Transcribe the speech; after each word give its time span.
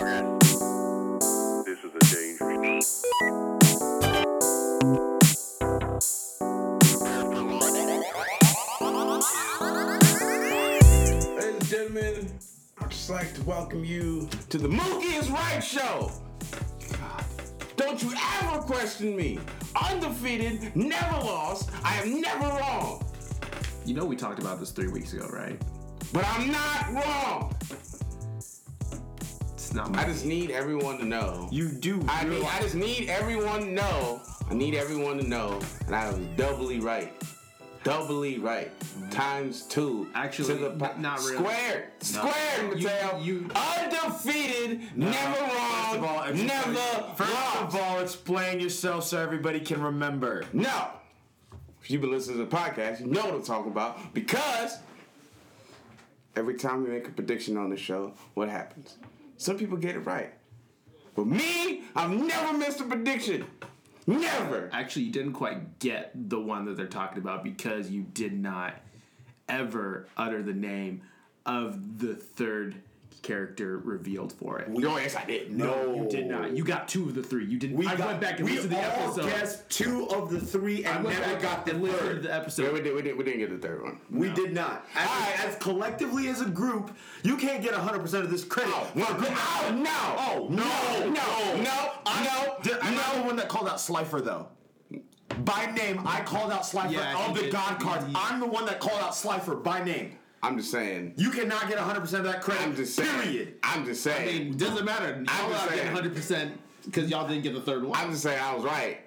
This 0.00 0.08
is 1.84 1.92
a 1.94 1.98
dangerous. 2.08 3.04
Ladies 11.36 11.54
and 11.54 11.66
gentlemen, 11.66 12.32
I'd 12.78 12.90
just 12.90 13.10
like 13.10 13.34
to 13.34 13.42
welcome 13.42 13.84
you 13.84 14.26
to 14.48 14.56
the 14.56 14.68
Mookie 14.68 15.18
is 15.18 15.28
Right 15.28 15.60
show. 15.62 16.10
God, 16.98 17.24
don't 17.76 18.02
you 18.02 18.14
ever 18.40 18.62
question 18.62 19.14
me. 19.14 19.38
Undefeated, 19.90 20.74
never 20.74 21.16
lost. 21.16 21.68
I 21.84 22.00
am 22.00 22.22
never 22.22 22.46
wrong. 22.46 23.04
You 23.84 23.92
know 23.92 24.06
we 24.06 24.16
talked 24.16 24.38
about 24.38 24.60
this 24.60 24.70
three 24.70 24.88
weeks 24.88 25.12
ago, 25.12 25.28
right? 25.30 25.60
But 26.10 26.24
I'm 26.26 26.50
not 26.50 27.04
wrong. 27.04 27.54
It's 29.70 29.76
not 29.76 29.96
I 29.96 30.04
just 30.04 30.24
need 30.24 30.50
everyone 30.50 30.98
to 30.98 31.04
know. 31.04 31.46
You 31.52 31.68
do. 31.68 32.04
I 32.08 32.24
need, 32.24 32.42
I 32.42 32.60
just 32.60 32.74
need 32.74 33.08
everyone 33.08 33.60
to 33.60 33.66
know. 33.70 34.20
I 34.50 34.54
need 34.54 34.74
everyone 34.74 35.16
to 35.18 35.22
know 35.28 35.60
and 35.86 35.94
I 35.94 36.08
was 36.08 36.18
doubly 36.36 36.80
right. 36.80 37.12
Doubly 37.84 38.38
right. 38.40 38.76
Mm-hmm. 38.80 39.10
Times 39.10 39.62
two. 39.62 40.08
Actually, 40.12 40.54
to 40.54 40.60
the 40.60 40.70
po- 40.70 40.96
not 40.98 41.20
really. 41.20 41.36
Squared. 41.36 41.84
Squared, 42.00 42.80
You- 42.80 42.88
Mateo. 42.88 43.18
you- 43.20 43.50
Undefeated, 43.54 44.80
never 44.96 45.40
wrong, 45.40 45.84
First 45.84 45.94
of 45.98 46.04
all, 46.04 46.34
never 46.34 47.14
First 47.14 47.32
lost. 47.32 47.62
of 47.62 47.76
all, 47.76 48.00
explain 48.00 48.58
yourself 48.58 49.04
so 49.04 49.18
everybody 49.22 49.60
can 49.60 49.80
remember. 49.80 50.46
No. 50.52 50.88
If 51.80 51.92
you've 51.92 52.00
been 52.00 52.10
listening 52.10 52.38
to 52.38 52.44
the 52.44 52.50
podcast, 52.56 52.98
you 52.98 53.06
know 53.06 53.24
what 53.24 53.34
I'm 53.34 53.42
talking 53.44 53.70
about. 53.70 54.14
Because 54.14 54.78
every 56.34 56.56
time 56.56 56.82
we 56.82 56.90
make 56.90 57.06
a 57.06 57.12
prediction 57.12 57.56
on 57.56 57.70
the 57.70 57.76
show, 57.76 58.14
what 58.34 58.48
happens? 58.48 58.96
Some 59.40 59.56
people 59.56 59.78
get 59.78 59.94
it 59.94 60.00
right. 60.00 60.34
But 61.14 61.26
me, 61.26 61.84
I've 61.96 62.10
never 62.10 62.58
missed 62.58 62.78
a 62.80 62.84
prediction. 62.84 63.46
Never. 64.06 64.68
Actually, 64.70 65.06
you 65.06 65.12
didn't 65.12 65.32
quite 65.32 65.78
get 65.78 66.10
the 66.28 66.38
one 66.38 66.66
that 66.66 66.76
they're 66.76 66.86
talking 66.86 67.16
about 67.16 67.42
because 67.42 67.90
you 67.90 68.02
did 68.02 68.38
not 68.38 68.74
ever 69.48 70.06
utter 70.14 70.42
the 70.42 70.52
name 70.52 71.00
of 71.46 71.98
the 71.98 72.14
third 72.14 72.82
character 73.22 73.78
revealed 73.78 74.32
for 74.32 74.58
it. 74.58 74.68
No, 74.68 74.96
yes, 74.98 75.14
I 75.14 75.24
did. 75.24 75.50
No. 75.56 75.94
You 75.94 76.08
did 76.10 76.26
not. 76.26 76.56
You 76.56 76.64
got 76.64 76.88
two 76.88 77.04
of 77.08 77.14
the 77.14 77.22
three. 77.22 77.44
You 77.44 77.58
didn't. 77.58 77.76
We 77.76 77.86
I 77.86 77.96
got, 77.96 78.06
went 78.08 78.20
back 78.20 78.38
and 78.38 78.48
we 78.48 78.56
listened 78.56 78.70
to 78.72 78.76
the 78.76 79.00
all 79.00 79.04
episode. 79.12 79.30
guessed 79.30 79.70
two 79.70 80.08
of 80.08 80.30
the 80.30 80.40
three 80.40 80.84
and 80.84 81.04
went 81.04 81.18
never 81.20 81.40
got 81.40 81.64
the 81.66 81.72
and 81.72 81.82
listened 81.82 82.00
to 82.00 82.06
third. 82.14 82.22
the 82.22 82.34
episode. 82.34 82.62
Yeah, 82.64 82.72
we, 82.72 82.80
did, 82.82 82.94
we, 82.94 83.02
did, 83.02 83.16
we 83.18 83.24
didn't 83.24 83.40
get 83.40 83.50
the 83.50 83.66
third 83.68 83.82
one. 83.82 84.00
We 84.10 84.30
did 84.30 84.52
not. 84.54 84.86
As, 84.94 85.08
Alright. 85.08 85.44
as 85.44 85.56
collectively 85.56 86.28
as 86.28 86.40
a 86.40 86.46
group, 86.48 86.96
you 87.22 87.36
can't 87.36 87.62
get 87.62 87.74
100% 87.74 88.14
of 88.14 88.30
this 88.30 88.44
credit. 88.44 88.72
Oh, 88.74 88.84
For 88.92 88.98
no, 88.98 89.04
a 89.06 89.16
oh, 89.18 89.74
no. 89.74 89.90
Oh, 90.18 90.46
no. 90.50 90.64
No, 90.64 91.12
no, 91.12 91.62
no, 91.62 91.92
I, 92.06 92.24
no, 92.24 92.56
Did- 92.62 92.78
I'm 92.82 92.94
not 92.94 93.14
the 93.16 93.22
one 93.22 93.36
that 93.36 93.48
called 93.48 93.68
out 93.68 93.80
Slifer, 93.80 94.20
though. 94.20 94.48
By 95.44 95.70
name, 95.72 96.00
I 96.04 96.20
called 96.22 96.50
out 96.52 96.66
Slifer 96.66 96.92
Yeah, 96.92 97.26
of 97.28 97.34
the 97.36 97.42
did. 97.42 97.52
God 97.52 97.78
cards. 97.80 98.06
You- 98.06 98.14
I'm 98.16 98.40
the 98.40 98.46
one 98.46 98.66
that 98.66 98.80
called 98.80 99.00
out 99.00 99.14
Slifer 99.14 99.54
by 99.54 99.82
name. 99.84 100.16
I'm 100.42 100.56
just 100.56 100.70
saying. 100.70 101.14
You 101.16 101.30
cannot 101.30 101.68
get 101.68 101.78
100% 101.78 101.98
of 102.14 102.24
that 102.24 102.40
credit. 102.40 102.62
I'm 102.62 102.74
just 102.74 102.94
saying. 102.96 103.20
Period. 103.22 103.54
I'm 103.62 103.84
just 103.84 104.06
I 104.06 104.10
saying. 104.14 104.48
mean, 104.50 104.56
doesn't 104.56 104.84
matter. 104.84 105.08
Y'all 105.08 105.24
just 105.24 105.50
not 105.50 105.64
getting 105.64 105.78
saying. 105.78 105.94
100 105.94 106.14
percent 106.14 106.60
because 106.84 107.10
y'all 107.10 107.28
didn't 107.28 107.42
get 107.42 107.54
the 107.54 107.60
third 107.60 107.84
one. 107.84 107.98
I'm 107.98 108.10
just 108.10 108.22
saying 108.22 108.40
I 108.40 108.54
was 108.54 108.64
right. 108.64 109.00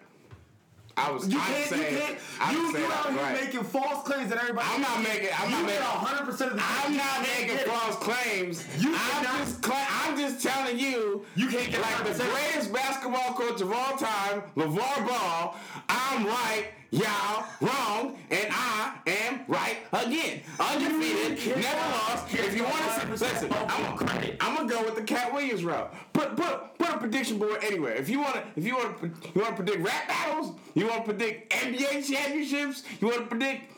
I 0.95 1.09
was. 1.09 1.27
You 1.27 1.39
I'm 1.39 1.45
can't, 1.45 1.69
saying, 1.69 1.93
you 1.95 1.99
can't, 1.99 2.19
I'm 2.39 2.55
you, 2.55 2.77
you 2.77 2.85
out 2.85 3.09
here 3.09 3.17
right. 3.21 3.41
making 3.43 3.63
false 3.63 4.05
claims 4.07 4.29
that 4.29 4.37
everybody. 4.37 4.67
I'm 4.69 4.81
not 4.81 5.01
making. 5.01 5.29
I'm 5.35 5.49
you 5.49 5.57
not 5.57 5.65
making. 5.65 5.81
100 5.81 6.25
percent 6.25 6.51
of 6.51 6.57
the. 6.57 6.63
I'm 6.63 6.95
not 6.95 7.21
making 7.21 7.52
can't 7.73 7.83
get 7.83 7.89
it. 7.89 7.93
false 7.93 7.95
claims. 8.23 8.83
You 8.83 8.89
I'm 8.93 8.99
cannot- 9.23 9.37
just. 9.39 9.61
Cla- 9.61 9.87
I'm 10.05 10.17
just 10.17 10.43
telling 10.45 10.77
you. 10.79 11.25
You 11.35 11.47
can't 11.47 11.71
get 11.71 11.81
like 11.81 11.97
the 12.03 12.23
100%. 12.23 12.31
greatest 12.31 12.73
basketball 12.73 13.33
coach 13.33 13.61
of 13.61 13.71
all 13.71 13.97
time, 13.97 14.43
LeVar 14.55 15.07
Ball. 15.07 15.55
I'm 15.89 16.25
right. 16.25 16.67
Y'all 16.91 17.45
wrong, 17.59 18.15
and 18.29 18.47
I 18.51 18.93
am 19.07 19.39
right 19.47 19.77
again. 19.93 20.41
Undefeated, 20.59 21.57
never 21.57 21.77
lost. 21.89 22.31
If 22.31 22.55
you 22.55 22.63
want 22.63 22.75
to 23.01 23.09
listen, 23.09 23.51
I'm, 23.51 23.95
gonna, 23.97 24.27
I'm 24.39 24.55
gonna 24.55 24.69
go 24.69 24.83
with 24.83 24.95
the 24.95 25.01
Katt 25.01 25.33
Williams 25.33 25.63
route. 25.63 25.91
Put 26.13 26.35
put 26.35 26.77
put 26.77 26.89
a 26.89 26.97
prediction 26.99 27.39
board 27.39 27.63
anywhere. 27.63 27.93
If 27.95 28.09
you 28.09 28.19
want 28.19 28.35
to, 28.35 28.43
if 28.55 28.63
you 28.63 28.75
want 28.75 28.99
to, 29.01 29.07
you 29.33 29.41
want 29.41 29.57
to 29.57 29.63
predict 29.63 29.83
rap 29.83 30.07
battles. 30.07 30.51
You 30.75 30.85
want 30.87 31.05
to 31.05 31.13
predict 31.13 31.51
NBA 31.51 32.07
championships. 32.07 32.83
You 33.01 33.07
want 33.07 33.21
to 33.21 33.25
predict. 33.25 33.71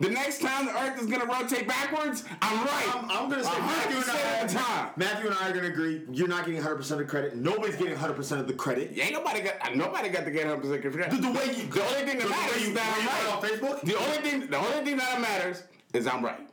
The 0.00 0.08
next 0.08 0.40
time 0.40 0.64
the 0.64 0.72
Earth 0.82 0.98
is 0.98 1.06
gonna 1.06 1.26
rotate 1.26 1.68
backwards, 1.68 2.24
I'm 2.40 2.64
right. 2.64 2.94
I'm, 2.94 3.10
I'm 3.10 3.28
gonna 3.28 3.44
say 3.44 3.50
Matthew 3.60 3.96
and, 3.96 4.04
100% 4.06 4.44
of 4.44 4.50
the 4.50 4.58
I, 4.58 4.62
time. 4.62 4.90
Matthew 4.96 5.26
and 5.28 5.36
I 5.38 5.50
are 5.50 5.52
gonna 5.52 5.66
agree. 5.68 6.02
You're 6.10 6.26
not 6.26 6.40
getting 6.46 6.54
100 6.54 6.76
percent 6.76 7.02
of 7.02 7.06
the 7.06 7.10
credit. 7.10 7.36
Nobody's 7.36 7.76
getting 7.76 7.92
100 7.92 8.14
percent 8.14 8.40
of 8.40 8.46
the 8.46 8.54
credit. 8.54 8.98
Ain't 8.98 9.12
nobody 9.12 9.42
got 9.42 9.76
nobody 9.76 10.08
got 10.08 10.24
to 10.24 10.30
get 10.30 10.46
100 10.46 10.62
percent 10.62 10.94
credit. 10.94 11.10
The, 11.10 11.28
the 11.28 11.32
way 11.32 11.54
you, 11.54 11.66
The 11.70 11.84
only 11.84 12.06
thing 12.06 12.18
that 12.18 12.22
the 12.22 12.28
matters 12.30 12.56
way 12.56 12.62
you, 12.62 12.68
is 12.68 12.74
that 12.74 12.96
I'm 12.98 13.06
right. 13.06 13.36
on 13.36 13.42
Facebook. 13.76 13.80
The 13.82 13.98
only 13.98 14.16
thing, 14.30 14.46
the 14.50 14.56
only 14.56 14.84
thing 14.84 14.96
that 14.96 15.20
matters 15.20 15.62
is 15.92 16.06
I'm 16.06 16.24
right. 16.24 16.48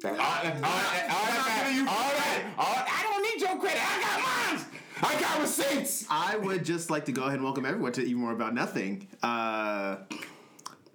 That's 0.00 0.18
all, 0.18 0.26
all, 0.26 0.42
that- 0.42 0.56
all, 0.56 0.62
all 0.62 0.72
I'm 0.72 1.34
that 1.36 1.62
giving 1.62 1.76
you 1.78 1.84
matters. 1.84 2.52
All 2.58 2.64
all, 2.66 2.84
I 2.84 3.02
don't 3.04 3.22
need 3.22 3.40
your 3.48 3.60
credit. 3.60 3.80
I 3.80 4.00
got 4.00 4.58
mine. 4.58 4.66
I 5.02 5.20
got 5.20 5.40
receipts. 5.40 6.04
I 6.10 6.36
would 6.36 6.64
just 6.64 6.90
like 6.90 7.04
to 7.04 7.12
go 7.12 7.22
ahead 7.22 7.34
and 7.34 7.44
welcome 7.44 7.64
everyone 7.64 7.92
to 7.92 8.02
Even 8.02 8.16
More 8.22 8.32
About 8.32 8.54
Nothing. 8.54 9.06
Uh, 9.22 9.98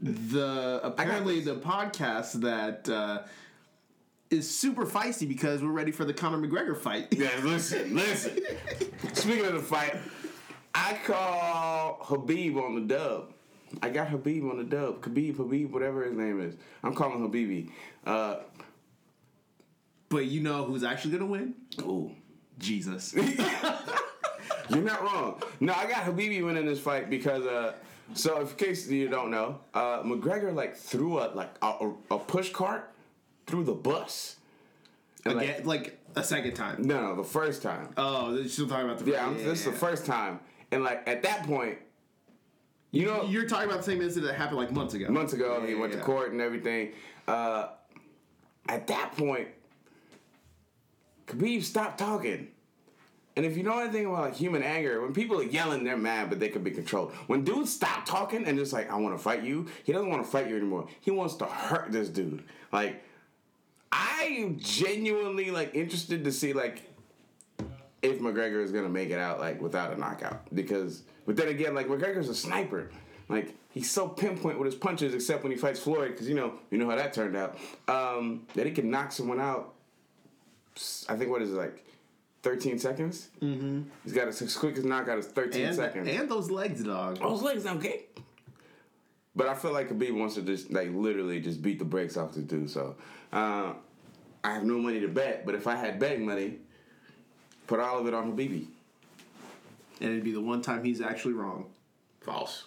the 0.01 0.79
apparently 0.83 1.41
the 1.41 1.55
podcast 1.55 2.33
that 2.41 2.89
uh, 2.89 3.23
is 4.29 4.49
super 4.49 4.85
feisty 4.85 5.27
because 5.27 5.61
we're 5.61 5.69
ready 5.71 5.91
for 5.91 6.05
the 6.05 6.13
Conor 6.13 6.37
McGregor 6.37 6.75
fight. 6.77 7.07
Yeah, 7.11 7.29
listen, 7.43 7.95
listen. 7.95 8.39
Speaking 9.13 9.45
of 9.45 9.53
the 9.53 9.59
fight, 9.59 9.95
I 10.73 10.97
call 11.05 11.99
Habib 12.03 12.57
on 12.57 12.75
the 12.75 12.81
dub. 12.95 13.33
I 13.81 13.89
got 13.89 14.09
Habib 14.09 14.43
on 14.49 14.57
the 14.57 14.63
dub. 14.63 15.01
Khabib, 15.01 15.37
Habib, 15.37 15.71
whatever 15.71 16.03
his 16.03 16.13
name 16.13 16.41
is. 16.41 16.55
I'm 16.83 16.93
calling 16.93 17.19
Habibi. 17.29 17.69
Uh, 18.05 18.37
But 20.09 20.25
you 20.25 20.41
know 20.41 20.65
who's 20.65 20.83
actually 20.83 21.11
gonna 21.17 21.25
win? 21.31 21.55
ooh. 21.81 22.11
Jesus. 22.59 23.13
You're 24.69 24.81
not 24.83 25.01
wrong. 25.03 25.41
No, 25.59 25.73
I 25.73 25.85
got 25.85 26.03
Habibi 26.03 26.43
winning 26.45 26.65
this 26.65 26.79
fight 26.79 27.09
because 27.09 27.45
uh 27.45 27.73
so 28.13 28.41
in 28.41 28.47
case 28.47 28.87
you 28.89 29.07
don't 29.09 29.31
know, 29.31 29.59
uh 29.73 30.03
McGregor 30.03 30.53
like 30.53 30.75
threw 30.75 31.19
a 31.19 31.31
like 31.33 31.53
a, 31.61 31.91
a- 32.11 32.19
push 32.19 32.51
cart 32.51 32.91
through 33.47 33.63
the 33.65 33.73
bus. 33.73 34.37
And, 35.25 35.39
Again, 35.39 35.65
like 35.65 35.99
a 36.15 36.23
second 36.23 36.53
time. 36.55 36.81
no, 36.81 36.99
no, 37.01 37.15
the 37.15 37.23
first 37.23 37.61
time. 37.61 37.89
Oh, 37.95 38.33
you're 38.33 38.47
still 38.47 38.67
talking 38.67 38.85
about 38.85 38.99
the 38.99 39.11
yeah, 39.11 39.27
I'm, 39.27 39.37
this 39.37 39.59
is 39.59 39.65
the 39.65 39.71
first 39.71 40.05
time. 40.05 40.39
And 40.71 40.83
like 40.83 41.07
at 41.07 41.21
that 41.23 41.43
point, 41.45 41.77
you 42.91 43.05
know, 43.05 43.23
You're 43.23 43.47
talking 43.47 43.67
about 43.69 43.79
the 43.79 43.91
same 43.91 44.01
incident 44.01 44.31
that 44.31 44.37
happened 44.37 44.57
like 44.57 44.71
months 44.71 44.93
ago. 44.95 45.09
months 45.09 45.33
ago 45.33 45.59
Yeah, 45.61 45.67
he 45.67 45.75
went 45.75 45.93
yeah. 45.93 45.99
to 45.99 46.05
court 46.05 46.31
and 46.31 46.41
everything. 46.41 46.93
Uh 47.27 47.67
at 48.69 48.87
that 48.87 49.15
point, 49.17 49.47
Khabib 51.27 51.63
stopped 51.63 51.97
talking. 51.99 52.49
And 53.35 53.45
if 53.45 53.55
you 53.55 53.63
know 53.63 53.79
anything 53.79 54.05
about 54.05 54.21
like 54.21 54.35
human 54.35 54.61
anger, 54.61 55.01
when 55.01 55.13
people 55.13 55.39
are 55.39 55.43
yelling, 55.43 55.83
they're 55.83 55.97
mad, 55.97 56.29
but 56.29 56.39
they 56.39 56.49
can 56.49 56.63
be 56.63 56.71
controlled. 56.71 57.13
When 57.27 57.43
dudes 57.43 57.71
stop 57.71 58.05
talking 58.05 58.45
and 58.45 58.57
just 58.57 58.73
like, 58.73 58.91
I 58.91 58.97
want 58.97 59.15
to 59.17 59.23
fight 59.23 59.43
you, 59.43 59.67
he 59.83 59.93
doesn't 59.93 60.09
want 60.09 60.23
to 60.23 60.29
fight 60.29 60.49
you 60.49 60.57
anymore. 60.57 60.87
He 60.99 61.11
wants 61.11 61.35
to 61.35 61.45
hurt 61.45 61.91
this 61.91 62.09
dude. 62.09 62.43
Like, 62.73 63.03
I 63.91 64.55
genuinely 64.57 65.51
like 65.51 65.75
interested 65.75 66.23
to 66.23 66.31
see 66.31 66.53
like 66.53 66.89
if 68.01 68.19
McGregor 68.19 68.63
is 68.63 68.71
gonna 68.71 68.89
make 68.89 69.09
it 69.09 69.19
out 69.19 69.39
like 69.39 69.61
without 69.61 69.93
a 69.93 69.97
knockout. 69.97 70.53
Because, 70.53 71.03
but 71.25 71.35
then 71.35 71.49
again, 71.49 71.75
like 71.75 71.87
McGregor's 71.87 72.29
a 72.29 72.35
sniper. 72.35 72.89
Like 73.29 73.55
he's 73.69 73.89
so 73.89 74.07
pinpoint 74.07 74.59
with 74.59 74.65
his 74.65 74.75
punches, 74.75 75.13
except 75.13 75.43
when 75.43 75.51
he 75.51 75.57
fights 75.57 75.79
Floyd, 75.79 76.11
because 76.11 76.27
you 76.27 76.35
know 76.35 76.53
you 76.69 76.77
know 76.77 76.89
how 76.89 76.95
that 76.95 77.13
turned 77.13 77.35
out. 77.35 77.57
Um, 77.87 78.45
that 78.55 78.65
he 78.65 78.71
can 78.71 78.89
knock 78.89 79.11
someone 79.11 79.39
out. 79.39 79.73
I 81.09 81.15
think 81.15 81.29
what 81.29 81.41
is 81.41 81.51
it 81.51 81.57
like, 81.57 81.83
thirteen 82.43 82.79
seconds? 82.79 83.29
Mm-hmm. 83.41 83.81
He's 84.03 84.13
got 84.13 84.27
his, 84.27 84.39
his 84.39 84.55
quickest 84.55 84.85
knockout 84.85 85.17
is 85.17 85.27
thirteen 85.27 85.67
and, 85.67 85.75
seconds. 85.75 86.09
and 86.09 86.29
those 86.29 86.49
legs, 86.51 86.83
dog. 86.83 87.19
Those 87.19 87.41
legs 87.41 87.63
don't. 87.63 87.85
But 89.35 89.47
I 89.47 89.53
feel 89.53 89.71
like 89.71 89.89
Khabib 89.89 90.17
wants 90.17 90.35
to 90.35 90.41
just 90.41 90.71
like 90.71 90.89
literally 90.93 91.39
just 91.39 91.61
beat 91.61 91.79
the 91.79 91.85
brakes 91.85 92.17
off 92.17 92.33
this 92.33 92.43
dude. 92.43 92.69
So 92.69 92.95
uh, 93.31 93.73
I 94.43 94.53
have 94.53 94.63
no 94.65 94.77
money 94.77 94.99
to 94.99 95.07
bet, 95.07 95.45
but 95.45 95.55
if 95.55 95.67
I 95.67 95.75
had 95.75 95.99
betting 95.99 96.25
money, 96.25 96.55
put 97.67 97.79
all 97.79 97.99
of 97.99 98.07
it 98.07 98.13
on 98.13 98.31
Habibi. 98.35 98.65
and 100.01 100.09
it'd 100.09 100.23
be 100.23 100.33
the 100.33 100.41
one 100.41 100.61
time 100.61 100.83
he's 100.83 100.99
actually 100.99 101.33
wrong. 101.33 101.65
False. 102.21 102.65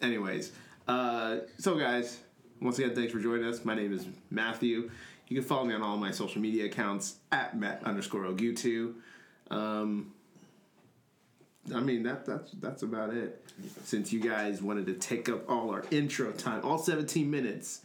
Anyways, 0.00 0.52
uh, 0.88 1.38
so 1.58 1.76
guys, 1.78 2.18
once 2.60 2.78
again, 2.78 2.94
thanks 2.94 3.12
for 3.12 3.18
joining 3.18 3.44
us. 3.46 3.64
My 3.64 3.74
name 3.74 3.92
is 3.92 4.06
Matthew. 4.30 4.90
You 5.28 5.36
can 5.36 5.44
follow 5.46 5.64
me 5.64 5.74
on 5.74 5.82
all 5.82 5.96
my 5.96 6.12
social 6.12 6.40
media 6.40 6.64
accounts 6.66 7.16
at 7.32 7.58
Matt 7.58 7.82
underscore 7.84 8.22
Ogutu. 8.24 8.94
Um, 9.50 10.12
I 11.74 11.80
mean 11.80 12.02
that 12.04 12.24
that's 12.26 12.52
that's 12.52 12.82
about 12.82 13.12
it. 13.14 13.42
Since 13.84 14.12
you 14.12 14.20
guys 14.20 14.60
wanted 14.62 14.86
to 14.86 14.94
take 14.94 15.28
up 15.28 15.48
all 15.50 15.70
our 15.70 15.84
intro 15.90 16.30
time, 16.32 16.60
all 16.64 16.78
17 16.78 17.30
minutes, 17.30 17.82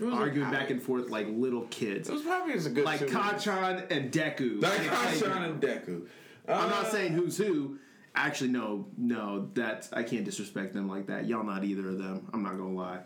arguing 0.00 0.48
like- 0.48 0.58
back 0.58 0.70
and 0.70 0.82
forth 0.82 1.10
like 1.10 1.26
little 1.28 1.62
kids, 1.70 2.08
It 2.08 2.12
was 2.12 2.22
probably 2.22 2.54
a 2.54 2.58
good 2.68 2.84
like. 2.84 3.00
Kacchan 3.00 3.90
and 3.90 4.10
Deku. 4.12 4.62
Like 4.62 4.72
Kacchan 4.80 5.50
and 5.50 5.60
Deku. 5.62 6.06
I'm 6.48 6.64
Uh, 6.64 6.68
not 6.68 6.90
saying 6.90 7.12
who's 7.12 7.36
who. 7.36 7.78
Actually, 8.14 8.50
no, 8.50 8.86
no, 8.98 9.50
that's 9.54 9.92
I 9.92 10.02
can't 10.02 10.24
disrespect 10.24 10.74
them 10.74 10.88
like 10.88 11.06
that. 11.06 11.26
Y'all 11.26 11.44
not 11.44 11.62
either 11.64 11.88
of 11.88 11.98
them. 11.98 12.28
I'm 12.32 12.42
not 12.42 12.56
gonna 12.56 12.72
lie. 12.74 13.00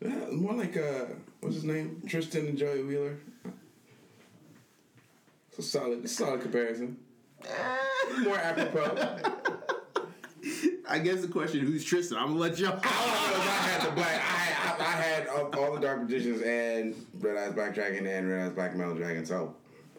Yeah, 0.00 0.30
more 0.30 0.54
like 0.54 0.76
uh, 0.76 1.06
what's 1.40 1.56
his 1.56 1.64
name? 1.64 2.02
Tristan 2.06 2.46
and 2.46 2.56
Joey 2.58 2.82
Wheeler. 2.82 3.16
It's 5.50 5.58
a 5.58 5.62
solid, 5.62 6.04
it's 6.04 6.12
a 6.12 6.16
solid 6.16 6.40
comparison. 6.42 6.98
More 8.22 8.38
apropos. 8.38 9.18
I 10.88 10.98
guess 11.00 11.20
the 11.20 11.28
question 11.28 11.60
who's 11.60 11.84
Tristan. 11.84 12.18
I'm 12.18 12.28
gonna 12.28 12.38
let 12.38 12.58
y'all. 12.58 12.72
All 12.72 12.80
I 12.82 13.30
know 13.30 13.40
is 13.40 13.48
I 13.48 13.52
had 13.52 13.90
the 13.90 13.94
black. 13.94 14.14
I 14.14 14.14
had, 14.14 14.80
I, 14.80 14.84
I 14.84 14.90
had 14.92 15.26
all, 15.28 15.58
all 15.58 15.74
the 15.74 15.80
Dark 15.80 16.02
Magicians 16.02 16.42
and 16.42 16.94
Red 17.20 17.36
Eyes 17.36 17.54
Black 17.54 17.74
Dragon 17.74 18.06
and 18.06 18.28
Red 18.28 18.46
Eyes 18.46 18.52
Black 18.52 18.76
Metal 18.76 18.94
Dragon. 18.94 19.26
So 19.26 19.54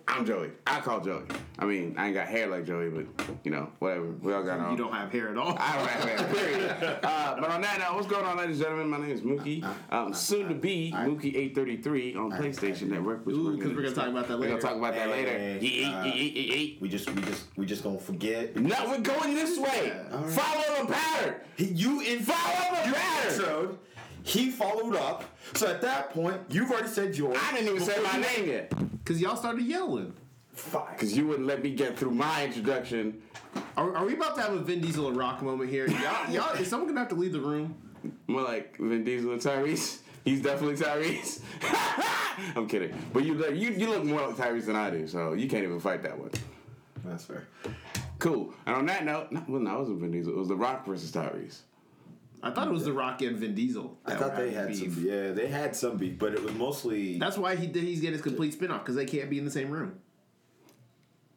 I'm 0.09 0.25
Joey. 0.25 0.51
I 0.65 0.79
call 0.79 1.01
Joey. 1.01 1.23
I 1.59 1.65
mean, 1.65 1.95
I 1.97 2.05
ain't 2.07 2.15
got 2.15 2.27
hair 2.27 2.47
like 2.47 2.65
Joey, 2.65 2.89
but 2.89 3.05
you 3.43 3.51
know, 3.51 3.69
whatever. 3.79 4.05
We 4.21 4.33
all 4.33 4.41
got 4.43 4.59
our. 4.59 4.71
You 4.71 4.77
don't 4.77 4.93
have 4.93 5.11
hair 5.11 5.29
at 5.29 5.37
all. 5.37 5.57
I 5.59 5.77
don't 5.77 5.87
have 5.87 6.09
hair. 6.19 6.27
Period. 6.33 6.97
Uh, 7.07 7.39
but 7.39 7.49
on 7.49 7.61
that 7.61 7.79
note, 7.79 7.95
what's 7.95 8.07
going 8.07 8.25
on, 8.25 8.37
ladies 8.37 8.57
and 8.57 8.65
gentlemen? 8.65 8.89
My 8.89 8.97
name 9.05 9.11
is 9.15 9.21
Mookie. 9.21 9.63
Um, 9.91 10.13
soon 10.13 10.47
to 10.49 10.55
be 10.55 10.91
Mookie 10.95 11.35
eight 11.35 11.53
thirty 11.55 11.77
three 11.77 12.15
on 12.15 12.31
PlayStation 12.31 12.89
Network. 12.89 13.25
which 13.25 13.35
Ooh, 13.35 13.57
'cause 13.57 13.67
we're 13.75 13.81
gonna 13.83 13.91
talk 13.93 14.07
about 14.07 14.27
that 14.27 14.37
later. 14.39 14.53
We're 14.55 14.59
gonna 14.59 14.73
talk 14.73 14.77
about 14.77 14.93
that 14.95 15.09
later. 15.09 15.31
Uh, 15.31 16.03
yeet. 16.03 16.81
We 16.81 16.89
just 16.89 17.09
we 17.13 17.21
just 17.23 17.45
we 17.57 17.65
just 17.65 17.83
gonna 17.83 17.99
forget. 17.99 18.55
No, 18.55 18.75
we're 18.87 18.99
going 18.99 19.35
this 19.35 19.57
way. 19.59 19.93
Follow 20.09 20.85
the 20.87 20.93
pattern. 20.93 21.35
You 21.57 22.01
in 22.01 22.19
Follow 22.21 22.81
the 22.83 22.87
you 22.89 22.93
pattern. 22.93 23.77
Introed. 24.27 24.31
He 24.31 24.51
followed 24.51 24.95
up. 24.95 25.23
So 25.55 25.67
at 25.67 25.81
that 25.81 26.11
point, 26.11 26.39
you've 26.49 26.69
already 26.71 26.87
said 26.89 27.15
yours. 27.15 27.37
I 27.41 27.53
didn't 27.53 27.75
even 27.75 27.81
say 27.87 28.01
my 28.03 28.17
name 28.19 28.47
yet. 28.49 28.69
Because 29.03 29.21
y'all 29.21 29.35
started 29.35 29.65
yelling. 29.65 30.13
Fine. 30.53 30.93
Because 30.93 31.15
you 31.15 31.27
wouldn't 31.27 31.47
let 31.47 31.61
me 31.61 31.71
get 31.73 31.97
through 31.97 32.11
my 32.11 32.45
introduction. 32.45 33.21
Are, 33.75 33.95
are 33.95 34.05
we 34.05 34.13
about 34.13 34.35
to 34.35 34.41
have 34.41 34.53
a 34.53 34.59
Vin 34.59 34.81
Diesel 34.81 35.07
and 35.07 35.15
Rock 35.17 35.41
moment 35.41 35.69
here? 35.69 35.87
Y'all, 35.87 36.29
y'all, 36.31 36.55
is 36.55 36.67
someone 36.67 36.87
gonna 36.89 36.99
have 37.01 37.09
to 37.09 37.15
leave 37.15 37.31
the 37.31 37.39
room? 37.39 37.75
More 38.27 38.41
like 38.41 38.77
Vin 38.77 39.03
Diesel 39.03 39.31
and 39.31 39.41
Tyrese. 39.41 39.99
He's 40.25 40.41
definitely 40.41 40.75
Tyrese. 40.75 41.41
I'm 42.55 42.67
kidding. 42.67 42.93
But 43.13 43.23
you, 43.23 43.33
look- 43.35 43.55
you 43.55 43.69
you 43.71 43.87
look 43.89 44.03
more 44.03 44.27
like 44.27 44.35
Tyrese 44.35 44.65
than 44.65 44.75
I 44.75 44.89
do, 44.89 45.07
so 45.07 45.33
you 45.33 45.47
can't 45.47 45.63
even 45.63 45.79
fight 45.79 46.03
that 46.03 46.17
one. 46.19 46.31
That's 47.05 47.25
fair. 47.25 47.47
Cool. 48.19 48.53
And 48.65 48.75
on 48.75 48.85
that 48.87 49.05
note, 49.05 49.31
no, 49.31 49.43
well, 49.47 49.61
no, 49.61 49.75
it 49.75 49.79
wasn't 49.79 49.99
Vin 50.01 50.11
Diesel. 50.11 50.33
It 50.33 50.37
was 50.37 50.47
The 50.47 50.55
Rock 50.55 50.85
versus 50.85 51.11
Tyrese. 51.11 51.59
I 52.43 52.51
thought 52.51 52.67
it 52.67 52.73
was 52.73 52.85
The 52.85 52.93
Rock 52.93 53.21
and 53.21 53.37
Vin 53.37 53.55
Diesel. 53.55 53.97
I 54.05 54.15
thought 54.15 54.35
they 54.35 54.51
had 54.51 54.69
having 54.69 54.75
some. 54.75 55.05
Yeah, 55.05 55.31
they 55.31 55.47
had 55.47 55.75
some 55.75 55.97
beef, 55.97 56.19
but 56.19 56.33
it 56.33 56.43
was 56.43 56.53
mostly. 56.53 57.17
That's 57.17 57.37
why 57.37 57.55
he 57.55 57.67
did. 57.67 57.83
He's 57.83 57.99
getting 57.99 58.13
his 58.13 58.21
complete 58.21 58.53
spin-off 58.53 58.81
because 58.81 58.95
they 58.95 59.05
can't 59.05 59.29
be 59.29 59.39
in 59.39 59.45
the 59.45 59.51
same 59.51 59.71
room. 59.71 59.99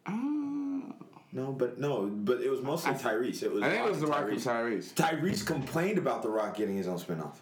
Oh. 0.07 0.95
no, 1.33 1.53
but 1.53 1.79
no, 1.79 2.07
but 2.07 2.41
it 2.41 2.51
was 2.51 2.61
mostly 2.61 2.93
Tyrese. 2.93 3.43
It 3.43 3.53
was. 3.53 3.63
I 3.63 3.71
think 3.71 3.87
it 3.87 3.91
was 3.91 4.01
The 4.01 4.07
Rock 4.07 4.23
and 4.23 4.33
and 4.33 4.41
Tyrese. 4.41 4.93
Tyrese 4.93 5.47
complained 5.47 5.99
about 5.99 6.23
The 6.23 6.29
Rock 6.29 6.57
getting 6.57 6.77
his 6.77 6.87
own 6.87 6.99
spinoff. 6.99 7.37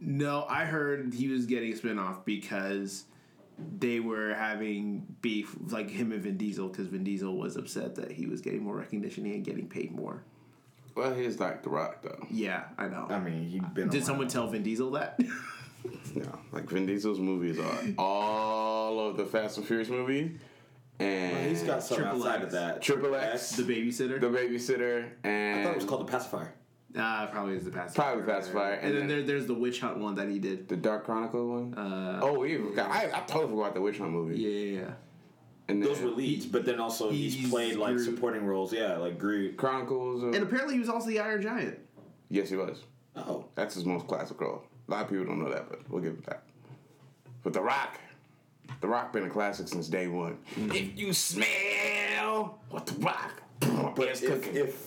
No, 0.00 0.46
I 0.48 0.64
heard 0.64 1.12
he 1.12 1.28
was 1.28 1.46
getting 1.46 1.72
a 1.72 1.76
spin-off 1.76 2.24
because 2.24 3.04
they 3.58 3.98
were 3.98 4.34
having 4.34 5.04
beef, 5.20 5.56
like 5.70 5.90
him 5.90 6.12
and 6.12 6.22
Vin 6.22 6.36
Diesel, 6.36 6.68
because 6.68 6.86
Vin 6.86 7.02
Diesel 7.02 7.36
was 7.36 7.56
upset 7.56 7.96
that 7.96 8.12
he 8.12 8.26
was 8.26 8.40
getting 8.40 8.62
more 8.62 8.76
recognition 8.76 9.26
and 9.26 9.44
getting 9.44 9.68
paid 9.68 9.90
more. 9.90 10.22
Well, 10.98 11.14
he's 11.14 11.38
like 11.40 11.62
The 11.62 11.70
Rock, 11.70 12.02
though. 12.02 12.26
Yeah, 12.30 12.64
I 12.76 12.88
know. 12.88 13.06
I 13.08 13.18
mean, 13.20 13.48
he'd 13.48 13.72
been. 13.74 13.88
Did 13.88 14.04
someone 14.04 14.28
tell 14.28 14.46
Vin 14.48 14.62
Diesel 14.62 14.90
that? 14.92 15.18
You 16.14 16.22
know, 16.22 16.38
like 16.52 16.68
Vin 16.68 16.86
Diesel's 16.86 17.20
movies 17.20 17.58
are 17.58 17.78
all 17.96 18.98
of 19.08 19.16
the 19.16 19.24
Fast 19.24 19.58
and 19.58 19.66
Furious 19.66 19.88
movies. 19.88 20.32
And 20.98 21.32
Well, 21.32 21.48
he's 21.48 21.62
got 21.62 21.82
some 21.82 21.98
Triple 21.98 22.18
outside 22.18 22.34
X. 22.36 22.44
of 22.46 22.50
that. 22.52 22.82
Triple 22.82 23.14
X. 23.14 23.50
the 23.52 23.62
babysitter. 23.62 24.20
The 24.20 24.26
Babysitter 24.26 25.08
and 25.22 25.60
I 25.60 25.64
thought 25.64 25.70
it 25.72 25.76
was 25.76 25.84
called 25.84 26.06
the 26.06 26.10
pacifier. 26.10 26.52
uh, 26.98 27.26
probably 27.28 27.54
is 27.54 27.64
the 27.64 27.70
pacifier. 27.70 28.04
Probably 28.16 28.22
the 28.26 28.32
Pacifier, 28.40 28.72
And, 28.74 28.84
and 28.86 28.94
then 28.96 28.98
then- 29.00 29.08
there, 29.18 29.22
there's 29.22 29.46
the 29.46 29.54
witch 29.54 29.80
hunt 29.80 29.98
one 29.98 30.16
that 30.16 30.28
he 30.28 30.40
did. 30.40 30.68
the 30.68 30.76
Dark 30.76 31.04
Chronicle 31.04 31.46
one. 31.48 31.74
Uh, 31.74 32.18
oh, 32.22 32.40
we 32.40 32.56
forgot. 32.56 32.90
I, 32.90 33.04
I 33.14 33.20
totally 33.20 33.52
forgot 33.52 33.74
the 33.74 33.80
Witch 33.80 33.98
Hunt 33.98 34.10
movie. 34.10 34.36
yeah, 34.40 34.48
yeah, 34.50 34.80
yeah. 34.80 34.90
And 35.68 35.82
Those 35.82 36.00
were 36.00 36.08
leads, 36.10 36.46
but 36.46 36.64
then 36.64 36.80
also 36.80 37.10
he's, 37.10 37.34
He's 37.34 37.50
played 37.50 37.76
like 37.76 37.94
Groot. 37.96 38.04
supporting 38.06 38.46
roles. 38.46 38.72
Yeah, 38.72 38.96
like 38.96 39.18
Groot. 39.18 39.56
Chronicles. 39.58 40.22
Of, 40.22 40.34
And 40.34 40.42
apparently 40.42 40.74
he 40.74 40.80
was 40.80 40.88
also 40.88 41.08
the 41.08 41.20
Iron 41.20 41.42
Giant. 41.42 41.78
yes, 42.30 42.48
he 42.48 42.56
was. 42.56 42.82
Oh, 43.16 43.44
That's 43.54 43.74
his 43.74 43.84
most 43.84 44.06
classic 44.06 44.40
role. 44.40 44.62
A 44.88 44.90
lot 44.90 45.04
of 45.04 45.10
people 45.10 45.26
don't 45.26 45.42
know 45.42 45.50
that, 45.50 45.68
but 45.68 45.80
we'll 45.90 46.00
give 46.02 46.12
it 46.14 46.24
that. 46.26 46.44
But 47.42 47.52
The 47.52 47.60
Rock, 47.60 47.98
The 48.80 48.88
Rock 48.88 49.12
been 49.12 49.24
a 49.24 49.30
classic 49.30 49.68
since 49.68 49.88
day 49.88 50.06
one. 50.06 50.38
Mm-hmm. 50.56 50.72
If 50.72 50.98
you 50.98 51.12
smell 51.12 52.60
what 52.70 52.86
The 52.86 52.94
Rock 53.00 53.42
But 53.60 54.08
if- 54.08 54.22
if- 54.54 54.86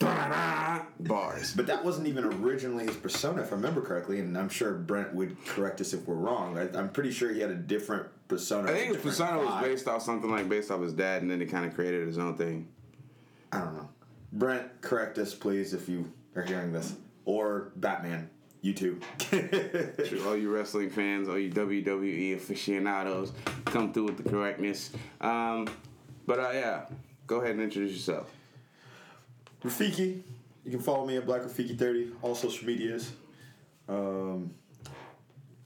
bars. 1.00 1.54
but 1.54 1.68
that 1.68 1.84
wasn't 1.84 2.08
even 2.08 2.24
originally 2.26 2.86
his 2.86 2.96
persona, 2.96 3.42
if 3.42 3.52
I 3.52 3.56
remember 3.56 3.82
correctly. 3.82 4.20
And 4.20 4.38
I'm 4.38 4.50
sure 4.50 4.74
Brent 4.74 5.14
would 5.14 5.36
correct 5.46 5.82
us 5.82 5.94
if 5.94 6.08
we're 6.08 6.16
wrong. 6.16 6.58
I, 6.58 6.70
I'm 6.78 6.90
pretty 6.90 7.12
sure 7.12 7.32
he 7.34 7.40
had 7.42 7.50
a 7.52 7.56
different 7.56 8.08
persona. 8.28 8.72
I 8.72 8.74
think 8.74 8.94
his 8.96 9.04
persona 9.04 9.40
was 9.40 9.62
based 9.62 9.88
off 9.88 10.02
something 10.02 10.30
like 10.32 10.48
based 10.48 10.72
off 10.72 10.82
his 10.82 10.94
dad, 10.94 11.22
and 11.22 11.30
then 11.30 11.40
he 11.42 11.46
kind 11.46 11.66
of 11.66 11.74
created 11.74 12.08
his 12.08 12.18
own 12.18 12.36
thing. 12.38 12.68
I 13.52 13.60
don't 13.60 13.76
know. 13.76 13.90
Brent, 14.34 14.82
correct 14.82 15.18
us, 15.18 15.34
please, 15.34 15.74
if 15.74 15.90
you 15.90 16.12
are 16.36 16.42
hearing 16.42 16.72
this, 16.72 16.96
or 17.26 17.72
Batman. 17.76 18.30
You 18.62 18.74
too. 18.74 19.00
To 19.32 20.24
all 20.28 20.38
you 20.38 20.54
wrestling 20.54 20.90
fans, 20.90 21.28
all 21.28 21.38
you 21.38 21.52
WWE 21.52 22.36
aficionados, 22.36 23.34
come 23.66 23.92
through 23.92 24.06
with 24.06 24.24
the 24.24 24.30
correctness. 24.30 24.92
Um, 25.20 25.68
but 26.28 26.40
uh, 26.40 26.52
yeah, 26.54 26.86
go 27.28 27.38
ahead 27.38 27.52
and 27.52 27.62
introduce 27.62 27.92
yourself. 27.94 28.32
Rafiki. 29.64 30.22
You 30.64 30.72
can 30.72 30.80
follow 30.80 31.06
me 31.06 31.18
at 31.18 31.26
Black 31.26 31.42
Rafiki30, 31.42 32.12
all 32.22 32.36
social 32.36 32.68
medias. 32.68 33.12
Um, 33.90 34.54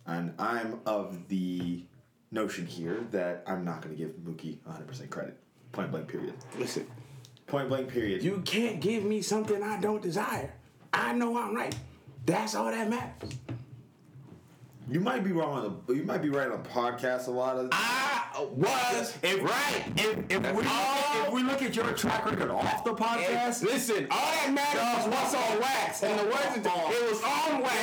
and 0.06 0.34
I'm 0.40 0.80
of 0.86 1.28
the 1.28 1.84
notion 2.32 2.66
here 2.66 3.06
that 3.12 3.44
I'm 3.48 3.66
not 3.66 3.82
going 3.82 3.96
to 3.96 4.02
give 4.02 4.12
Mookie 4.18 4.58
100% 4.60 5.10
credit. 5.10 5.38
Point 5.72 5.92
blank, 5.92 6.08
period. 6.08 6.34
Listen, 6.58 6.88
Point 7.48 7.70
blank, 7.70 7.90
period. 7.90 8.24
you 8.24 8.42
can't 8.46 8.80
give 8.80 9.04
me 9.04 9.22
something 9.22 9.62
I 9.62 9.80
don't 9.80 10.02
desire. 10.02 10.54
I 10.94 11.14
know 11.14 11.38
I'm 11.38 11.54
right. 11.56 11.76
That's 12.26 12.56
all 12.56 12.72
that 12.72 12.90
matters. 12.90 13.38
You 14.90 15.00
might 15.00 15.24
be 15.24 15.32
wrong 15.32 15.54
on 15.54 15.82
the. 15.88 15.94
You 15.96 16.04
might 16.04 16.22
be 16.22 16.30
right 16.30 16.50
on 16.50 16.64
podcast 16.64 17.28
a 17.28 17.32
lot 17.32 17.58
of. 17.58 17.70
I 17.72 18.15
was 18.44 19.18
right. 19.24 19.84
If, 19.96 20.18
if, 20.30 20.42
That's 20.44 20.58
we, 20.58 20.66
all- 20.66 21.26
if 21.28 21.32
we 21.34 21.44
look 21.44 21.62
at 21.62 21.76
your 21.76 21.92
track 21.94 22.26
record 22.26 22.52
off 22.52 22.84
the 22.84 22.94
podcast, 22.94 23.64
listen, 23.64 24.08
all 24.12 24.18
that 24.32 24.54
matters 24.54 25.06
is 25.06 25.12
what's 25.12 25.34
on 25.34 25.60
wax. 25.60 26.04
And 26.04 26.20
the 26.20 26.24
words 26.26 26.68
Oh. 26.68 26.92
it 26.92 27.10
was 27.12 27.22
on 27.24 27.62
wax, 27.62 27.78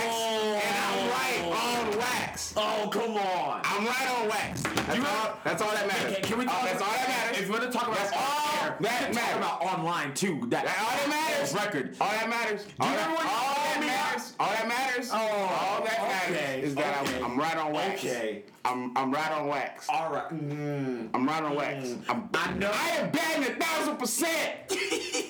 and 0.64 0.76
I'm 0.76 1.10
right 1.10 1.92
on 1.92 1.98
wax. 1.98 2.54
oh 2.56 2.88
come 2.92 3.16
on! 3.16 3.60
I'm 3.64 3.86
right 3.86 4.08
on 4.20 4.28
wax. 4.28 4.62
That's, 4.62 4.96
You- 4.98 5.04
all, 5.06 5.38
that's 5.44 5.62
all 5.62 5.70
that 5.70 5.86
matters. 5.86 6.14
Can, 6.16 6.24
can 6.24 6.38
we 6.38 6.44
Uh, 6.46 6.50
talk? 6.50 6.64
that's 6.64 6.82
all 6.82 6.90
that 6.92 7.08
matters. 7.08 7.38
If 7.38 7.46
you 7.46 7.52
want 7.52 7.64
to 7.64 7.70
talk 7.70 7.86
about 7.88 7.98
That's 7.98 8.12
all 8.12 8.64
air, 8.64 8.76
that 8.80 8.98
can 8.98 9.06
talk 9.06 9.14
matters. 9.14 9.36
about 9.38 9.62
online 9.62 10.14
too. 10.14 10.40
That, 10.48 10.64
That 10.64 10.78
all 10.80 10.96
that 10.98 11.08
matters. 11.08 11.54
Record. 11.54 11.96
All 12.00 12.10
that 12.10 12.28
matters. 12.28 12.66
All 12.80 12.90
you 12.90 12.96
that, 12.96 13.06
remember 13.06 13.16
when 13.16 13.26
you 13.26 13.32
all 13.32 13.54
that 13.54 13.80
matters. 13.80 14.32
All 14.40 14.50
that 14.50 14.68
matters. 14.68 15.10
Oh, 15.12 15.16
all 15.16 15.84
that 15.84 16.02
matters 16.02 16.64
is 16.64 16.74
that 16.74 17.02
okay. 17.02 17.21
I'm, 17.32 17.40
I'm 17.40 17.40
right 17.40 17.56
on 17.56 17.72
wax. 17.72 18.04
Okay. 18.04 18.42
I'm 18.64 18.96
I'm 18.96 19.12
right 19.12 19.32
on 19.32 19.46
wax. 19.48 19.86
All 19.88 20.12
right. 20.12 20.28
Mm. 20.30 21.08
I'm 21.14 21.26
right 21.26 21.42
on 21.42 21.54
wax. 21.56 21.94
I'm, 22.08 22.28
I 22.34 22.52
know. 22.54 22.70
I 22.72 22.88
am 22.90 23.10
batting 23.10 23.44
a 23.44 23.56
thousand 23.58 23.96
percent. 23.96 24.30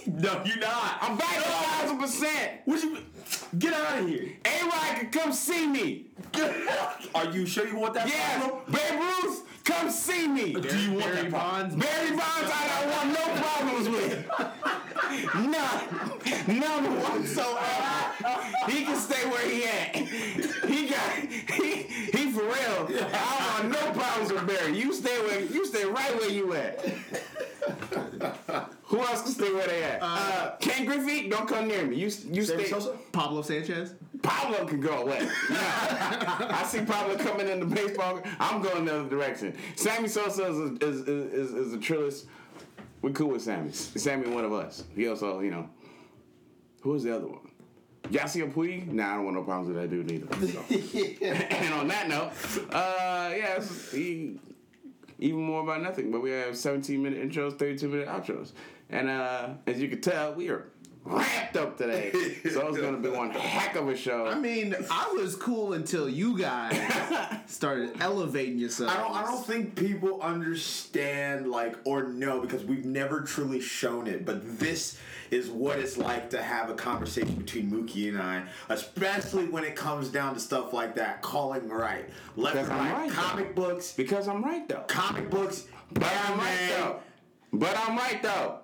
No, 0.04 0.42
you're 0.44 0.58
not. 0.58 0.98
I'm 1.00 1.16
batting 1.16 1.38
a 1.38 1.42
thousand 1.42 1.98
percent. 1.98 2.50
What 2.66 2.82
you? 2.82 2.98
Get 3.58 3.72
out 3.72 4.02
of 4.02 4.08
here. 4.08 4.32
A 4.44 4.64
Rod 4.64 4.96
can 4.96 5.10
come 5.10 5.32
see 5.32 5.66
me. 5.66 6.06
Are 7.14 7.30
you 7.30 7.46
sure 7.46 7.66
you 7.66 7.76
want 7.76 7.94
that? 7.94 8.08
Yes, 8.08 8.44
problem? 8.44 8.62
Babe 8.72 9.00
Ruth, 9.00 9.64
come 9.64 9.90
see 9.90 10.28
me. 10.28 10.52
Do 10.52 10.78
you 10.78 10.92
want 10.92 11.04
Barry 11.04 11.22
that? 11.22 11.30
Bonds. 11.30 11.74
Barry 11.76 12.08
Bonds, 12.10 12.50
I 12.52 12.68
don't 12.68 12.90
want 12.90 13.08
no 13.08 13.42
problems 13.42 13.88
with. 13.88 14.28
None. 15.34 16.60
None 16.60 17.00
whatsoever. 17.00 18.42
He 18.68 18.84
can 18.84 18.96
stay 18.96 19.28
where 19.28 19.48
he 19.48 19.64
at. 19.64 19.96
He 19.96 20.88
got 20.88 21.10
he 21.52 21.86
he 21.92 22.32
for 22.32 22.42
real. 22.42 22.52
I 23.12 23.58
don't 23.60 23.72
want 23.72 23.72
no 23.72 24.00
problems 24.00 24.32
with 24.32 24.46
Barry. 24.46 24.78
You 24.78 24.92
stay 24.92 25.18
where 25.20 25.40
you 25.40 25.66
stay 25.66 25.84
right 25.84 26.14
where 26.18 26.30
you 26.30 26.54
at. 26.54 26.80
Who 28.84 28.98
else 28.98 29.22
can 29.22 29.32
stay 29.32 29.52
where 29.52 29.66
they 29.66 29.82
at? 29.84 29.98
Uh, 30.02 30.56
Ken 30.60 30.84
Griffey, 30.84 31.28
don't 31.28 31.48
come 31.48 31.68
near 31.68 31.86
me. 31.86 31.96
You 31.96 32.06
you 32.06 32.44
Sammy 32.44 32.64
stay. 32.64 32.70
Sosa? 32.70 32.96
Pablo 33.12 33.42
Sanchez. 33.42 33.94
Pablo 34.22 34.66
can 34.66 34.80
go 34.80 35.02
away. 35.02 35.26
Nah. 35.50 35.56
I 35.58 36.62
see 36.64 36.84
Pablo 36.84 37.16
coming 37.16 37.48
in 37.48 37.60
the 37.60 37.66
baseball. 37.66 38.20
I'm 38.38 38.62
going 38.62 38.84
the 38.84 39.00
other 39.00 39.08
direction. 39.08 39.56
Sammy 39.76 40.08
Sosa 40.08 40.46
is 40.46 40.58
a, 40.58 40.86
is, 40.86 40.96
is, 41.00 41.32
is, 41.32 41.52
is 41.52 41.74
a 41.74 41.78
trillist. 41.78 42.26
We're 43.00 43.10
cool 43.10 43.30
with 43.30 43.42
Sammy. 43.42 43.72
Sammy, 43.72 44.28
one 44.28 44.44
of 44.44 44.52
us. 44.52 44.84
He 44.94 45.08
also, 45.08 45.40
you 45.40 45.50
know, 45.50 45.68
who 46.82 46.94
is 46.94 47.02
the 47.02 47.16
other 47.16 47.26
one? 47.26 47.40
Yasiel 48.10 48.52
Puig, 48.52 48.88
nah, 48.92 49.12
I 49.12 49.14
don't 49.16 49.24
want 49.24 49.36
no 49.36 49.42
problems 49.42 49.68
with 49.68 49.76
that 49.76 49.90
dude 49.90 50.10
either. 50.10 50.46
So. 50.46 50.64
and 51.26 51.74
on 51.74 51.88
that 51.88 52.08
note, 52.08 52.32
uh, 52.72 53.32
yeah, 53.34 53.62
he, 53.92 54.38
even 55.18 55.40
more 55.40 55.62
about 55.62 55.82
nothing. 55.82 56.10
But 56.10 56.22
we 56.22 56.30
have 56.30 56.56
17 56.56 57.02
minute 57.02 57.22
intros, 57.22 57.58
32 57.58 57.88
minute 57.88 58.08
outros, 58.08 58.52
and 58.90 59.08
uh, 59.08 59.50
as 59.66 59.80
you 59.80 59.88
can 59.88 60.00
tell, 60.00 60.34
we 60.34 60.48
are 60.48 60.71
ramped 61.04 61.56
up 61.56 61.76
today. 61.78 62.12
so 62.50 62.68
it's 62.68 62.78
gonna 62.78 62.96
be 62.98 63.08
one 63.08 63.30
heck 63.30 63.74
of 63.76 63.88
a 63.88 63.96
show. 63.96 64.26
I 64.26 64.38
mean, 64.38 64.74
I 64.90 65.12
was 65.12 65.34
cool 65.36 65.72
until 65.72 66.08
you 66.08 66.38
guys 66.38 66.76
started 67.46 68.00
elevating 68.00 68.58
yourselves. 68.58 68.94
I 68.94 69.00
don't. 69.00 69.12
I 69.16 69.22
don't 69.22 69.44
think 69.46 69.74
people 69.74 70.20
understand, 70.22 71.50
like, 71.50 71.76
or 71.84 72.04
know 72.04 72.40
because 72.40 72.64
we've 72.64 72.84
never 72.84 73.20
truly 73.22 73.60
shown 73.60 74.06
it. 74.06 74.24
But 74.24 74.58
this 74.58 74.98
is 75.30 75.48
what 75.50 75.78
it's 75.78 75.96
like 75.96 76.30
to 76.30 76.42
have 76.42 76.68
a 76.70 76.74
conversation 76.74 77.34
between 77.36 77.70
Mookie 77.70 78.08
and 78.08 78.20
I, 78.20 78.44
especially 78.68 79.46
when 79.46 79.64
it 79.64 79.74
comes 79.74 80.08
down 80.08 80.34
to 80.34 80.40
stuff 80.40 80.72
like 80.72 80.94
that, 80.96 81.22
calling 81.22 81.68
right, 81.68 82.08
left 82.36 82.54
Because 82.56 82.68
and 82.68 82.78
I'm 82.80 82.92
right, 82.92 83.00
right, 83.00 83.08
though. 83.10 83.14
comic 83.22 83.54
books, 83.54 83.92
because 83.92 84.28
I'm 84.28 84.42
right 84.44 84.68
though. 84.68 84.84
comic 84.88 85.30
books, 85.30 85.66
But 85.92 86.12
I'm 86.26 86.38
right 86.38 86.66
though. 86.68 87.00
But 87.54 87.76
I'm 87.78 87.96
right 87.96 88.22
though. 88.22 88.58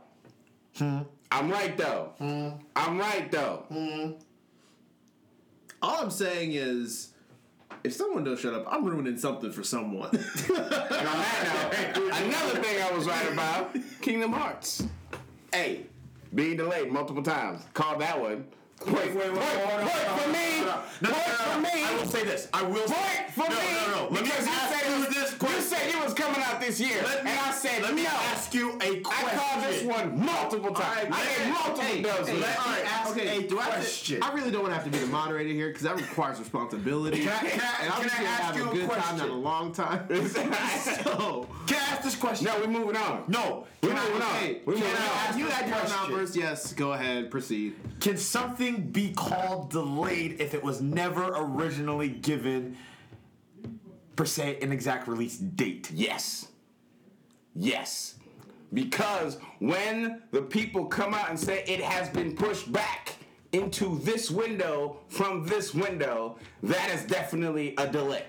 Hmm? 0.76 0.99
I'm 1.31 1.51
right 1.51 1.77
though. 1.77 2.13
Hmm. 2.19 2.49
I'm 2.75 2.99
right 2.99 3.31
though. 3.31 3.65
Hmm. 3.69 4.13
All 5.81 6.03
I'm 6.03 6.11
saying 6.11 6.53
is, 6.53 7.11
if 7.85 7.93
someone 7.93 8.25
doesn't 8.25 8.41
shut 8.41 8.55
up, 8.55 8.67
I'm 8.69 8.85
ruining 8.85 9.17
something 9.19 9.53
for 9.53 9.63
someone. 9.63 10.11
And 10.99 11.07
on 11.07 11.19
that 11.19 11.93
note, 11.95 12.13
another 12.13 12.63
thing 12.63 12.83
I 12.83 12.91
was 12.93 13.07
right 13.07 13.33
about: 13.33 13.77
Kingdom 14.01 14.33
Hearts. 14.33 14.85
Hey, 15.53 15.87
being 16.35 16.57
delayed 16.57 16.91
multiple 16.91 17.23
times. 17.23 17.63
Call 17.75 17.99
that 17.99 18.21
one. 18.21 18.47
Wait, 18.87 18.95
wait, 18.95 19.15
wait, 19.17 19.25
Point, 19.33 19.39
hold 19.39 19.81
on, 19.81 19.89
point 19.89 19.91
hold 19.91 20.09
on, 20.09 20.19
for 20.21 20.29
me. 20.31 20.61
No, 20.61 20.67
no, 21.03 21.11
Point 21.11 21.29
no, 21.29 21.47
no, 21.47 21.53
for 21.53 21.61
me. 21.61 21.85
I 21.85 21.97
will 21.97 22.07
say 22.07 22.25
this. 22.25 22.49
I 22.53 22.63
will 22.63 22.87
say 22.87 22.95
Point 22.95 23.31
for 23.35 23.51
me. 23.51 23.57
No, 23.57 23.87
no, 23.87 23.97
no. 23.97 24.03
Let 24.05 24.13
me 24.13 24.19
because 24.23 24.47
you 24.47 24.53
ask 24.53 24.75
said, 24.75 24.99
you 24.99 25.05
this 25.07 25.33
you 25.43 25.61
said 25.61 25.89
it 25.89 26.05
was 26.05 26.15
coming 26.15 26.41
out 26.43 26.61
this 26.61 26.81
year, 26.81 26.99
and 27.21 27.29
I 27.29 27.51
said 27.53 27.83
Let 27.83 27.95
me 27.95 28.07
ask 28.07 28.55
you 28.55 28.79
a 28.81 29.01
question. 29.01 29.29
I 29.29 29.37
called 29.37 29.65
this 29.65 29.83
one 29.83 30.25
multiple 30.25 30.75
times. 30.75 31.09
I 31.13 31.27
gave 31.27 31.49
multiple 31.53 31.83
hey, 31.83 32.03
Let 32.03 32.35
me 32.35 32.43
ask 32.45 33.17
a 33.17 33.43
do 33.49 33.59
I, 33.59 33.65
question. 33.67 34.23
I 34.23 34.33
really 34.33 34.51
don't 34.51 34.63
want 34.63 34.73
to 34.73 34.81
have 34.81 34.85
to 34.85 34.91
be 34.91 34.99
the 34.99 35.07
moderator 35.09 35.51
here 35.51 35.69
because 35.69 35.83
that 35.83 35.97
requires 35.97 36.39
responsibility. 36.39 37.25
Can 37.25 37.29
I- 37.33 37.39
can 37.39 37.61
and 37.83 37.93
I'm 37.93 38.03
just 38.03 38.15
I 38.15 38.19
gonna 38.19 38.29
ask 38.29 38.43
have 38.43 38.57
you 38.57 38.71
a 38.71 38.75
good 38.75 38.81
time, 38.81 38.89
question? 38.89 39.19
not 39.19 39.29
a 39.29 39.33
long 39.33 39.73
time. 39.73 40.07
so, 40.29 41.47
Can 41.67 41.77
I 41.77 41.93
ask 41.93 42.03
this 42.03 42.17
question? 42.17 42.47
no, 42.47 42.59
we're 42.61 42.67
moving 42.69 42.97
on. 42.97 43.25
No. 43.29 43.67
we're 43.83 43.91
moving 43.95 44.23
on. 44.23 44.57
We're 44.67 44.75
moving 44.75 44.89
on. 44.89 45.39
you 45.39 45.47
had 45.47 45.69
your 45.69 45.77
question? 45.79 46.17
first. 46.17 46.37
Yes, 46.37 46.73
go 46.73 46.93
ahead, 46.93 47.31
proceed. 47.31 47.75
Can 48.01 48.17
something 48.17 48.68
be 48.77 49.13
called 49.13 49.71
delayed 49.71 50.41
if 50.41 50.55
it 50.55 50.63
was 50.63 50.81
never 50.81 51.33
originally 51.35 52.09
given, 52.09 52.77
per 54.17 54.25
se, 54.25 54.59
an 54.61 54.73
exact 54.73 55.09
release 55.09 55.39
date? 55.39 55.91
Yes. 55.93 56.49
Yes. 57.55 58.15
Because 58.73 59.39
when 59.59 60.23
the 60.31 60.43
people 60.43 60.87
come 60.87 61.15
out 61.15 61.31
and 61.31 61.39
say 61.39 61.65
it 61.67 61.81
has 61.81 62.09
been 62.11 62.37
pushed 62.37 62.71
back 62.71 63.17
into 63.53 63.99
this 64.01 64.31
window 64.31 64.99
from 65.09 65.47
this 65.47 65.75
window, 65.75 66.37
that 66.63 66.91
is 66.91 67.05
definitely 67.05 67.75
a 67.79 67.87
delay. 67.87 68.25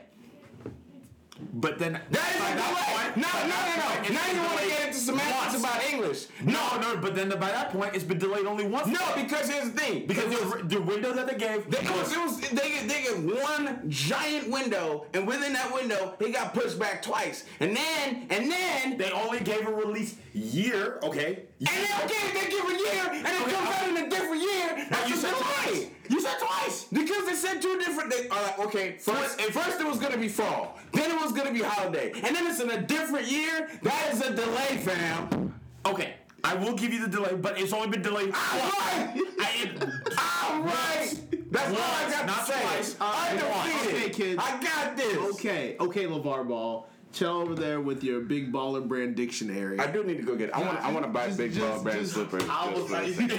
But 1.54 1.80
then 1.80 1.94
That 1.94 2.32
is 2.36 2.40
by 2.42 2.50
a 2.52 2.56
that 2.56 2.70
delay. 2.70 2.94
point- 2.94 3.18
No, 3.18 3.28
no, 3.42 3.48
no, 3.48 3.56
point, 3.56 3.78
no. 3.78 4.02
it's 4.02 4.10
Now 4.12 4.32
you 4.34 4.42
want 4.48 4.60
to 4.60 4.68
get 4.68 4.88
into 4.88 5.00
semantics 5.00 5.60
about 5.60 5.84
English. 5.92 6.26
No, 6.44 6.78
no, 6.80 6.98
but 6.98 7.16
then 7.16 7.30
by 7.30 7.50
that 7.50 7.72
point 7.72 7.96
it's 7.96 8.04
been 8.04 8.18
delayed 8.20 8.46
only 8.46 8.66
once. 8.68 8.88
No, 8.88 9.00
because 9.16 9.50
here's 9.50 9.72
the 9.72 9.80
thing. 9.80 10.06
because 10.08 10.26
the, 10.26 10.64
the 10.64 10.82
window 10.82 11.14
that 11.14 11.28
they 11.28 11.36
gave 11.38 11.70
They, 11.70 11.80
it 11.80 11.90
was, 11.92 12.12
it 12.14 12.20
was, 12.20 12.40
they, 12.40 12.70
get- 12.70 12.88
they 12.88 13.04
get 13.04 13.18
one 13.20 13.90
giant 13.90 14.50
window, 14.50 15.06
and 15.14 15.26
within 15.28 15.54
that 15.54 15.74
window, 15.74 16.16
it 16.20 16.34
got 16.34 16.54
pushed 16.54 16.78
back 16.80 17.02
twice. 17.02 17.46
And 17.60 17.76
then, 17.76 18.28
and 18.30 18.52
then, 18.52 18.98
they 18.98 19.12
only 19.12 19.40
gave 19.40 19.68
a 19.68 19.72
release 19.74 20.16
year. 20.34 21.00
Okay. 21.04 21.44
and 21.60 21.68
then 21.68 22.02
okay, 22.06 22.34
they 22.34 22.50
give 22.50 22.64
a 22.66 22.74
year, 22.78 23.04
and 23.10 23.28
it 23.28 23.42
Okay, 23.42 23.52
comes 23.52 23.70
I- 23.70 23.80
out 23.82 23.90
in 23.90 23.98
a 23.98 24.10
different 24.10 24.42
year. 24.42 24.88
That's 24.90 25.10
you 25.10 25.16
a 25.16 25.18
said 25.18 25.32
delay. 25.32 25.44
twice. 25.44 25.88
You 26.10 26.20
said 26.20 26.36
twice. 26.40 26.86
Because 26.92 27.26
they 27.28 27.36
said 27.36 27.62
two 27.62 27.78
different. 27.78 28.12
They, 28.12 28.28
all 28.30 28.44
right, 28.44 28.60
okay. 28.60 28.96
First, 29.00 29.40
at 29.40 29.52
first 29.52 29.80
it 29.80 29.88
was 29.88 30.00
gonna 30.00 30.18
be 30.18 30.28
fall. 30.28 30.78
Then 30.92 31.12
it 31.12 31.22
was 31.22 31.32
gonna 31.32 31.54
be 31.54 31.62
holiday, 31.62 32.12
and 32.12 32.36
then 32.36 32.48
it's 32.48 32.60
in 32.60 32.72
a 32.72 32.82
different 32.82 33.28
year. 33.28 33.70
That 33.84 34.10
is 34.14 34.22
a 34.22 34.34
delay, 34.36 34.78
fam. 34.78 35.54
Okay. 35.86 36.16
I 36.44 36.56
will 36.56 36.74
give 36.74 36.94
you 36.94 37.06
the 37.06 37.10
delay, 37.10 37.36
but 37.36 37.60
it's 37.60 37.74
only 37.74 37.90
been 37.90 38.02
delayed. 38.02 38.32
I'm 38.34 38.60
once. 38.60 38.74
right. 38.74 39.26
I, 39.40 39.70
I'm 39.82 40.02
ah, 40.18 40.62
right. 40.64 41.16
That's 41.52 41.70
all 41.70 41.78
I 41.78 42.12
got 42.12 42.26
not 42.26 42.46
to 42.46 42.54
say. 42.54 42.62
twice. 42.62 42.96
Uh, 43.00 43.28
Undefeated. 43.30 43.96
Okay, 43.96 44.10
kids. 44.10 44.42
I 44.44 44.64
got 44.64 44.96
this. 44.98 45.18
Okay, 45.36 45.76
okay, 45.80 46.06
LeVar 46.06 46.48
Ball. 46.48 46.88
Over 47.22 47.54
there 47.56 47.82
with 47.82 48.02
your 48.04 48.22
big 48.22 48.50
baller 48.52 48.88
brand 48.88 49.16
dictionary. 49.16 49.78
I 49.80 49.88
do 49.92 50.04
need 50.06 50.18
to 50.18 50.24
go 50.24 50.36
get. 50.36 50.56
I 50.56 50.60
want. 50.60 50.80
I 50.80 50.90
want 50.92 51.06
to 51.06 51.12
buy 51.12 51.26
Just- 51.28 51.38
big 51.38 51.54
just- 51.54 51.66
ball 51.66 51.82
brand 51.84 52.00
just- 52.00 52.14
slippers. 52.14 52.44
I 52.50 52.72
was 52.72 52.90
like. 52.90 53.04
I 53.04 53.08
really 53.08 53.30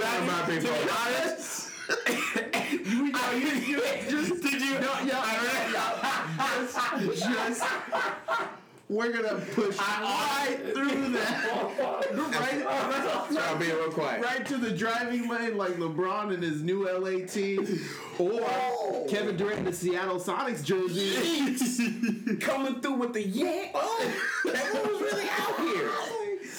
want 0.00 0.16
to 0.16 0.26
buy 0.26 0.42
big 0.46 0.60
to 0.62 0.68
ball. 0.68 0.82
be 0.82 0.90
honest, 0.90 1.70
you 2.86 3.10
know, 3.12 3.30
you, 3.32 3.48
you, 3.48 3.80
just, 4.08 4.42
did 4.42 4.60
you? 4.62 4.78
No, 4.80 4.92
just 7.16 7.62
we're 8.88 9.10
gonna 9.12 9.40
push 9.52 9.76
right 9.78 10.58
through 10.72 11.08
that, 11.10 11.78
right, 12.40 13.32
So 13.32 13.40
I'll 13.40 13.56
be 13.58 13.66
real 13.66 13.90
quiet. 13.90 14.22
right 14.22 14.46
to 14.46 14.56
the 14.58 14.70
driving 14.70 15.28
lane 15.28 15.56
like 15.56 15.72
LeBron 15.76 16.32
in 16.32 16.40
his 16.42 16.62
new 16.62 16.88
LA 16.88 17.26
team, 17.26 17.80
or 18.18 19.06
Kevin 19.08 19.36
Durant 19.36 19.58
in 19.60 19.64
the 19.64 19.72
Seattle 19.72 20.20
Sonics 20.20 20.62
jersey. 20.64 22.36
Coming 22.36 22.80
through 22.80 22.94
with 22.94 23.12
the 23.12 23.22
yeah. 23.26 23.68
Oh, 23.74 24.12
Kevin 24.44 24.92
was 24.92 25.00
really 25.02 25.28
out 25.30 25.58
here. 25.60 25.90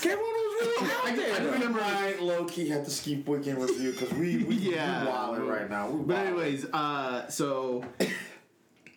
Kevin 0.01 0.19
was 0.19 0.67
really 0.67 0.91
out 0.93 1.15
there. 1.15 1.33
I 1.35 1.39
there. 1.39 1.51
remember 1.53 1.79
I 1.81 2.15
low 2.19 2.45
key 2.45 2.67
had 2.67 2.83
to 2.85 2.91
skip 2.91 3.27
weekend 3.27 3.57
with 3.59 3.79
you 3.81 3.91
because 3.93 4.11
we 4.13 4.43
we 4.43 4.55
Yeah. 4.57 5.03
we 5.03 5.09
wilding 5.09 5.47
right 5.47 5.69
now. 5.69 5.89
We 5.89 6.03
But 6.03 6.15
wildin'. 6.17 6.27
anyways, 6.27 6.65
uh, 6.73 7.27
so 7.29 7.83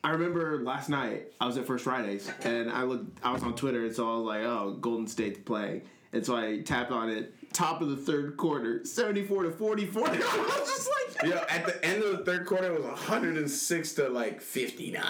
I 0.02 0.11
remember 0.11 0.62
last 0.62 0.88
night 0.88 1.33
I 1.40 1.47
was 1.47 1.59
at 1.59 1.66
First 1.66 1.85
Fridays 1.85 2.30
and 2.42 2.71
I 2.71 2.85
looked. 2.85 3.19
I 3.23 3.33
was 3.33 3.42
on 3.42 3.54
Twitter 3.54 3.85
and 3.85 3.95
so 3.95 4.11
I 4.11 4.16
was 4.16 4.25
like, 4.25 4.42
"Oh, 4.42 4.76
Golden 4.80 5.07
State's 5.07 5.38
playing," 5.40 5.83
and 6.12 6.25
so 6.25 6.37
I 6.37 6.61
tapped 6.62 6.90
on 6.90 7.11
it. 7.11 7.35
Top 7.52 7.83
of 7.83 7.90
the 7.90 7.97
third 7.97 8.37
quarter, 8.37 8.85
seventy-four 8.85 9.42
to 9.42 9.50
forty-four. 9.50 10.09
I 10.09 10.12
was 10.12 10.69
just 10.69 10.88
like, 10.88 11.00
Yo, 11.30 11.37
at 11.49 11.66
the 11.66 11.85
end 11.85 12.02
of 12.02 12.19
the 12.19 12.25
third 12.25 12.47
quarter, 12.47 12.66
it 12.66 12.73
was 12.73 12.85
106 12.85 13.92
to 13.95 14.09
like 14.09 14.40
59. 14.40 15.02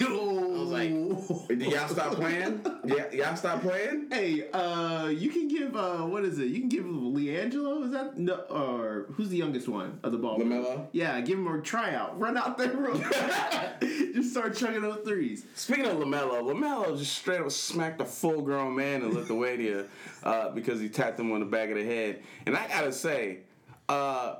"Yo." 0.00 0.06
I 0.54 0.58
was 0.58 0.70
like, 0.70 1.48
did 1.48 1.72
y'all 1.72 1.88
stop 1.88 2.14
playing? 2.14 2.64
Yeah, 2.84 3.10
y'all 3.12 3.36
stop 3.36 3.60
playing? 3.60 4.06
Hey, 4.10 4.48
uh, 4.50 5.08
you 5.08 5.30
can 5.30 5.48
give 5.48 5.76
uh, 5.76 5.98
what 5.98 6.24
is 6.24 6.38
it? 6.38 6.46
You 6.46 6.60
can 6.60 6.68
give 6.68 6.84
LiAngelo. 6.84 7.84
Is 7.84 7.90
that 7.90 8.16
no? 8.16 8.34
Or 8.48 9.06
who's 9.12 9.28
the 9.28 9.36
youngest 9.36 9.68
one 9.68 9.98
of 10.02 10.12
the 10.12 10.18
ball? 10.18 10.38
LaMelo? 10.38 10.86
Yeah, 10.92 11.20
give 11.20 11.38
him 11.38 11.46
a 11.46 11.60
tryout. 11.60 12.18
Run 12.18 12.36
out 12.36 12.56
there, 12.56 12.68
bro. 12.68 12.94
just 13.80 14.30
start 14.30 14.56
chugging 14.56 14.82
those 14.82 15.04
threes. 15.04 15.44
Speaking 15.54 15.86
of 15.86 15.96
LaMelo, 15.96 16.42
LaMelo 16.42 16.96
just 16.96 17.14
straight 17.14 17.40
up 17.40 17.50
smacked 17.50 18.00
a 18.00 18.04
full 18.04 18.42
grown 18.42 18.76
man 18.76 19.02
in 19.02 19.12
Lithuania 19.12 19.86
uh, 20.22 20.50
because 20.50 20.80
he 20.80 20.88
tapped 20.88 21.18
him 21.18 21.32
on 21.32 21.40
the 21.40 21.46
back 21.46 21.70
of 21.70 21.76
the 21.76 21.84
head. 21.84 22.22
And 22.46 22.56
I 22.56 22.68
gotta 22.68 22.92
say, 22.92 23.38
uh, 23.88 24.36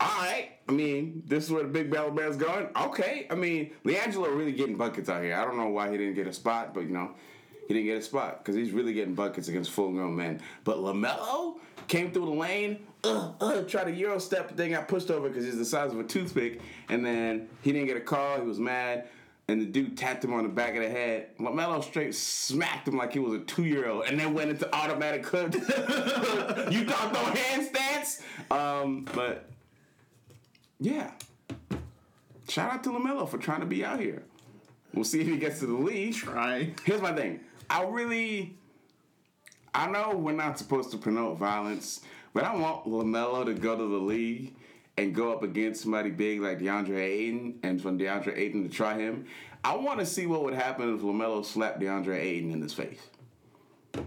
all 0.00 0.08
right. 0.18 0.50
I 0.68 0.72
mean, 0.72 1.22
this 1.26 1.44
is 1.44 1.50
where 1.50 1.62
the 1.62 1.68
big 1.68 1.90
battle 1.90 2.10
bear's 2.10 2.36
going. 2.36 2.68
Okay. 2.76 3.26
I 3.30 3.34
mean, 3.34 3.72
LiAngelo 3.84 4.36
really 4.36 4.52
getting 4.52 4.76
buckets 4.76 5.08
out 5.08 5.22
here. 5.22 5.36
I 5.36 5.44
don't 5.44 5.56
know 5.56 5.68
why 5.68 5.90
he 5.90 5.96
didn't 5.96 6.14
get 6.14 6.26
a 6.26 6.32
spot, 6.32 6.74
but 6.74 6.80
you 6.80 6.90
know, 6.90 7.12
he 7.68 7.74
didn't 7.74 7.86
get 7.86 7.98
a 7.98 8.02
spot 8.02 8.38
because 8.38 8.56
he's 8.56 8.72
really 8.72 8.92
getting 8.92 9.14
buckets 9.14 9.48
against 9.48 9.70
full 9.70 9.92
grown 9.92 10.16
men. 10.16 10.40
But 10.64 10.78
LaMelo 10.78 11.58
came 11.88 12.10
through 12.10 12.26
the 12.26 12.32
lane, 12.32 12.86
uh, 13.04 13.32
uh, 13.40 13.62
tried 13.62 13.88
a 13.88 13.92
euro 13.92 14.18
step, 14.18 14.48
but 14.48 14.56
then 14.56 14.70
got 14.70 14.88
pushed 14.88 15.10
over 15.10 15.28
because 15.28 15.44
he's 15.44 15.58
the 15.58 15.64
size 15.64 15.92
of 15.92 16.00
a 16.00 16.04
toothpick. 16.04 16.60
And 16.88 17.04
then 17.04 17.48
he 17.62 17.72
didn't 17.72 17.86
get 17.86 17.96
a 17.96 18.00
call. 18.00 18.40
He 18.40 18.46
was 18.46 18.58
mad. 18.58 19.08
And 19.48 19.60
the 19.60 19.66
dude 19.66 19.96
tapped 19.96 20.24
him 20.24 20.32
on 20.32 20.44
the 20.44 20.48
back 20.48 20.76
of 20.76 20.82
the 20.82 20.88
head. 20.88 21.36
LaMelo 21.38 21.82
straight 21.82 22.14
smacked 22.14 22.86
him 22.88 22.96
like 22.96 23.12
he 23.12 23.18
was 23.18 23.34
a 23.34 23.44
two 23.44 23.64
year 23.64 23.88
old 23.88 24.04
and 24.06 24.18
then 24.18 24.34
went 24.34 24.50
into 24.50 24.72
automatic 24.74 25.26
hood. 25.26 25.54
you 25.54 26.84
thought 26.84 27.12
no 27.12 27.22
handstands? 27.24 28.22
Um, 28.50 29.06
but 29.12 29.50
yeah. 30.78 31.10
Shout 32.48 32.72
out 32.72 32.84
to 32.84 32.90
LaMelo 32.90 33.28
for 33.28 33.38
trying 33.38 33.60
to 33.60 33.66
be 33.66 33.84
out 33.84 34.00
here. 34.00 34.22
We'll 34.94 35.04
see 35.04 35.20
if 35.20 35.26
he 35.26 35.36
gets 35.36 35.60
to 35.60 35.66
the 35.66 35.74
league. 35.74 36.26
Right. 36.26 36.78
Here's 36.84 37.00
my 37.00 37.12
thing. 37.12 37.40
I 37.70 37.84
really, 37.84 38.56
I 39.74 39.88
know 39.88 40.16
we're 40.16 40.32
not 40.32 40.58
supposed 40.58 40.90
to 40.90 40.98
promote 40.98 41.38
violence, 41.38 42.02
but 42.34 42.44
I 42.44 42.54
want 42.54 42.84
LaMelo 42.84 43.46
to 43.46 43.54
go 43.54 43.76
to 43.76 43.82
the 43.82 43.96
league 44.04 44.54
and 44.96 45.14
go 45.14 45.32
up 45.32 45.42
against 45.42 45.82
somebody 45.82 46.10
big 46.10 46.40
like 46.40 46.58
DeAndre 46.58 47.00
Ayton, 47.00 47.58
and 47.62 47.80
for 47.80 47.90
DeAndre 47.90 48.36
Ayton 48.36 48.62
to 48.62 48.68
try 48.68 48.98
him. 48.98 49.26
I 49.64 49.76
want 49.76 50.00
to 50.00 50.06
see 50.06 50.26
what 50.26 50.42
would 50.44 50.54
happen 50.54 50.94
if 50.94 51.02
LaMelo 51.02 51.44
slapped 51.44 51.80
DeAndre 51.80 52.18
Ayton 52.18 52.50
in 52.50 52.60
his 52.60 52.74
face. 52.74 53.00
It 53.94 54.02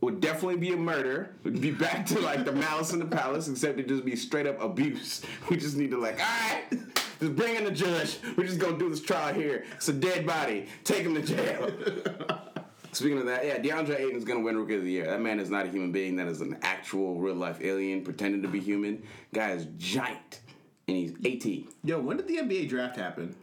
would 0.00 0.20
definitely 0.20 0.56
be 0.56 0.72
a 0.72 0.76
murder. 0.76 1.34
It 1.44 1.52
would 1.52 1.60
be 1.60 1.70
back 1.86 2.06
to 2.06 2.20
like 2.20 2.44
the 2.44 2.52
Malice 2.52 2.92
in 2.92 2.98
the 2.98 3.04
Palace, 3.04 3.48
except 3.48 3.78
it'd 3.78 3.88
just 3.88 4.04
be 4.04 4.16
straight 4.16 4.46
up 4.46 4.60
abuse. 4.60 5.22
We 5.50 5.56
just 5.56 5.76
need 5.76 5.90
to 5.90 5.98
like, 5.98 6.20
all 6.20 6.26
right, 6.26 6.64
just 7.20 7.36
bring 7.36 7.56
in 7.56 7.64
the 7.64 7.70
judge. 7.70 8.18
We're 8.36 8.46
just 8.46 8.58
gonna 8.58 8.78
do 8.78 8.88
this 8.88 9.02
trial 9.02 9.34
here. 9.34 9.64
It's 9.74 9.88
a 9.88 9.92
dead 9.92 10.26
body. 10.26 10.66
Take 10.84 11.04
him 11.04 11.14
to 11.14 11.22
jail. 11.22 12.48
Speaking 12.92 13.18
of 13.18 13.26
that, 13.26 13.46
yeah, 13.46 13.58
DeAndre 13.58 13.98
Ayton's 13.98 14.24
gonna 14.24 14.40
win 14.40 14.56
Rookie 14.56 14.76
of 14.76 14.84
the 14.84 14.90
Year. 14.90 15.06
That 15.06 15.20
man 15.22 15.40
is 15.40 15.48
not 15.48 15.64
a 15.64 15.68
human 15.70 15.92
being. 15.92 16.16
That 16.16 16.28
is 16.28 16.42
an 16.42 16.58
actual 16.62 17.18
real 17.18 17.34
life 17.34 17.58
alien 17.62 18.04
pretending 18.04 18.42
to 18.42 18.48
be 18.48 18.60
human. 18.60 19.02
Guy 19.32 19.52
is 19.52 19.66
giant, 19.78 20.40
and 20.86 20.96
he's 20.98 21.14
18. 21.24 21.68
Yo, 21.84 21.98
when 22.00 22.18
did 22.18 22.28
the 22.28 22.36
NBA 22.36 22.68
draft 22.68 22.96
happen? 22.96 23.34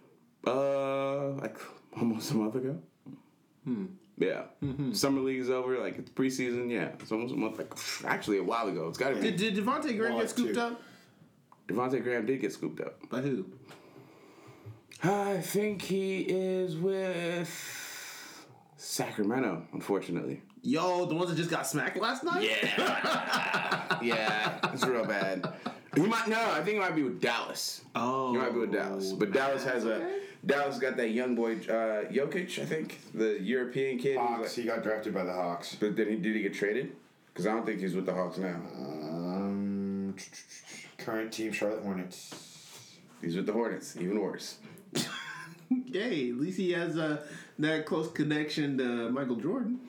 Uh, 0.46 1.30
like 1.32 1.58
almost 1.98 2.32
a 2.32 2.36
month 2.36 2.56
ago. 2.56 2.80
Hmm. 3.64 3.86
Yeah. 4.20 4.44
Hmm. 4.60 4.94
Summer 4.94 5.22
league's 5.22 5.50
over. 5.50 5.80
Like 5.80 5.98
it's 5.98 6.12
preseason. 6.12 6.70
Yeah, 6.70 6.90
it's 7.00 7.12
almost 7.12 7.34
a 7.34 7.38
month. 7.38 7.58
Like 7.58 7.74
actually 8.06 8.38
a 8.38 8.44
while 8.44 8.68
ago. 8.68 8.88
It's 8.88 9.00
got 9.00 9.10
to 9.10 9.16
be. 9.16 9.32
Did, 9.32 9.38
did 9.38 9.56
Devonte 9.56 9.98
Graham 9.98 10.20
get 10.20 10.30
scooped 10.30 10.54
too. 10.54 10.62
up? 10.62 10.82
Devonte 11.68 12.04
Graham 12.04 12.26
did 12.28 12.40
get 12.40 12.54
scooped 12.54 12.82
up. 12.82 13.10
By 13.10 13.22
who? 13.22 13.46
I 15.02 15.38
think 15.38 15.82
he 15.82 16.20
is 16.22 16.76
with 16.76 17.79
Sacramento. 18.80 19.62
Unfortunately. 19.74 20.42
Yo, 20.62 21.06
the 21.06 21.14
ones 21.14 21.30
that 21.30 21.36
just 21.36 21.50
got 21.50 21.68
smacked 21.68 21.98
last 21.98 22.24
night? 22.24 22.50
Yeah. 22.50 24.00
yeah, 24.02 24.60
it's 24.74 24.86
real 24.86 25.06
bad. 25.06 25.54
He 25.96 26.02
might 26.02 26.28
no. 26.30 26.40
I 26.40 26.56
think 26.64 26.70
he 26.76 26.80
might 26.80 26.96
be 26.96 27.04
with 27.04 27.20
Dallas. 27.22 27.82
Oh. 27.94 28.32
He 28.32 28.38
might 28.38 28.54
be 28.54 28.60
with 28.60 28.72
Dallas, 28.72 29.12
but 29.12 29.34
Dallas 29.34 29.64
has 29.66 29.86
a 29.86 30.20
Dallas 30.46 30.80
got 30.80 30.96
that 30.98 31.10
young 31.10 31.36
boy 31.36 31.54
uh, 31.56 32.06
Jokic. 32.10 32.58
I 32.62 32.66
think 32.66 33.00
the 33.14 33.38
European 33.42 33.98
kid. 34.00 34.18
Hawks. 34.18 34.42
like- 34.42 34.52
He 34.52 34.64
got 34.64 34.82
drafted 34.84 35.14
by 35.14 35.24
the 35.26 35.34
Hawks. 35.34 35.76
But 35.76 35.96
did 35.96 36.08
he 36.08 36.16
did 36.16 36.36
he 36.36 36.42
get 36.42 36.54
traded? 36.54 36.94
Because 37.34 37.48
I 37.48 37.52
don't 37.52 37.66
think 37.66 37.80
he's 37.82 37.96
with 37.96 38.06
the 38.06 38.14
Hawks 38.14 38.38
now. 38.38 38.56
Um, 38.78 40.16
current 40.98 41.34
team 41.34 41.52
Charlotte 41.52 41.84
Hornets. 41.84 42.96
He's 43.22 43.36
with 43.36 43.46
the 43.46 43.54
Hornets. 43.54 43.98
Even 43.98 44.22
worse. 44.22 44.58
Yay, 45.70 46.30
at 46.32 46.38
least 46.38 46.58
he 46.58 46.72
has 46.72 46.98
uh, 46.98 47.22
that 47.60 47.86
close 47.86 48.12
connection 48.12 48.78
to 48.78 49.10
Michael 49.10 49.36
Jordan. 49.36 49.80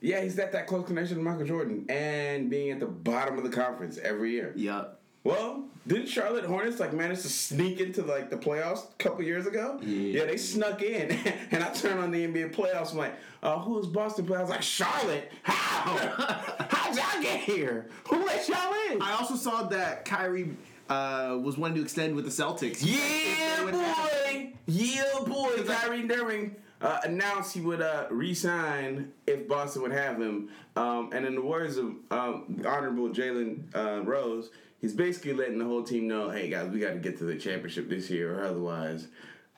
Yeah, 0.00 0.22
he's 0.22 0.34
got 0.36 0.52
that 0.52 0.66
close 0.66 0.86
connection 0.86 1.16
to 1.18 1.22
Michael 1.22 1.44
Jordan 1.46 1.84
and 1.90 2.48
being 2.48 2.70
at 2.70 2.80
the 2.80 2.86
bottom 2.86 3.36
of 3.36 3.44
the 3.44 3.50
conference 3.50 3.98
every 3.98 4.32
year. 4.32 4.52
Yup. 4.56 5.00
Well, 5.22 5.66
didn't 5.86 6.06
Charlotte 6.08 6.46
Hornets 6.46 6.80
like 6.80 6.94
manage 6.94 7.20
to 7.22 7.28
sneak 7.28 7.78
into 7.78 8.02
like 8.02 8.30
the 8.30 8.36
playoffs 8.38 8.90
a 8.90 8.94
couple 9.02 9.22
years 9.22 9.46
ago? 9.46 9.78
Yeah, 9.82 10.20
yeah 10.20 10.24
they 10.24 10.38
snuck 10.38 10.80
in, 10.82 11.10
and 11.50 11.62
I 11.62 11.70
turned 11.74 12.00
on 12.00 12.10
the 12.10 12.26
NBA 12.26 12.54
playoffs. 12.54 12.92
I'm 12.92 12.98
like, 12.98 13.14
uh, 13.42 13.58
who 13.58 13.78
is 13.78 13.86
Boston 13.86 14.24
play? 14.26 14.38
I 14.38 14.40
was 14.40 14.48
like, 14.48 14.62
Charlotte. 14.62 15.30
How? 15.42 15.54
How'd 16.70 16.96
y'all 16.96 17.22
get 17.22 17.40
here? 17.40 17.90
Who 18.08 18.24
let 18.24 18.48
y'all 18.48 18.72
in? 18.90 19.02
I 19.02 19.12
also 19.12 19.36
saw 19.36 19.64
that 19.64 20.06
Kyrie 20.06 20.56
uh, 20.88 21.38
was 21.42 21.58
wanting 21.58 21.76
to 21.76 21.82
extend 21.82 22.16
with 22.16 22.24
the 22.24 22.30
Celtics. 22.30 22.78
Yeah, 22.82 22.96
If 22.96 23.58
they 23.58 23.64
would 23.66 23.74
have- 23.74 23.96
boy. 24.24 24.52
Yeah, 24.66 25.02
boy. 25.26 25.50
Kyrie 25.66 26.10
Irving 26.10 26.56
uh, 26.80 27.00
announced 27.04 27.52
he 27.52 27.60
would 27.60 27.82
uh, 27.82 28.06
resign 28.10 29.12
if 29.26 29.46
Boston 29.46 29.82
would 29.82 29.92
have 29.92 30.20
him. 30.20 30.48
Um, 30.76 31.10
and 31.12 31.26
in 31.26 31.34
the 31.34 31.42
words 31.42 31.76
of 31.76 31.94
um, 32.10 32.62
Honorable 32.66 33.10
Jalen 33.10 33.74
uh, 33.74 34.02
Rose, 34.02 34.50
he's 34.80 34.94
basically 34.94 35.34
letting 35.34 35.58
the 35.58 35.64
whole 35.64 35.82
team 35.82 36.08
know, 36.08 36.30
hey, 36.30 36.48
guys, 36.48 36.70
we 36.70 36.80
got 36.80 36.94
to 36.94 36.98
get 36.98 37.18
to 37.18 37.24
the 37.24 37.36
championship 37.36 37.88
this 37.88 38.08
year, 38.08 38.38
or 38.38 38.44
otherwise, 38.44 39.08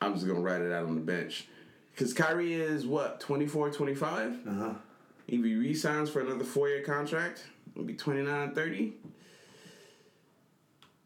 I'm 0.01 0.15
just 0.15 0.27
going 0.27 0.39
to 0.39 0.43
ride 0.43 0.63
it 0.63 0.73
out 0.73 0.85
on 0.85 0.95
the 0.95 1.01
bench. 1.01 1.47
Because 1.93 2.13
Kyrie 2.13 2.55
is, 2.55 2.87
what, 2.87 3.21
24, 3.21 3.71
25? 3.71 4.49
Uh-huh. 4.49 4.75
If 5.29 5.45
he 5.45 5.55
resigns 5.55 6.11
for 6.11 6.21
another 6.21 6.45
four 6.45 6.69
year 6.69 6.83
contract, 6.83 7.45
it'll 7.73 7.87
be 7.87 7.95
29, 7.95 8.55
30. 8.55 8.95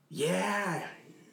Yeah, 0.08 0.86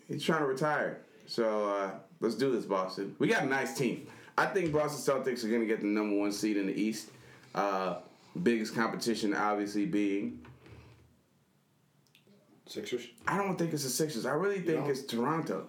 he's 0.07 0.23
trying 0.23 0.41
to 0.41 0.47
retire. 0.47 0.99
So 1.25 1.69
uh, 1.69 1.91
let's 2.19 2.35
do 2.35 2.51
this, 2.51 2.65
Boston. 2.65 3.15
We 3.19 3.27
got 3.27 3.43
a 3.43 3.47
nice 3.47 3.77
team. 3.77 4.07
I 4.37 4.45
think 4.47 4.73
Boston 4.73 5.15
Celtics 5.15 5.43
are 5.43 5.49
going 5.49 5.61
to 5.61 5.67
get 5.67 5.81
the 5.81 5.87
number 5.87 6.15
one 6.17 6.31
seed 6.31 6.57
in 6.57 6.67
the 6.67 6.73
East. 6.79 7.09
Uh, 7.53 7.97
biggest 8.41 8.73
competition, 8.73 9.33
obviously, 9.33 9.85
being. 9.85 10.39
Sixers. 12.65 13.05
I 13.27 13.37
don't 13.37 13.57
think 13.57 13.74
it's 13.74 13.83
the 13.83 13.89
Sixers. 13.89 14.25
I 14.25 14.31
really 14.33 14.61
think 14.61 14.85
No. 14.85 14.89
it's 14.89 15.03
Toronto. 15.03 15.67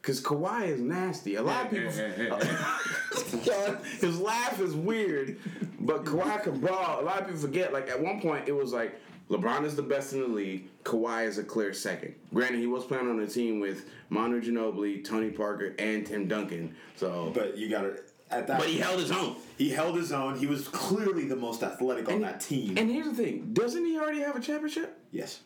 Because 0.00 0.22
Kawhi 0.22 0.68
is 0.68 0.80
nasty. 0.80 1.34
A 1.34 1.42
lot 1.42 1.64
of 1.66 1.70
people. 1.70 1.90
His 4.00 4.20
laugh 4.20 4.60
is 4.60 4.74
weird, 4.74 5.38
but 5.80 6.04
Kawhi 6.04 6.42
can 6.44 6.60
brawl. 6.60 7.00
A 7.00 7.02
lot 7.02 7.20
of 7.20 7.26
people 7.26 7.40
forget. 7.42 7.72
Like 7.72 7.90
at 7.90 8.00
one 8.00 8.20
point, 8.20 8.48
it 8.48 8.52
was 8.52 8.72
like 8.72 8.98
LeBron 9.30 9.64
is 9.64 9.76
the 9.76 9.82
best 9.82 10.12
in 10.12 10.20
the 10.20 10.28
league. 10.28 10.68
Kawhi 10.84 11.26
is 11.26 11.38
a 11.38 11.44
clear 11.44 11.74
second. 11.74 12.14
Granted, 12.32 12.60
he 12.60 12.66
was 12.66 12.84
playing 12.84 13.08
on 13.08 13.20
a 13.20 13.26
team 13.26 13.60
with 13.60 13.88
Manu 14.08 14.40
Ginobili, 14.40 15.04
Tony 15.04 15.30
Parker, 15.30 15.74
and 15.78 16.06
Tim 16.06 16.26
Duncan. 16.28 16.74
So, 16.96 17.30
but, 17.34 17.58
you 17.58 17.68
got 17.68 17.82
to 17.82 17.98
at 18.30 18.46
that. 18.46 18.58
But 18.58 18.68
he 18.68 18.78
held 18.78 19.00
his 19.00 19.10
own. 19.10 19.36
He 19.56 19.70
held 19.70 19.96
his 19.96 20.12
own. 20.12 20.38
He 20.38 20.46
was 20.46 20.68
clearly 20.68 21.26
the 21.26 21.36
most 21.36 21.62
athletic 21.62 22.08
on 22.08 22.22
that 22.22 22.40
team. 22.40 22.78
And 22.78 22.90
here's 22.90 23.06
the 23.06 23.14
thing: 23.14 23.50
doesn't 23.52 23.84
he 23.84 23.98
already 23.98 24.20
have 24.20 24.36
a 24.36 24.40
championship? 24.40 24.98
yes. 25.10 25.40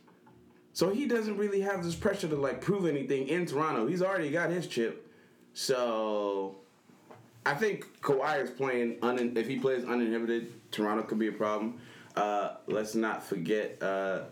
So 0.75 0.89
he 0.89 1.05
doesn't 1.05 1.37
really 1.37 1.61
have 1.61 1.85
this 1.85 1.95
pressure 1.95 2.29
to 2.29 2.37
like 2.37 2.63
prove 2.63 2.87
anything 2.87 3.29
in 3.29 3.45
Toronto. 3.45 3.87
He's 3.87 4.01
already 4.01 4.31
got 4.31 4.49
his 4.49 4.67
chip. 4.67 5.07
So 5.53 6.57
I 7.45 7.53
think 7.53 8.01
Kawhi 8.01 8.43
is 8.43 8.51
playing 8.51 8.97
un- 9.03 9.37
if 9.37 9.47
he 9.47 9.59
plays 9.59 9.85
uninhibited, 9.85 10.51
Toronto 10.71 11.03
could 11.03 11.19
be 11.19 11.29
a 11.29 11.33
problem. 11.33 11.79
Uh, 12.17 12.55
let's 12.67 12.95
not 12.95 13.23
forget 13.23 13.83
uh, 13.83 14.23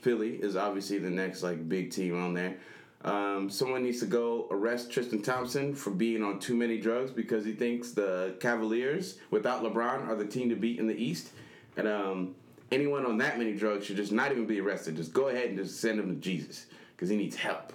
Philly 0.00 0.36
is 0.36 0.56
obviously 0.56 0.98
the 0.98 1.10
next 1.10 1.42
like 1.42 1.68
big 1.68 1.90
team 1.90 2.20
on 2.20 2.34
there. 2.34 2.56
Um, 3.04 3.48
someone 3.48 3.84
needs 3.84 4.00
to 4.00 4.06
go 4.06 4.48
arrest 4.50 4.90
Tristan 4.90 5.22
Thompson 5.22 5.74
for 5.74 5.90
being 5.90 6.22
on 6.22 6.40
too 6.40 6.56
many 6.56 6.78
drugs 6.78 7.12
because 7.12 7.44
he 7.44 7.52
thinks 7.52 7.92
the 7.92 8.34
Cavaliers 8.40 9.18
without 9.30 9.62
LeBron 9.62 10.08
are 10.08 10.16
the 10.16 10.26
team 10.26 10.48
to 10.48 10.56
beat 10.56 10.80
in 10.80 10.88
the 10.88 10.96
East. 10.96 11.30
And 11.76 11.86
um, 11.86 12.34
anyone 12.72 13.06
on 13.06 13.16
that 13.18 13.38
many 13.38 13.54
drugs 13.54 13.86
should 13.86 13.96
just 13.96 14.10
not 14.10 14.32
even 14.32 14.46
be 14.46 14.60
arrested. 14.60 14.96
Just 14.96 15.12
go 15.12 15.28
ahead 15.28 15.50
and 15.50 15.58
just 15.58 15.80
send 15.80 16.00
him 16.00 16.08
to 16.08 16.20
Jesus 16.20 16.66
because 16.96 17.08
he 17.08 17.16
needs 17.16 17.36
help. 17.36 17.72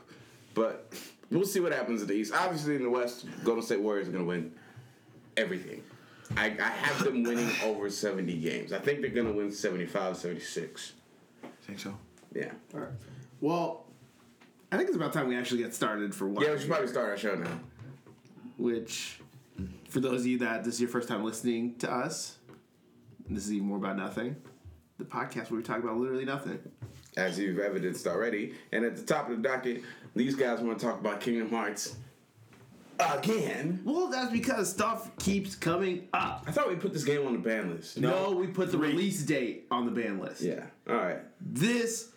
But 0.53 0.93
we'll 1.31 1.45
see 1.45 1.61
what 1.61 1.71
happens 1.71 2.01
in 2.01 2.07
the 2.07 2.13
East. 2.13 2.33
Obviously, 2.33 2.75
in 2.75 2.83
the 2.83 2.89
West, 2.89 3.25
Golden 3.45 3.63
State 3.63 3.79
Warriors 3.79 4.09
are 4.09 4.11
going 4.11 4.25
to 4.25 4.27
win 4.27 4.51
everything. 5.37 5.81
I, 6.37 6.45
I 6.59 6.69
have 6.69 7.03
them 7.03 7.23
winning 7.23 7.49
over 7.63 7.89
70 7.89 8.37
games. 8.39 8.73
I 8.73 8.79
think 8.79 9.01
they're 9.01 9.09
going 9.09 9.27
to 9.27 9.33
win 9.33 9.51
75, 9.51 10.17
76. 10.17 10.93
think 11.61 11.79
so. 11.79 11.95
Yeah. 12.33 12.51
All 12.73 12.81
right. 12.81 12.89
Well, 13.41 13.85
I 14.71 14.77
think 14.77 14.87
it's 14.87 14.95
about 14.95 15.13
time 15.13 15.27
we 15.27 15.37
actually 15.37 15.61
get 15.61 15.73
started 15.73 16.15
for 16.15 16.27
one. 16.27 16.43
Yeah, 16.43 16.53
we 16.53 16.59
should 16.59 16.69
probably 16.69 16.87
start 16.87 17.09
our 17.09 17.17
show 17.17 17.35
now. 17.35 17.59
Which, 18.57 19.19
for 19.89 19.99
those 19.99 20.21
of 20.21 20.27
you 20.27 20.39
that 20.39 20.63
this 20.63 20.75
is 20.75 20.81
your 20.81 20.89
first 20.89 21.07
time 21.07 21.23
listening 21.23 21.75
to 21.75 21.91
us, 21.91 22.37
this 23.29 23.45
is 23.45 23.53
even 23.53 23.67
more 23.67 23.77
about 23.77 23.97
nothing. 23.97 24.35
The 24.97 25.05
podcast 25.05 25.51
where 25.51 25.57
we 25.57 25.63
talk 25.63 25.79
about 25.79 25.97
literally 25.97 26.25
nothing. 26.25 26.59
as 27.17 27.37
you've 27.37 27.59
evidenced 27.59 28.07
already. 28.07 28.53
And 28.71 28.83
at 28.85 28.95
the 28.95 29.03
top 29.03 29.29
of 29.29 29.41
the 29.41 29.47
docket, 29.47 29.83
these 30.15 30.35
guys 30.35 30.59
want 30.61 30.79
to 30.79 30.85
talk 30.85 30.99
about 30.99 31.19
Kingdom 31.21 31.49
Hearts 31.49 31.95
again. 32.99 33.81
Well, 33.83 34.07
that's 34.07 34.31
because 34.31 34.69
stuff 34.69 35.15
keeps 35.17 35.55
coming 35.55 36.07
up. 36.13 36.43
I 36.47 36.51
thought 36.51 36.69
we 36.69 36.75
put 36.75 36.93
this 36.93 37.03
game 37.03 37.25
on 37.25 37.33
the 37.33 37.39
ban 37.39 37.73
list. 37.75 37.97
No, 37.97 38.31
we 38.31 38.47
put 38.47 38.71
the 38.71 38.77
release 38.77 39.23
date 39.23 39.67
on 39.71 39.85
the 39.85 39.91
ban 39.91 40.19
list. 40.19 40.41
Yeah. 40.41 40.65
All 40.89 40.95
right. 40.95 41.19
This, 41.41 42.11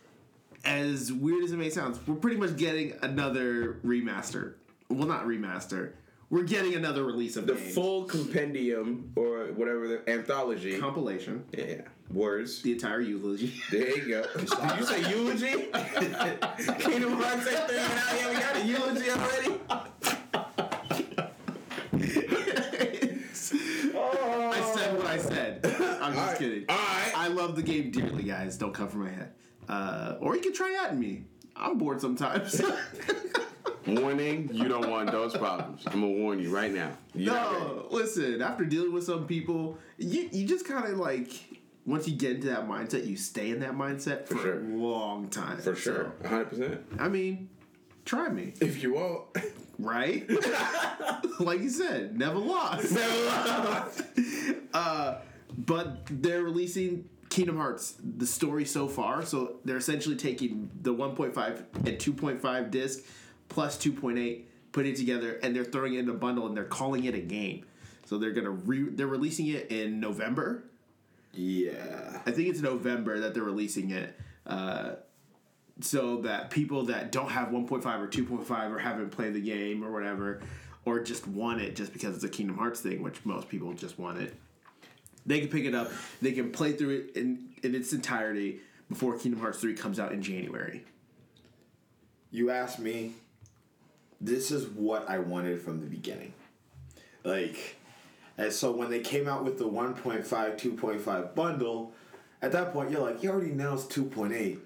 as 0.65 1.13
weird 1.13 1.45
as 1.45 1.53
it 1.53 1.57
may 1.57 1.71
sound, 1.71 1.99
we're 2.07 2.15
pretty 2.17 2.37
much 2.37 2.57
getting 2.57 2.95
another 3.03 3.81
remaster. 3.85 4.55
Well, 4.89 5.09
not 5.09 5.27
remaster. 5.27 5.93
We're 6.29 6.43
getting 6.43 6.75
another 6.75 7.05
release 7.05 7.37
of 7.37 7.47
The 7.47 7.55
games. 7.55 7.75
full 7.75 8.05
compendium 8.05 9.13
or 9.15 9.47
whatever 9.53 9.87
the 9.87 10.11
anthology. 10.11 10.77
compilation, 10.79 11.45
yeah. 11.57 11.83
Words. 12.11 12.63
the 12.63 12.73
entire 12.73 13.01
eulogy. 13.01 13.53
There 13.71 13.97
you 13.97 14.09
go. 14.09 14.23
Did 14.37 14.79
you 14.79 14.85
say 14.87 15.11
eulogy? 15.11 15.47
Kingdom 16.81 17.13
Hearts 17.21 17.47
ain't 17.49 17.57
out 17.59 17.73
yet. 17.73 18.31
We 18.31 18.41
got 18.41 18.57
a 18.57 18.65
eulogy 18.67 19.11
already. 19.11 19.61
I 22.89 24.73
said 24.75 24.97
what 24.97 25.07
I 25.07 25.19
said. 25.19 25.61
I'm 25.65 26.15
just 26.15 26.29
right. 26.29 26.39
kidding. 26.39 26.65
All 26.69 26.77
right. 26.77 27.13
I 27.17 27.29
love 27.57 27.65
the 27.65 27.73
game 27.73 27.91
dearly, 27.91 28.23
guys. 28.23 28.57
Don't 28.57 28.73
come 28.75 28.89
for 28.89 28.99
my 28.99 29.11
head. 29.11 29.33
Uh, 29.69 30.17
or 30.21 30.37
you 30.37 30.43
can 30.43 30.53
try 30.53 30.79
at 30.85 30.97
me. 30.97 31.25
I'm 31.57 31.79
bored 31.79 32.01
sometimes. 32.01 32.61
Warning: 33.87 34.51
You 34.53 34.69
don't 34.69 34.91
want 34.91 35.11
those 35.13 35.37
problems. 35.37 35.85
I'm 35.87 36.01
gonna 36.01 36.09
warn 36.09 36.41
you 36.41 36.55
right 36.55 36.73
now. 36.73 36.91
You're 37.15 37.33
no, 37.35 37.87
listen. 37.91 38.43
After 38.43 38.65
dealing 38.65 38.93
with 38.93 39.05
some 39.05 39.27
people, 39.27 39.79
you 39.97 40.29
you 40.33 40.45
just 40.47 40.67
kind 40.67 40.87
of 40.87 40.99
like 40.99 41.33
once 41.87 42.09
you 42.09 42.17
get 42.17 42.33
into 42.37 42.49
that 42.49 42.69
mindset, 42.69 43.07
you 43.07 43.17
stay 43.17 43.51
in 43.51 43.61
that 43.61 43.75
mindset 43.75 44.27
for, 44.27 44.39
sure. 44.39 44.59
a 44.59 44.63
long 44.65 45.29
time. 45.29 45.59
For 45.59 45.77
sure. 45.77 46.13
100. 46.23 46.45
percent 46.51 46.81
I 46.99 47.09
mean, 47.09 47.49
try 48.05 48.29
me, 48.29 48.55
If 48.61 48.83
you 48.83 48.95
want. 48.95 49.23
right? 49.79 50.29
like 51.39 51.61
you 51.61 51.71
said, 51.71 52.19
never 52.19 52.39
lost. 52.39 52.97
Uh, 54.75 55.21
but 55.57 56.03
they're 56.11 56.43
releasing 56.43 57.09
Kingdom 57.37 57.59
Hearts, 57.59 57.97
the 58.03 58.27
story 58.27 58.65
so 58.65 58.89
far. 58.89 59.23
So 59.23 59.57
they're 59.63 59.77
essentially 59.77 60.17
taking 60.17 60.71
the 60.81 60.95
1.5 60.95 61.65
and 61.75 61.99
2.5 61.99 62.71
disc 62.71 63.05
plus 63.51 63.77
2.8, 63.77 64.45
putting 64.73 64.93
it 64.93 64.97
together, 64.97 65.39
and 65.43 65.55
they're 65.55 65.63
throwing 65.63 65.97
it 65.97 65.99
in 65.99 66.09
a 66.09 66.15
bundle, 66.15 66.47
and 66.47 66.57
they're 66.57 66.65
calling 66.65 67.05
it 67.05 67.15
a 67.15 67.21
game. 67.21 67.67
So 68.07 68.17
they're 68.17 68.33
gonna 68.33 68.49
re- 68.49 68.89
they're 68.89 69.07
releasing 69.07 69.49
it 69.49 69.71
in 69.71 70.01
November. 70.01 70.65
Yeah. 71.35 72.23
I 72.25 72.31
think 72.31 72.49
it's 72.49 72.63
November 72.63 73.21
that 73.21 73.35
they're 73.35 73.43
releasing 73.43 73.91
it. 73.91 74.19
Uh, 74.47 74.93
so 75.83 76.23
that 76.23 76.49
people 76.49 76.85
that 76.87 77.13
don't 77.13 77.29
have 77.29 77.49
1.5 77.49 77.85
or 78.01 78.09
2.5 78.09 78.71
or 78.71 78.79
haven't 78.79 79.11
played 79.11 79.35
the 79.35 79.43
game 79.43 79.85
or 79.85 79.93
whatever, 79.93 80.41
or 80.87 81.01
just 81.01 81.29
want 81.29 81.61
it 81.61 81.77
just 81.77 81.93
because 81.93 82.15
it's 82.15 82.25
a 82.25 82.31
Kingdom 82.31 82.57
Hearts 82.57 82.81
thing, 82.81 83.03
which 83.03 83.23
most 83.27 83.51
people 83.51 83.75
just 83.75 83.99
want 83.99 84.17
it, 84.23 84.35
they 85.27 85.41
can 85.41 85.49
pick 85.49 85.65
it 85.65 85.75
up. 85.75 85.91
They 86.23 86.33
can 86.33 86.53
play 86.53 86.73
through 86.73 86.91
it 86.91 87.17
in, 87.17 87.49
in 87.63 87.75
its 87.75 87.93
entirety 87.93 88.61
before 88.89 89.19
Kingdom 89.19 89.41
Hearts 89.41 89.61
3 89.61 89.75
comes 89.75 89.99
out 89.99 90.13
in 90.13 90.23
January. 90.23 90.85
You 92.31 92.51
asked 92.51 92.79
me. 92.79 93.15
This 94.19 94.51
is 94.51 94.67
what 94.69 95.11
I 95.11 95.19
wanted 95.19 95.61
from 95.61 95.81
the 95.81 95.87
beginning. 95.87 96.33
Like, 97.23 97.77
and 98.39 98.53
so 98.53 98.73
when 98.73 98.89
they 98.89 99.01
came 99.01 99.29
out 99.29 99.45
with 99.45 99.59
the 99.59 99.69
1.5, 99.69 100.25
2.5 100.25 101.35
bundle, 101.35 101.93
at 102.41 102.53
that 102.53 102.73
point 102.73 102.91
you're 102.91 103.03
like, 103.03 103.23
you 103.23 103.31
already 103.31 103.51
know 103.51 103.75
it's 103.75 103.85
2.8. 103.85 104.59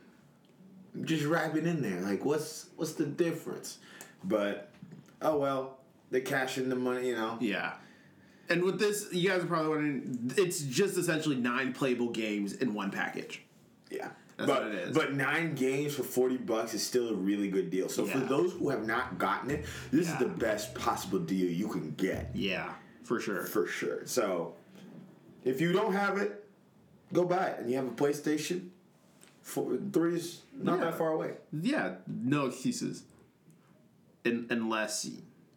Just 1.03 1.25
wrap 1.25 1.57
it 1.57 1.67
in 1.67 1.83
there. 1.83 2.01
Like, 2.01 2.25
what's 2.25 2.67
what's 2.77 2.93
the 2.93 3.07
difference? 3.07 3.79
But 4.25 4.71
oh 5.23 5.39
well, 5.39 5.79
they 6.11 6.21
cash 6.21 6.59
in 6.59 6.69
the 6.69 6.75
money. 6.75 7.09
You 7.09 7.15
know. 7.15 7.39
Yeah. 7.41 7.75
And 8.51 8.65
with 8.65 8.81
this, 8.81 9.07
you 9.13 9.31
guys 9.31 9.45
are 9.45 9.47
probably 9.47 9.69
wondering, 9.69 10.33
it's 10.37 10.61
just 10.63 10.99
essentially 10.99 11.37
nine 11.37 11.73
playable 11.73 12.11
games 12.11 12.55
in 12.55 12.75
one 12.75 12.91
package. 12.91 13.43
Yeah. 13.91 14.09
That's 14.37 14.51
but, 14.51 14.63
what 14.63 14.73
it 14.73 14.79
is. 14.89 14.97
But 14.97 15.15
nine 15.15 15.55
games 15.55 15.95
for 15.95 16.03
forty 16.03 16.37
bucks 16.37 16.75
is 16.75 16.85
still 16.85 17.11
a 17.11 17.15
really 17.15 17.49
good 17.49 17.71
deal. 17.71 17.89
So 17.89 18.07
for 18.07 18.19
those 18.19 18.53
who 18.55 18.71
have 18.71 18.87
not 18.87 19.19
gotten 19.19 19.51
it, 19.51 19.67
this 19.93 20.07
Yeah. 20.09 20.15
is 20.15 20.19
the 20.19 20.29
best 20.29 20.75
possible 20.75 21.19
deal 21.19 21.49
you 21.51 21.69
can 21.69 21.93
get. 21.93 22.31
Yeah, 22.35 22.73
for 23.05 23.21
sure. 23.21 23.45
for 23.45 23.67
sure. 23.67 24.07
So, 24.07 24.55
if 25.45 25.61
you 25.61 25.73
don't 25.73 25.93
have 25.93 26.17
it, 26.17 26.49
go 27.13 27.25
buy 27.25 27.49
it, 27.49 27.61
and 27.61 27.71
you 27.71 27.77
have 27.77 27.87
a 27.87 27.91
PlayStation. 27.91 28.71
Four, 29.43 29.77
three 29.93 30.17
is 30.17 30.41
not 30.55 30.79
Yeah. 30.79 30.87
that 30.87 30.99
far 30.99 31.13
away. 31.13 31.35
Yeah, 31.53 31.97
no 32.07 32.47
excuses. 32.47 33.05
Un 34.25 34.47
unless 34.49 35.09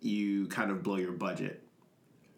you 0.01 0.47
kind 0.47 0.71
of 0.71 0.83
blow 0.83 0.97
your 0.97 1.11
budget 1.13 1.62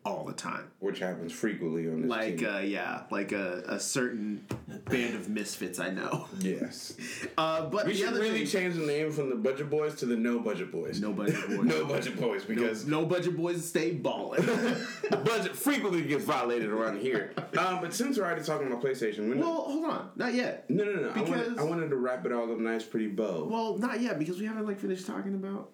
all 0.05 0.23
the 0.23 0.33
time. 0.33 0.69
which 0.79 0.99
happens 0.99 1.33
frequently 1.33 1.87
on 1.89 2.01
this 2.01 2.09
Like, 2.09 2.37
team. 2.37 2.47
uh, 2.47 2.59
yeah, 2.59 3.01
like 3.09 3.31
a, 3.31 3.63
a 3.67 3.79
certain 3.79 4.45
band 4.85 5.15
of 5.15 5.27
misfits 5.29 5.79
I 5.79 5.89
know. 5.89 6.27
yes. 6.39 6.95
Uh, 7.37 7.65
but 7.65 7.85
We 7.85 7.93
should 7.95 8.13
really 8.13 8.45
thing, 8.45 8.47
change 8.47 8.75
the 8.75 8.85
name 8.85 9.11
from 9.11 9.29
the 9.29 9.35
Budget 9.35 9.69
Boys 9.69 9.95
to 9.95 10.05
the 10.05 10.15
No 10.15 10.39
Budget 10.39 10.71
Boys. 10.71 11.01
no 11.01 11.11
budget 11.11 11.35
boys. 11.49 11.59
No 11.65 11.85
Budget 11.85 12.17
Boys 12.19 12.45
because 12.45 12.85
no 12.85 13.05
budget 13.05 13.35
boys 13.35 13.65
stay 13.67 13.91
balling. 13.91 14.45
the 14.45 15.21
budget 15.25 15.55
frequently 15.55 16.03
gets 16.03 16.23
violated 16.23 16.69
around 16.69 16.99
here. 17.01 17.33
Um, 17.57 17.81
but 17.81 17.93
since 17.93 18.17
we're 18.17 18.23
already 18.25 18.43
talking 18.43 18.67
about 18.67 18.81
PlayStation, 18.81 19.27
when 19.27 19.39
well, 19.39 19.63
hold 19.63 19.85
on, 19.85 20.11
not 20.15 20.33
yet. 20.33 20.69
no, 20.69 20.83
no, 20.85 20.93
no, 20.93 21.09
I 21.09 21.21
wanted, 21.21 21.25
because- 21.45 21.57
I 21.57 21.63
wanted 21.63 21.89
to 21.89 21.95
wrap 21.97 22.25
it 22.25 22.31
all 22.31 22.49
up 22.51 22.57
nice, 22.59 22.83
pretty 22.83 23.07
bow. 23.07 23.47
Well, 23.49 23.77
not 23.77 23.99
yet 23.99 24.17
because 24.19 24.39
we 24.39 24.45
haven't 24.45 24.65
like 24.67 24.79
finished 24.79 25.05
talking 25.07 25.33
about 25.35 25.71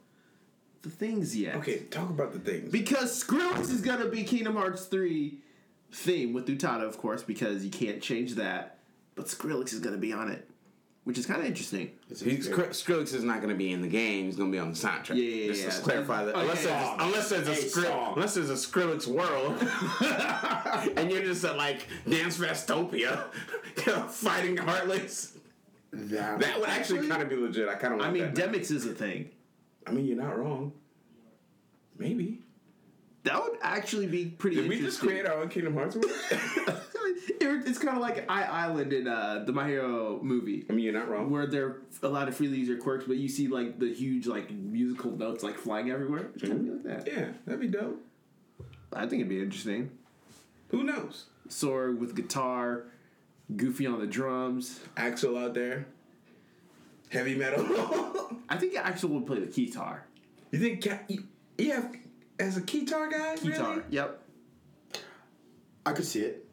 the 0.81 0.89
things 0.89 1.35
yet. 1.37 1.55
okay, 1.57 1.79
talk 1.91 2.09
about 2.09 2.33
the 2.33 2.39
things. 2.39 2.71
Because 2.71 3.23
Skrillex 3.23 3.61
is 3.71 3.81
gonna 3.81 4.07
be 4.07 4.23
Kingdom 4.23 4.55
Hearts 4.55 4.85
3 4.85 5.37
theme 5.91 6.33
with 6.33 6.47
Utada, 6.47 6.83
of 6.83 6.97
course, 6.97 7.21
because 7.23 7.63
you 7.63 7.69
can't 7.71 8.01
change 8.01 8.35
that. 8.35 8.77
But 9.15 9.27
Skrillex 9.27 9.73
is 9.73 9.79
gonna 9.79 9.97
be 9.97 10.13
on 10.13 10.29
it. 10.29 10.47
Which 11.03 11.17
is 11.17 11.25
kinda 11.25 11.43
interesting. 11.45 11.91
He's, 12.09 12.47
Skrillex 12.47 13.13
is 13.15 13.23
not 13.23 13.37
going 13.37 13.49
to 13.49 13.55
be 13.55 13.71
in 13.71 13.81
the 13.81 13.87
game. 13.87 14.25
He's 14.25 14.35
going 14.35 14.51
to 14.51 14.55
be 14.55 14.59
on 14.59 14.71
the 14.73 14.77
soundtrack. 14.77 15.15
Yeah, 15.15 15.23
yeah, 15.23 15.47
Just 15.47 15.63
yeah. 15.63 15.69
to 15.71 15.81
clarify 15.81 16.25
that. 16.25 16.35
Oh, 16.35 16.41
unless, 16.41 16.63
yeah, 16.63 16.69
there's, 16.69 16.85
yeah. 16.85 17.05
unless 17.05 17.29
there's 17.29 17.47
a 17.47 17.53
Hey, 17.55 17.61
Skrill, 17.63 17.83
song. 17.85 18.13
unless 18.15 18.33
there's 18.35 18.49
a 18.51 18.53
Skrillex 18.53 19.07
world, 19.07 19.57
and 20.97 21.11
you're 21.11 21.23
just 21.23 21.43
at 21.43 21.57
like 21.57 21.87
Dance 22.07 22.37
Festopia, 22.37 23.23
fighting 24.09 24.57
Heartless. 24.57 25.33
That, 25.91 26.39
That 26.39 26.59
would 26.59 26.69
actually, 26.69 27.07
kind 27.07 27.23
of 27.23 27.29
be 27.29 27.35
legit. 27.35 27.67
I 27.67 27.75
kind 27.75 27.95
of. 27.95 28.01
I 28.01 28.11
mean, 28.11 28.33
that. 28.33 28.51
Demyx 28.51 28.69
is 28.69 28.85
a 28.85 28.93
thing. 28.93 29.31
I 29.87 29.91
mean, 29.91 30.05
you're 30.05 30.17
not 30.21 30.37
wrong. 30.37 30.73
Maybe. 31.97 32.39
That 33.23 33.41
would 33.43 33.57
actually 33.61 34.07
be 34.07 34.25
pretty 34.25 34.55
Did 34.57 34.69
we 34.69 34.79
just 34.81 34.99
create 34.99 35.27
our 35.27 35.35
own 35.41 35.49
Kingdom 35.49 35.73
Hearts 35.75 35.95
world? 35.95 36.11
It- 37.39 37.67
it's 37.67 37.77
kind 37.77 37.95
of 37.95 38.01
like 38.01 38.25
I 38.29 38.43
Island 38.43 38.93
in 38.93 39.07
uh, 39.07 39.43
the 39.45 39.51
My 39.51 39.67
Hero 39.67 40.19
movie. 40.23 40.65
I 40.69 40.73
mean, 40.73 40.83
you're 40.85 40.93
not 40.93 41.07
wrong. 41.09 41.29
Where 41.29 41.45
they're 41.45 41.77
allowed 42.01 42.25
to 42.25 42.31
freely 42.31 42.57
use 42.57 42.81
quirks, 42.81 43.05
but 43.05 43.17
you 43.17 43.27
see 43.29 43.47
like 43.47 43.77
the 43.79 43.93
huge 43.93 44.25
like 44.27 44.49
musical 44.51 45.11
notes 45.11 45.43
like 45.43 45.57
flying 45.57 45.91
everywhere. 45.91 46.29
It's 46.33 46.43
kind 46.43 46.53
of 46.53 46.63
be 46.83 46.89
like 46.89 47.05
that. 47.05 47.07
Yeah, 47.11 47.29
that'd 47.45 47.59
be 47.61 47.67
dope. 47.67 47.99
I 48.93 49.01
think 49.01 49.19
it'd 49.21 49.29
be 49.29 49.39
interesting. 49.41 49.91
Who 50.69 50.83
knows? 50.83 51.25
Sora 51.47 51.93
with 51.93 52.15
guitar, 52.15 52.85
Goofy 53.55 53.85
on 53.85 53.99
the 53.99 54.07
drums. 54.07 54.79
Axel 54.97 55.37
out 55.37 55.53
there. 55.53 55.85
Heavy 57.11 57.35
metal. 57.35 57.65
I 58.49 58.57
think 58.57 58.75
Axel 58.77 59.09
would 59.09 59.25
play 59.27 59.39
the 59.39 59.45
guitar. 59.47 60.05
you 60.51 60.59
think? 60.59 60.83
Ca- 60.83 60.99
you, 61.07 61.23
you 61.57 61.71
have 61.73 61.93
as 62.39 62.57
a 62.57 62.61
guitar 62.61 63.09
guy? 63.09 63.35
Guitar. 63.35 63.71
Really? 63.75 63.83
Yep. 63.89 64.23
I 65.85 65.91
could 65.93 66.05
see 66.05 66.21
it. 66.21 66.45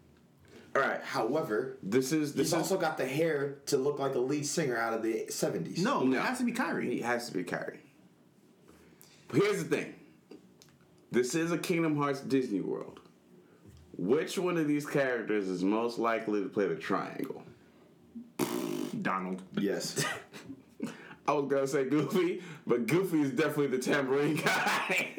All 0.74 0.82
right. 0.82 1.02
However, 1.02 1.78
This 1.82 2.12
is 2.12 2.34
this 2.34 2.48
he's 2.48 2.48
is 2.48 2.54
also 2.54 2.76
got 2.78 2.96
the 2.98 3.06
hair 3.06 3.58
to 3.66 3.76
look 3.76 3.98
like 3.98 4.12
the 4.12 4.20
lead 4.20 4.46
singer 4.46 4.76
out 4.76 4.94
of 4.94 5.02
the 5.02 5.26
seventies. 5.28 5.82
No, 5.82 6.02
No. 6.02 6.16
it 6.18 6.22
has 6.22 6.38
to 6.38 6.44
be 6.44 6.52
Kyrie. 6.52 6.92
He 6.94 7.00
has 7.02 7.26
to 7.28 7.34
be 7.34 7.44
Kyrie. 7.44 7.80
But 9.28 9.42
here's 9.42 9.62
the 9.64 9.76
thing. 9.76 9.94
This 11.10 11.34
is 11.34 11.52
a 11.52 11.58
Kingdom 11.58 11.96
Hearts 11.96 12.20
Disney 12.20 12.60
World. 12.60 13.00
Which 13.96 14.38
one 14.38 14.56
of 14.56 14.66
these 14.68 14.86
characters 14.86 15.48
is 15.48 15.62
most 15.64 15.98
likely 15.98 16.42
to 16.42 16.48
play 16.48 16.66
the 16.66 16.76
triangle? 16.76 17.42
Donald. 19.02 19.42
Yes. 19.58 20.04
I 21.26 21.32
was 21.32 21.50
gonna 21.50 21.66
say 21.66 21.84
Goofy, 21.84 22.42
but 22.66 22.86
Goofy 22.86 23.20
is 23.20 23.30
definitely 23.32 23.66
the 23.68 23.78
tambourine 23.78 24.36
guy. 24.44 25.12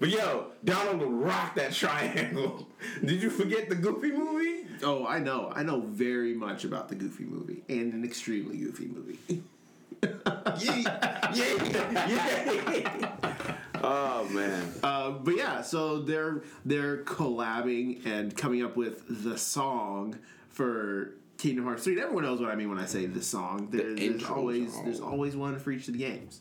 but 0.00 0.08
yo, 0.08 0.46
Donald 0.64 1.00
would 1.00 1.12
rock 1.26 1.54
that 1.56 1.72
triangle. 1.74 2.66
Did 3.04 3.22
you 3.22 3.28
forget 3.28 3.68
the 3.68 3.74
Goofy 3.74 4.10
movie? 4.12 4.66
Oh, 4.82 5.06
I 5.06 5.18
know. 5.18 5.52
I 5.54 5.62
know 5.62 5.80
very 5.80 6.32
much 6.32 6.64
about 6.64 6.88
the 6.88 6.94
Goofy 6.94 7.24
movie 7.24 7.62
and 7.68 7.92
an 7.92 8.02
extremely 8.04 8.56
Goofy 8.56 8.86
movie. 8.86 9.42
Yeah, 10.60 11.32
yeah, 11.34 12.06
yeah. 12.06 13.52
Oh 13.82 14.24
man. 14.30 14.72
Uh, 14.82 15.10
but 15.10 15.36
yeah, 15.36 15.60
so 15.62 16.00
they're 16.00 16.42
they're 16.64 17.04
collabing 17.04 18.06
and 18.06 18.36
coming 18.36 18.64
up 18.64 18.76
with 18.76 19.02
the 19.24 19.36
song 19.36 20.18
for 20.50 21.14
Kingdom 21.38 21.64
Hearts 21.64 21.84
3. 21.84 22.00
Everyone 22.02 22.24
knows 22.24 22.40
what 22.40 22.50
I 22.50 22.56
mean 22.56 22.68
when 22.68 22.78
I 22.78 22.84
say 22.86 23.06
the 23.06 23.22
song. 23.22 23.68
There, 23.70 23.94
there's 23.94 24.24
always 24.24 24.72
song. 24.74 24.84
there's 24.84 25.00
always 25.00 25.36
one 25.36 25.58
for 25.58 25.70
each 25.70 25.86
of 25.88 25.94
the 25.94 26.00
games. 26.00 26.40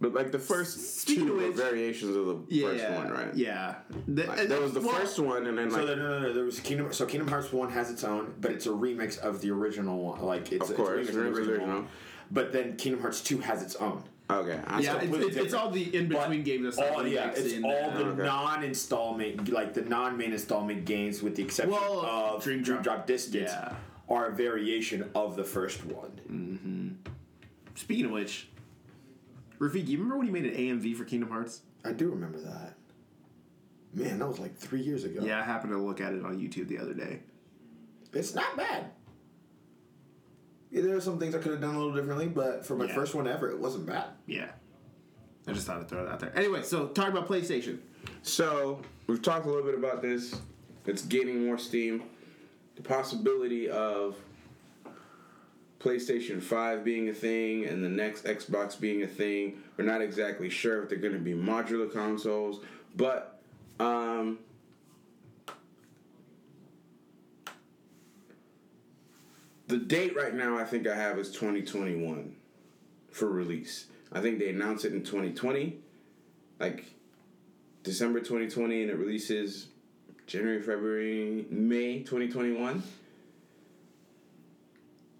But 0.00 0.14
like 0.14 0.32
the 0.32 0.38
first 0.40 1.00
Speaking 1.02 1.26
two 1.28 1.38
of 1.38 1.42
which- 1.48 1.56
variations 1.56 2.16
of 2.16 2.26
the 2.26 2.38
Yeah, 2.48 2.70
first 2.70 2.90
one, 2.90 3.10
right? 3.12 3.34
Yeah, 3.36 3.76
The- 4.08 4.24
Like, 4.24 4.40
and- 4.40 4.50
there 4.50 4.60
was 4.60 4.72
the 4.72 4.80
well, 4.80 4.96
first 4.96 5.16
one, 5.20 5.46
and 5.46 5.56
then 5.56 5.70
So 5.70 5.76
like 5.76 5.86
there, 5.86 5.96
no, 5.96 6.02
no, 6.18 6.20
no. 6.26 6.32
There 6.32 6.44
was 6.44 6.58
Kingdom. 6.58 6.92
So 6.92 7.06
Kingdom 7.06 7.28
Hearts 7.28 7.52
One 7.52 7.70
has 7.70 7.88
its 7.88 8.02
own, 8.02 8.34
but 8.40 8.50
it's 8.50 8.66
a 8.66 8.70
remix 8.70 9.16
of 9.20 9.40
the 9.40 9.52
original 9.52 10.02
one. 10.02 10.20
Like 10.22 10.50
it's, 10.50 10.68
Of 10.70 10.76
course, 10.76 11.06
it's 11.06 11.16
a 11.16 11.20
remix 11.20 11.28
of 11.28 11.34
the 11.36 11.40
of 11.40 11.46
the 11.46 11.52
original. 11.52 11.68
original. 11.70 11.84
But 12.32 12.52
then 12.52 12.76
Kingdom 12.76 13.00
Hearts 13.00 13.20
Two 13.20 13.38
has 13.38 13.62
its 13.62 13.76
own. 13.76 14.02
Okay, 14.30 14.60
I 14.66 14.80
Yeah, 14.80 14.98
it's, 15.00 15.16
it's, 15.16 15.36
it's 15.36 15.54
all 15.54 15.70
the 15.70 15.94
in 15.96 16.08
between 16.08 16.42
games. 16.42 16.76
That's 16.76 16.90
all, 16.90 17.06
yeah, 17.06 17.30
it's 17.30 17.52
in 17.52 17.64
all 17.64 17.90
the 17.90 18.04
Okay. 18.06 18.22
non-installment, 18.22 19.48
like 19.52 19.74
the 19.74 19.82
non-main 19.82 20.32
installment 20.32 20.84
games, 20.84 21.22
with 21.22 21.36
the 21.36 21.42
exception 21.42 21.72
Well, 21.72 22.00
of 22.00 22.42
Dream 22.42 22.62
Dream, 22.62 22.82
Drop. 22.82 22.96
Drop 22.96 23.06
Distance, 23.06 23.50
Yeah. 23.50 23.74
are 24.08 24.26
a 24.26 24.32
variation 24.34 25.10
of 25.14 25.36
the 25.36 25.44
first 25.44 25.84
one. 25.84 26.20
Mm-hmm. 26.30 27.10
Speaking 27.74 28.06
of 28.06 28.10
which, 28.12 28.48
Rafiki, 29.58 29.88
you 29.88 29.98
remember 29.98 30.18
when 30.18 30.26
you 30.26 30.32
made 30.32 30.44
an 30.46 30.54
AMV 30.54 30.94
for 30.96 31.04
Kingdom 31.04 31.30
Hearts? 31.30 31.62
I 31.84 31.92
do 31.92 32.10
remember 32.10 32.38
that. 32.40 32.74
Man, 33.94 34.18
that 34.18 34.26
was 34.26 34.38
like 34.38 34.56
three 34.56 34.80
years 34.80 35.04
ago. 35.04 35.20
Yeah, 35.22 35.38
I 35.40 35.42
happened 35.42 35.72
to 35.72 35.78
look 35.78 36.00
at 36.00 36.12
it 36.14 36.24
on 36.24 36.38
YouTube 36.38 36.68
the 36.68 36.78
other 36.78 36.94
day. 36.94 37.20
it's 38.12 38.34
not 38.34 38.56
bad. 38.56 38.90
Yeah, 40.72 40.80
there 40.82 40.96
are 40.96 41.00
some 41.00 41.18
things 41.18 41.34
I 41.34 41.38
could 41.38 41.52
have 41.52 41.60
done 41.60 41.74
a 41.74 41.78
little 41.78 41.94
differently, 41.94 42.26
but 42.28 42.64
for 42.64 42.74
my 42.74 42.86
Yeah. 42.86 42.94
first 42.94 43.14
one 43.14 43.28
ever, 43.28 43.50
it 43.50 43.58
wasn't 43.58 43.84
bad. 43.86 44.06
Yeah. 44.26 44.48
I 45.46 45.52
just 45.52 45.66
thought 45.66 45.78
I'd 45.80 45.88
throw 45.88 46.04
it 46.06 46.08
out 46.10 46.18
there. 46.20 46.32
Anyway, 46.34 46.62
so 46.62 46.86
talking 46.88 47.12
about 47.12 47.28
PlayStation. 47.28 47.78
So 48.22 48.80
we've 49.06 49.20
talked 49.20 49.44
a 49.44 49.48
little 49.50 49.64
bit 49.64 49.74
about 49.74 50.00
this. 50.00 50.34
It's 50.86 51.02
gaining 51.02 51.44
more 51.44 51.58
steam. 51.58 52.04
The 52.76 52.82
possibility 52.82 53.68
of 53.68 54.16
PlayStation 55.78 56.40
5 56.42 56.84
being 56.84 57.08
a 57.08 57.12
thing 57.12 57.64
and 57.66 57.82
the 57.84 57.88
next 57.88 58.24
Xbox 58.24 58.78
being 58.78 59.02
a 59.02 59.06
thing. 59.06 59.60
We're 59.76 59.84
not 59.84 60.00
exactly 60.00 60.48
sure 60.48 60.82
if 60.82 60.88
they're 60.88 60.98
going 60.98 61.12
to 61.14 61.18
be 61.18 61.34
modular 61.34 61.92
consoles, 61.92 62.60
but 62.96 63.40
um, 63.80 64.38
the 69.72 69.78
date 69.78 70.14
right 70.14 70.34
now 70.34 70.58
I 70.58 70.64
think 70.64 70.86
I 70.86 70.94
have 70.94 71.18
is 71.18 71.30
2021 71.30 72.36
for 73.10 73.28
release. 73.30 73.86
I 74.12 74.20
think 74.20 74.38
they 74.38 74.50
announced 74.50 74.84
it 74.84 74.92
in 74.92 75.02
2020, 75.02 75.78
like 76.60 76.84
December 77.82 78.18
2020, 78.20 78.82
and 78.82 78.90
it 78.90 78.98
releases 78.98 79.68
January, 80.26 80.60
February, 80.60 81.46
May 81.48 82.00
2021. 82.00 82.82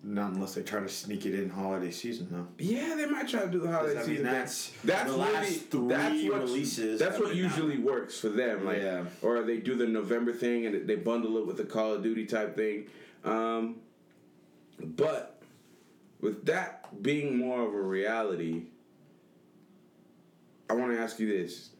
Not 0.04 0.32
unless 0.32 0.54
they 0.54 0.62
try 0.62 0.80
to 0.80 0.88
sneak 0.88 1.24
it 1.24 1.34
in 1.34 1.48
holiday 1.48 1.90
season, 1.90 2.28
though. 2.30 2.46
Yeah, 2.58 2.94
they 2.94 3.06
might 3.06 3.28
try 3.28 3.40
to 3.42 3.48
do 3.50 3.60
the 3.60 3.70
holiday 3.72 3.94
I 3.94 3.96
mean, 4.00 4.06
season. 4.06 4.24
that's- 4.24 4.72
that's 4.84 5.10
the 5.10 5.16
really 5.16 5.32
last 5.32 5.60
three 5.70 5.88
that's 5.88 6.24
what, 6.28 6.40
releases 6.42 7.00
That's 7.00 7.18
what 7.18 7.34
usually 7.34 7.78
works 7.78 8.18
for 8.20 8.28
them. 8.28 8.66
Like, 8.66 8.82
Yeah. 8.82 9.04
or 9.22 9.42
they 9.44 9.58
do 9.58 9.76
the 9.76 9.86
November 9.86 10.32
thing 10.34 10.66
and 10.66 10.86
they 10.86 10.96
bundle 10.96 11.38
it 11.38 11.46
with 11.46 11.56
the 11.56 11.64
Call 11.64 11.94
of 11.94 12.02
Duty 12.02 12.26
type 12.26 12.54
thing. 12.56 12.88
Um, 13.24 13.76
but 14.82 15.42
with 16.20 16.44
that 16.46 17.02
being 17.02 17.36
more 17.38 17.62
of 17.66 17.74
a 17.74 17.80
reality, 17.80 18.64
I 20.70 20.74
want 20.74 20.92
to 20.92 20.98
ask 20.98 21.18
you 21.18 21.26
this. 21.26 21.70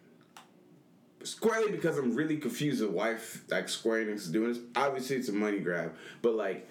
Squarely 1.22 1.70
because 1.70 1.98
I'm 1.98 2.14
really 2.16 2.36
confused 2.36 2.82
with 2.82 2.90
why 2.90 3.16
like 3.48 3.68
Square 3.68 4.06
Enix 4.06 4.14
is 4.16 4.28
doing 4.28 4.52
this. 4.54 4.62
Obviously, 4.74 5.16
it's 5.16 5.28
a 5.28 5.32
money 5.32 5.60
grab, 5.60 5.94
but 6.20 6.34
like 6.34 6.68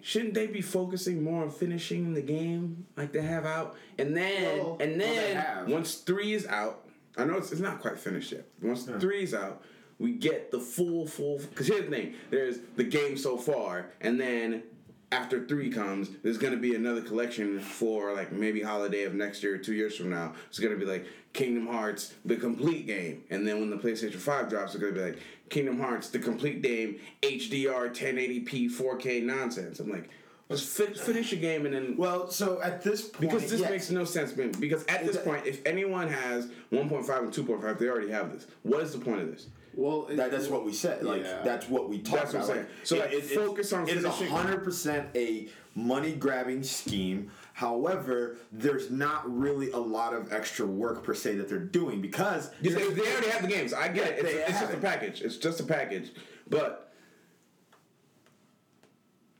shouldn't 0.00 0.34
they 0.34 0.46
be 0.48 0.60
focusing 0.60 1.22
more 1.22 1.42
on 1.42 1.50
finishing 1.50 2.12
the 2.12 2.20
game 2.22 2.84
like 2.96 3.12
they 3.12 3.22
have 3.22 3.46
out 3.46 3.76
and 3.98 4.16
then 4.16 4.58
Well, 4.58 4.76
and 4.80 5.00
then 5.00 5.36
have. 5.36 5.68
once 5.68 5.94
three 5.94 6.32
is 6.32 6.44
out 6.48 6.84
i 7.16 7.24
know 7.24 7.36
it's, 7.36 7.52
it's 7.52 7.60
not 7.60 7.80
quite 7.80 7.96
finished 7.96 8.32
yet 8.32 8.44
once 8.60 8.82
three 8.82 9.22
is 9.22 9.32
out 9.32 9.62
we 10.00 10.10
get 10.14 10.50
the 10.50 10.58
full 10.58 11.06
full 11.06 11.38
because 11.38 11.68
here's 11.68 11.84
the 11.84 11.90
thing 11.90 12.14
there's 12.30 12.58
the 12.74 12.82
game 12.82 13.16
so 13.16 13.36
far 13.36 13.92
and 14.00 14.20
then 14.20 14.64
after 15.12 15.46
three 15.46 15.70
comes 15.70 16.08
there's 16.22 16.38
to 16.52 16.58
be 16.58 16.74
another 16.74 17.02
collection 17.02 17.60
for 17.60 18.14
like 18.14 18.32
maybe 18.32 18.62
holiday 18.62 19.04
of 19.04 19.14
next 19.14 19.42
year 19.42 19.58
two 19.58 19.74
years 19.74 19.96
from 19.96 20.10
now 20.10 20.32
it's 20.48 20.58
to 20.72 20.78
be 20.78 20.90
like 20.90 21.06
kingdom 21.34 21.66
hearts 21.66 22.14
the 22.24 22.36
complete 22.36 22.86
game 22.86 23.22
and 23.30 23.46
then 23.46 23.60
when 23.60 23.70
the 23.70 23.76
playstation 23.76 24.16
5 24.16 24.48
drops 24.48 24.74
it's 24.74 24.92
to 24.94 24.98
be 24.98 25.04
like 25.04 25.18
kingdom 25.50 25.78
hearts 25.78 26.08
the 26.08 26.18
complete 26.18 26.62
game 26.62 26.98
hdr 27.20 27.94
1080p 27.94 28.70
4k 28.70 29.22
nonsense 29.22 29.78
i'm 29.80 29.90
like 29.90 30.08
let's 30.48 30.62
fi- 30.62 30.94
finish 30.94 31.32
a 31.32 31.36
game 31.36 31.66
and 31.66 31.74
then 31.74 31.96
Well, 31.96 32.30
so 32.30 32.60
at 32.62 32.82
this 32.82 33.02
point, 33.08 33.20
because 33.20 33.50
this 33.50 33.60
yes. 33.60 33.70
makes 33.70 33.90
no 33.90 34.04
sense, 34.04 34.36
man. 34.36 34.52
Because 34.52 34.84
at 34.86 35.06
this 35.06 35.16
point, 35.16 35.46
if 35.46 35.64
anyone 35.66 36.08
has 36.08 36.48
1.5 36.70 37.18
and 37.18 37.32
2.5, 37.32 37.78
they 37.78 37.88
already 37.88 38.10
have 38.10 38.32
this. 38.32 38.46
What 38.62 38.82
is 38.82 38.92
the 38.92 38.98
point 38.98 39.22
of 39.22 39.30
this? 39.30 39.46
Well, 39.74 40.06
it- 40.08 40.16
That, 40.16 40.30
that's 40.30 40.48
what 40.48 40.64
we 40.64 40.72
said. 40.72 41.02
Like 41.02 41.22
Yeah. 41.24 41.42
that's 41.44 41.68
what 41.68 41.88
we 41.88 41.98
talked 41.98 42.30
about. 42.30 42.42
I'm 42.42 42.46
saying. 42.48 42.66
So, 42.84 42.98
like, 42.98 43.12
focus 43.22 43.72
on 43.72 43.88
It 43.88 43.96
is 43.96 44.02
finishing- 44.02 44.28
hundred 44.28 44.62
percent 44.64 45.08
a 45.14 45.48
money 45.74 46.12
grabbing 46.12 46.62
scheme. 46.62 47.30
However, 47.54 48.36
there's 48.50 48.90
not 48.90 49.22
really 49.34 49.70
a 49.70 49.78
lot 49.78 50.14
of 50.14 50.32
extra 50.32 50.66
work 50.66 51.02
per 51.04 51.14
se 51.14 51.36
that 51.36 51.48
they're 51.48 51.58
doing 51.58 52.00
because 52.00 52.50
They, 52.60 52.70
they 52.70 52.82
already 52.82 53.28
have 53.28 53.42
the 53.42 53.48
games. 53.48 53.72
I 53.72 53.88
get 53.88 54.08
it. 54.08 54.18
It's, 54.18 54.22
They 54.22 54.38
it's 54.42 54.50
have 54.52 54.60
just 54.68 54.78
a 54.78 54.80
package. 54.80 55.20
It's 55.22 55.36
just 55.36 55.60
a 55.60 55.64
package. 55.64 56.12
But 56.48 56.92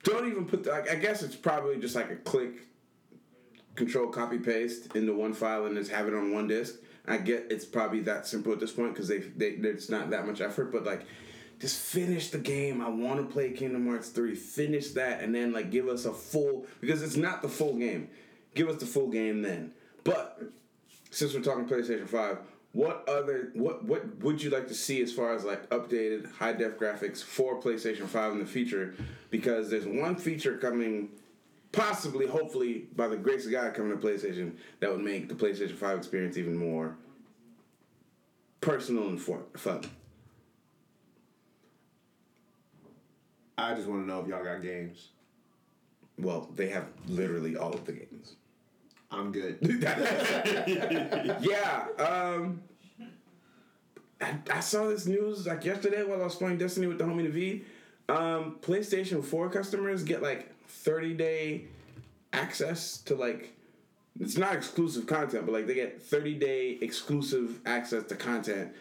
don't 0.04 0.26
even 0.28 0.46
put. 0.46 0.64
The, 0.64 0.70
like, 0.70 0.90
I 0.90 0.94
guess 0.96 1.22
it's 1.22 1.36
probably 1.36 1.78
just 1.78 1.94
like 1.94 2.10
a 2.10 2.16
click, 2.16 2.66
control, 3.76 4.08
copy, 4.08 4.38
paste 4.38 4.94
into 4.96 5.14
one 5.14 5.32
file 5.32 5.66
and 5.66 5.76
just 5.76 5.90
have 5.90 6.06
it 6.08 6.14
on 6.14 6.32
one 6.32 6.46
disk. 6.48 6.76
I 7.06 7.18
get 7.18 7.46
it's 7.50 7.64
probably 7.64 8.00
that 8.00 8.26
simple 8.26 8.52
at 8.52 8.60
this 8.60 8.72
point 8.72 8.94
because 8.94 9.08
they 9.08 9.18
they 9.18 9.48
it's 9.48 9.88
not 9.88 10.10
that 10.10 10.26
much 10.26 10.40
effort. 10.40 10.70
But 10.72 10.84
like, 10.84 11.04
just 11.60 11.80
finish 11.80 12.30
the 12.30 12.38
game. 12.38 12.80
I 12.80 12.88
want 12.88 13.20
to 13.20 13.32
play 13.32 13.50
Kingdom 13.50 13.86
Hearts 13.86 14.08
three. 14.08 14.34
Finish 14.34 14.90
that 14.92 15.20
and 15.20 15.34
then 15.34 15.52
like 15.52 15.70
give 15.70 15.88
us 15.88 16.04
a 16.04 16.12
full 16.12 16.66
because 16.80 17.02
it's 17.02 17.16
not 17.16 17.42
the 17.42 17.48
full 17.48 17.76
game. 17.76 18.08
Give 18.54 18.68
us 18.68 18.76
the 18.76 18.86
full 18.86 19.08
game 19.08 19.42
then. 19.42 19.72
But 20.04 20.42
since 21.10 21.34
we're 21.34 21.42
talking 21.42 21.66
PlayStation 21.66 22.08
Five, 22.08 22.38
what 22.72 23.06
other 23.08 23.50
what 23.54 23.84
what 23.84 24.18
would 24.22 24.42
you 24.42 24.50
like 24.50 24.68
to 24.68 24.74
see 24.74 25.02
as 25.02 25.12
far 25.12 25.34
as 25.34 25.44
like 25.44 25.68
updated 25.70 26.32
high 26.32 26.52
def 26.52 26.78
graphics 26.78 27.22
for 27.22 27.60
PlayStation 27.60 28.06
Five 28.06 28.32
in 28.32 28.38
the 28.38 28.46
future? 28.46 28.94
Because 29.30 29.70
there's 29.70 29.86
one 29.86 30.16
feature 30.16 30.56
coming, 30.56 31.10
possibly, 31.72 32.26
hopefully, 32.26 32.86
by 32.94 33.08
the 33.08 33.16
grace 33.16 33.46
of 33.46 33.52
God, 33.52 33.74
coming 33.74 33.98
to 33.98 34.06
PlayStation 34.06 34.52
that 34.80 34.90
would 34.90 35.00
make 35.00 35.28
the 35.28 35.34
PlayStation 35.34 35.74
Five 35.74 35.98
experience 35.98 36.36
even 36.36 36.56
more 36.56 36.96
personal 38.60 39.08
and 39.08 39.20
fun. 39.20 39.82
I 43.58 43.74
just 43.74 43.88
want 43.88 44.02
to 44.02 44.06
know 44.06 44.20
if 44.20 44.28
y'all 44.28 44.44
got 44.44 44.62
games. 44.62 45.08
Well, 46.18 46.48
they 46.54 46.68
have 46.70 46.86
literally 47.06 47.56
all 47.56 47.72
of 47.72 47.84
the 47.84 47.92
games. 47.92 48.36
I'm 49.10 49.32
good. 49.32 49.58
yeah. 51.42 51.86
Um, 51.98 52.62
I, 54.20 54.38
I 54.50 54.60
saw 54.60 54.88
this 54.88 55.06
news 55.06 55.46
like 55.46 55.64
yesterday 55.64 56.04
while 56.04 56.20
I 56.20 56.24
was 56.24 56.36
playing 56.36 56.58
Destiny 56.58 56.86
with 56.86 56.98
the 56.98 57.04
homie 57.04 57.30
Naveed. 57.30 57.64
Um, 58.08 58.56
PlayStation 58.60 59.24
4 59.24 59.50
customers 59.50 60.02
get 60.02 60.22
like 60.22 60.51
30 60.72 61.14
day 61.14 61.64
access 62.32 62.98
to 63.02 63.14
like 63.14 63.54
it's 64.20 64.36
not 64.36 64.54
exclusive 64.54 65.06
content, 65.06 65.46
but 65.46 65.52
like 65.52 65.66
they 65.66 65.74
get 65.74 66.02
30 66.02 66.34
day 66.34 66.78
exclusive 66.80 67.60
access 67.64 68.04
to 68.04 68.16
content 68.16 68.72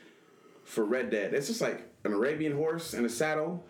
for 0.66 0.84
Red 0.86 1.10
Dead. 1.10 1.34
It's 1.34 1.48
just 1.48 1.62
like 1.62 1.84
an 2.04 2.14
Arabian 2.14 2.56
horse 2.56 2.94
and 2.94 3.06
a 3.06 3.10
saddle, 3.10 3.64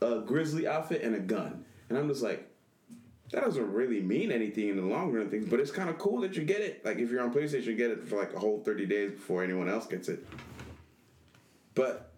a 0.00 0.20
grizzly 0.20 0.66
outfit, 0.66 1.02
and 1.02 1.14
a 1.14 1.20
gun. 1.20 1.64
And 1.88 1.98
I'm 1.98 2.08
just 2.08 2.22
like, 2.22 2.48
that 3.32 3.44
doesn't 3.44 3.72
really 3.72 4.00
mean 4.00 4.30
anything 4.30 4.68
in 4.68 4.76
the 4.76 4.82
long 4.82 5.12
run 5.12 5.30
things, 5.30 5.48
but 5.48 5.60
it's 5.60 5.70
kind 5.70 5.88
of 5.88 5.98
cool 5.98 6.20
that 6.20 6.36
you 6.36 6.44
get 6.44 6.60
it. 6.60 6.84
Like 6.84 6.98
if 6.98 7.10
you're 7.10 7.22
on 7.22 7.32
PlayStation, 7.32 7.66
you 7.66 7.76
get 7.76 7.90
it 7.90 8.06
for 8.06 8.16
like 8.16 8.34
a 8.34 8.38
whole 8.38 8.60
30 8.64 8.86
days 8.86 9.12
before 9.12 9.42
anyone 9.42 9.68
else 9.68 9.86
gets 9.86 10.08
it. 10.08 10.26
But 11.74 12.10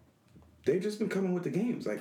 they've 0.64 0.82
just 0.82 0.98
been 0.98 1.08
coming 1.08 1.32
with 1.32 1.44
the 1.44 1.50
games. 1.50 1.86
Like 1.86 2.00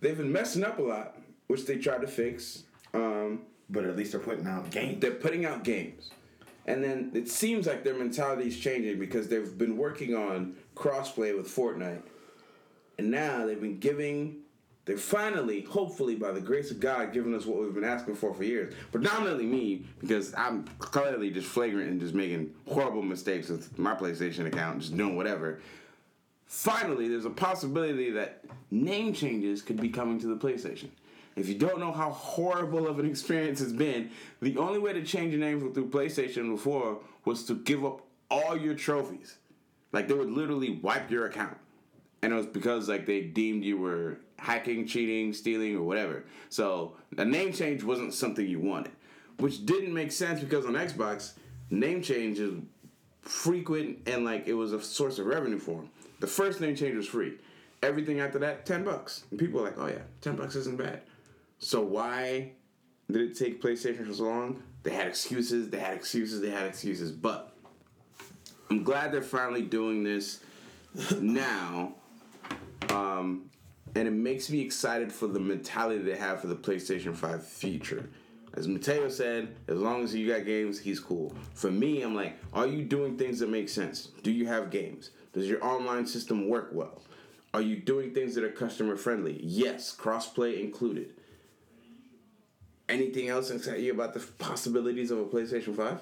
they've 0.00 0.16
been 0.16 0.32
messing 0.32 0.64
up 0.64 0.78
a 0.78 0.82
lot, 0.82 1.18
which 1.46 1.66
they 1.66 1.76
tried 1.76 2.02
to 2.02 2.06
fix. 2.06 2.64
Um, 2.94 3.40
but 3.68 3.84
at 3.84 3.96
least 3.96 4.12
they're 4.12 4.20
putting 4.20 4.46
out 4.46 4.70
games. 4.70 5.00
they're 5.00 5.10
putting 5.10 5.44
out 5.44 5.64
games. 5.64 6.10
And 6.66 6.82
then 6.82 7.10
it 7.14 7.28
seems 7.28 7.66
like 7.66 7.84
their 7.84 7.94
mentality 7.94 8.48
is 8.48 8.58
changing 8.58 8.98
because 8.98 9.28
they've 9.28 9.56
been 9.58 9.76
working 9.76 10.14
on 10.14 10.56
crossplay 10.74 11.36
with 11.36 11.46
Fortnite. 11.46 12.02
And 12.98 13.10
now 13.10 13.44
they've 13.44 13.60
been 13.60 13.78
giving, 13.78 14.36
they're 14.86 14.96
finally, 14.96 15.62
hopefully 15.62 16.14
by 16.14 16.30
the 16.30 16.40
grace 16.40 16.70
of 16.70 16.80
God, 16.80 17.12
giving 17.12 17.34
us 17.34 17.44
what 17.44 17.60
we've 17.60 17.74
been 17.74 17.84
asking 17.84 18.14
for 18.14 18.32
for 18.32 18.44
years. 18.44 18.72
Predominantly 18.92 19.44
me, 19.44 19.84
because 20.00 20.32
I'm 20.34 20.64
clearly 20.78 21.30
just 21.30 21.48
flagrant 21.48 21.90
and 21.90 22.00
just 22.00 22.14
making 22.14 22.54
horrible 22.66 23.02
mistakes 23.02 23.48
with 23.48 23.76
my 23.78 23.94
PlayStation 23.94 24.46
account, 24.46 24.80
just 24.80 24.96
doing 24.96 25.16
whatever. 25.16 25.60
Finally, 26.46 27.08
there's 27.08 27.24
a 27.24 27.30
possibility 27.30 28.10
that 28.12 28.44
name 28.70 29.12
changes 29.12 29.60
could 29.60 29.80
be 29.80 29.88
coming 29.88 30.18
to 30.20 30.28
the 30.28 30.36
PlayStation. 30.36 30.88
If 31.36 31.48
you 31.48 31.56
don't 31.56 31.80
know 31.80 31.92
how 31.92 32.10
horrible 32.10 32.86
of 32.86 32.98
an 32.98 33.06
experience 33.06 33.60
it's 33.60 33.72
been, 33.72 34.10
the 34.40 34.56
only 34.56 34.78
way 34.78 34.92
to 34.92 35.02
change 35.02 35.32
your 35.32 35.40
name 35.40 35.72
through 35.72 35.90
PlayStation 35.90 36.50
before 36.50 37.00
was 37.24 37.44
to 37.46 37.54
give 37.54 37.84
up 37.84 38.02
all 38.30 38.56
your 38.56 38.74
trophies. 38.74 39.38
Like 39.92 40.08
they 40.08 40.14
would 40.14 40.30
literally 40.30 40.78
wipe 40.82 41.10
your 41.10 41.26
account. 41.26 41.56
And 42.22 42.32
it 42.32 42.36
was 42.36 42.46
because 42.46 42.88
like 42.88 43.06
they 43.06 43.20
deemed 43.20 43.64
you 43.64 43.78
were 43.78 44.18
hacking, 44.38 44.86
cheating, 44.86 45.32
stealing, 45.32 45.76
or 45.76 45.82
whatever. 45.82 46.24
So 46.50 46.96
a 47.18 47.24
name 47.24 47.52
change 47.52 47.82
wasn't 47.82 48.14
something 48.14 48.46
you 48.46 48.60
wanted. 48.60 48.92
Which 49.38 49.66
didn't 49.66 49.92
make 49.92 50.12
sense 50.12 50.40
because 50.40 50.64
on 50.64 50.74
Xbox, 50.74 51.32
name 51.70 52.02
change 52.02 52.38
is 52.38 52.54
frequent 53.22 54.06
and 54.06 54.24
like 54.24 54.46
it 54.46 54.54
was 54.54 54.72
a 54.72 54.80
source 54.80 55.18
of 55.18 55.26
revenue 55.26 55.58
for 55.58 55.76
them. 55.76 55.90
The 56.20 56.26
first 56.26 56.60
name 56.60 56.76
change 56.76 56.94
was 56.94 57.08
free. 57.08 57.34
Everything 57.82 58.20
after 58.20 58.38
that, 58.38 58.64
ten 58.64 58.84
bucks. 58.84 59.24
And 59.30 59.38
people 59.38 59.60
were 59.60 59.66
like, 59.66 59.78
"Oh 59.78 59.86
yeah, 59.86 60.02
ten 60.20 60.36
bucks 60.36 60.54
isn't 60.56 60.78
bad." 60.78 61.02
So 61.58 61.80
why 61.80 62.52
did 63.10 63.22
it 63.22 63.38
take 63.38 63.62
PlayStation 63.62 64.06
for 64.06 64.14
so 64.14 64.24
long? 64.24 64.62
They 64.82 64.92
had 64.92 65.06
excuses. 65.06 65.70
They 65.70 65.80
had 65.80 65.94
excuses. 65.94 66.40
They 66.40 66.50
had 66.50 66.66
excuses. 66.66 67.10
But 67.10 67.54
I'm 68.70 68.82
glad 68.82 69.12
they're 69.12 69.22
finally 69.22 69.62
doing 69.62 70.04
this 70.04 70.40
now, 71.20 71.94
um, 72.90 73.50
and 73.94 74.08
it 74.08 74.12
makes 74.12 74.50
me 74.50 74.60
excited 74.60 75.12
for 75.12 75.26
the 75.26 75.40
mentality 75.40 76.02
they 76.02 76.16
have 76.16 76.40
for 76.40 76.46
the 76.46 76.56
PlayStation 76.56 77.14
Five 77.14 77.46
future. 77.46 78.08
As 78.54 78.68
Mateo 78.68 79.08
said, 79.08 79.56
as 79.66 79.78
long 79.78 80.04
as 80.04 80.14
you 80.14 80.28
got 80.32 80.44
games, 80.44 80.78
he's 80.78 81.00
cool. 81.00 81.34
For 81.54 81.72
me, 81.72 82.02
I'm 82.02 82.14
like, 82.14 82.38
are 82.52 82.68
you 82.68 82.84
doing 82.84 83.18
things 83.18 83.40
that 83.40 83.48
make 83.48 83.68
sense? 83.68 84.10
Do 84.22 84.30
you 84.30 84.46
have 84.46 84.70
games? 84.70 85.10
Does 85.32 85.48
your 85.48 85.64
online 85.64 86.06
system 86.06 86.48
work 86.48 86.70
well? 86.72 87.02
Are 87.52 87.62
you 87.62 87.76
doing 87.76 88.14
things 88.14 88.34
that 88.36 88.44
are 88.44 88.50
customer 88.50 88.96
friendly? 88.96 89.40
Yes, 89.42 89.94
crossplay 89.96 90.60
included. 90.60 91.14
Anything 92.88 93.28
else 93.28 93.50
excite 93.50 93.80
you 93.80 93.92
about 93.92 94.12
the 94.14 94.20
possibilities 94.20 95.10
of 95.10 95.18
a 95.18 95.24
PlayStation 95.24 95.74
5? 95.74 96.00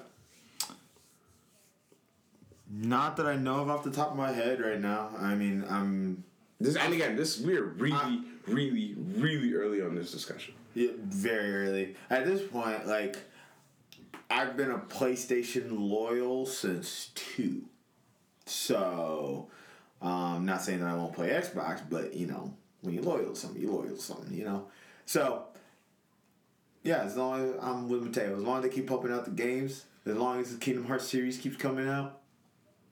Not 2.69 3.17
that 3.17 3.25
I 3.25 3.35
know 3.35 3.61
of 3.61 3.69
off 3.69 3.83
the 3.83 3.91
top 3.91 4.11
of 4.11 4.17
my 4.17 4.31
head 4.31 4.59
right 4.59 4.79
now. 4.79 5.09
I 5.17 5.35
mean, 5.35 5.63
I'm 5.69 6.23
This 6.59 6.75
and 6.75 6.93
again, 6.93 7.15
this 7.15 7.39
we're 7.39 7.63
really, 7.63 7.93
I- 7.95 8.21
really, 8.47 8.95
really 8.97 9.53
early 9.53 9.81
on 9.81 9.95
this 9.95 10.11
discussion. 10.11 10.55
Yeah, 10.73 10.91
very 10.97 11.67
early. 11.67 11.95
At 12.09 12.25
this 12.25 12.41
point, 12.49 12.87
like 12.87 13.17
I've 14.29 14.57
been 14.57 14.71
a 14.71 14.79
PlayStation 14.79 15.67
loyal 15.71 16.45
since 16.47 17.11
two. 17.13 17.65
So, 18.45 19.49
um, 20.01 20.45
not 20.45 20.61
saying 20.63 20.79
that 20.79 20.87
I 20.87 20.95
won't 20.95 21.13
play 21.13 21.29
Xbox, 21.29 21.81
but 21.89 22.13
you 22.13 22.25
know, 22.27 22.53
when 22.81 22.95
you're 22.95 23.03
loyal 23.03 23.29
to 23.33 23.35
something, 23.35 23.61
you're 23.61 23.71
loyal 23.71 23.95
to 23.95 24.01
something, 24.01 24.33
you 24.35 24.45
know. 24.45 24.67
So, 25.05 25.43
yeah, 26.83 27.01
as 27.03 27.15
long 27.15 27.41
as 27.41 27.55
I'm 27.61 27.89
with 27.89 28.03
Mateo, 28.03 28.35
as 28.35 28.43
long 28.43 28.57
as 28.57 28.63
they 28.63 28.69
keep 28.69 28.87
pumping 28.87 29.11
out 29.11 29.25
the 29.25 29.31
games, 29.31 29.85
as 30.05 30.15
long 30.15 30.39
as 30.41 30.51
the 30.51 30.59
Kingdom 30.59 30.85
Hearts 30.85 31.07
series 31.07 31.37
keeps 31.37 31.55
coming 31.57 31.87
out, 31.87 32.19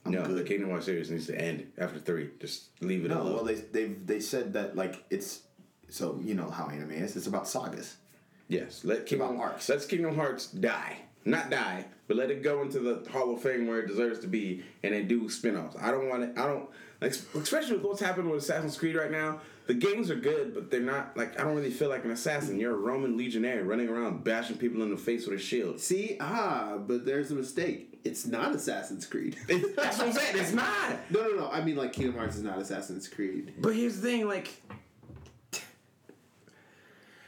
I'm 0.05 0.13
no, 0.13 0.23
good. 0.25 0.37
the 0.37 0.43
Kingdom 0.43 0.69
Hearts 0.69 0.85
series 0.85 1.11
needs 1.11 1.27
to 1.27 1.39
end 1.39 1.71
after 1.77 1.99
three. 1.99 2.29
Just 2.39 2.69
leave 2.81 3.05
it 3.05 3.09
no, 3.09 3.21
alone. 3.21 3.33
well 3.35 3.43
they 3.43 3.55
they 3.55 3.85
they 3.85 4.19
said 4.19 4.53
that 4.53 4.75
like 4.75 5.03
it's 5.09 5.41
so 5.89 6.19
you 6.23 6.33
know 6.33 6.49
how 6.49 6.67
anime 6.69 6.91
is. 6.91 7.15
It's 7.15 7.27
about 7.27 7.47
sagas. 7.47 7.97
yes, 8.47 8.83
let 8.83 9.05
Kingdom 9.05 9.39
arcs. 9.39 9.67
Let 9.69 9.87
Kingdom 9.87 10.15
Hearts 10.15 10.47
die, 10.47 10.97
not 11.25 11.49
die, 11.49 11.85
but 12.07 12.17
let 12.17 12.31
it 12.31 12.41
go 12.41 12.61
into 12.61 12.79
the 12.79 13.07
Hall 13.11 13.33
of 13.33 13.41
Fame 13.41 13.67
where 13.67 13.79
it 13.81 13.87
deserves 13.87 14.19
to 14.19 14.27
be, 14.27 14.63
and 14.83 14.93
then 14.93 15.07
do 15.07 15.29
spin-offs. 15.29 15.75
I 15.79 15.91
don't 15.91 16.07
want 16.09 16.23
it. 16.23 16.37
I 16.37 16.47
don't 16.47 16.69
like, 17.01 17.11
especially 17.35 17.75
with 17.75 17.83
what's 17.85 18.01
happening 18.01 18.29
with 18.31 18.41
Assassin's 18.43 18.77
Creed 18.77 18.95
right 18.95 19.11
now. 19.11 19.41
The 19.71 19.77
games 19.77 20.11
are 20.11 20.15
good, 20.17 20.53
but 20.53 20.69
they're 20.69 20.81
not 20.81 21.15
like 21.15 21.39
I 21.39 21.45
don't 21.45 21.55
really 21.55 21.71
feel 21.71 21.87
like 21.87 22.03
an 22.03 22.11
assassin. 22.11 22.59
You're 22.59 22.73
a 22.73 22.77
Roman 22.77 23.15
legionary 23.15 23.63
running 23.63 23.87
around 23.87 24.21
bashing 24.21 24.57
people 24.57 24.81
in 24.83 24.89
the 24.89 24.97
face 24.97 25.25
with 25.25 25.39
a 25.39 25.41
shield. 25.41 25.79
See, 25.79 26.17
ah, 26.19 26.77
but 26.77 27.05
there's 27.05 27.31
a 27.31 27.35
mistake. 27.35 27.97
It's 28.03 28.27
not 28.27 28.53
Assassin's 28.53 29.05
Creed. 29.05 29.37
It's- 29.47 29.73
that's 29.77 29.97
what 29.99 30.07
I'm 30.07 30.13
saying. 30.13 30.35
It's 30.39 30.51
not. 30.51 30.97
no, 31.09 31.21
no, 31.21 31.35
no. 31.37 31.49
I 31.49 31.63
mean, 31.63 31.77
like 31.77 31.93
Kingdom 31.93 32.17
Hearts 32.17 32.35
is 32.35 32.43
not 32.43 32.59
Assassin's 32.59 33.07
Creed. 33.07 33.53
But 33.59 33.73
here's 33.73 33.95
the 33.95 34.01
thing, 34.01 34.27
like 34.27 34.49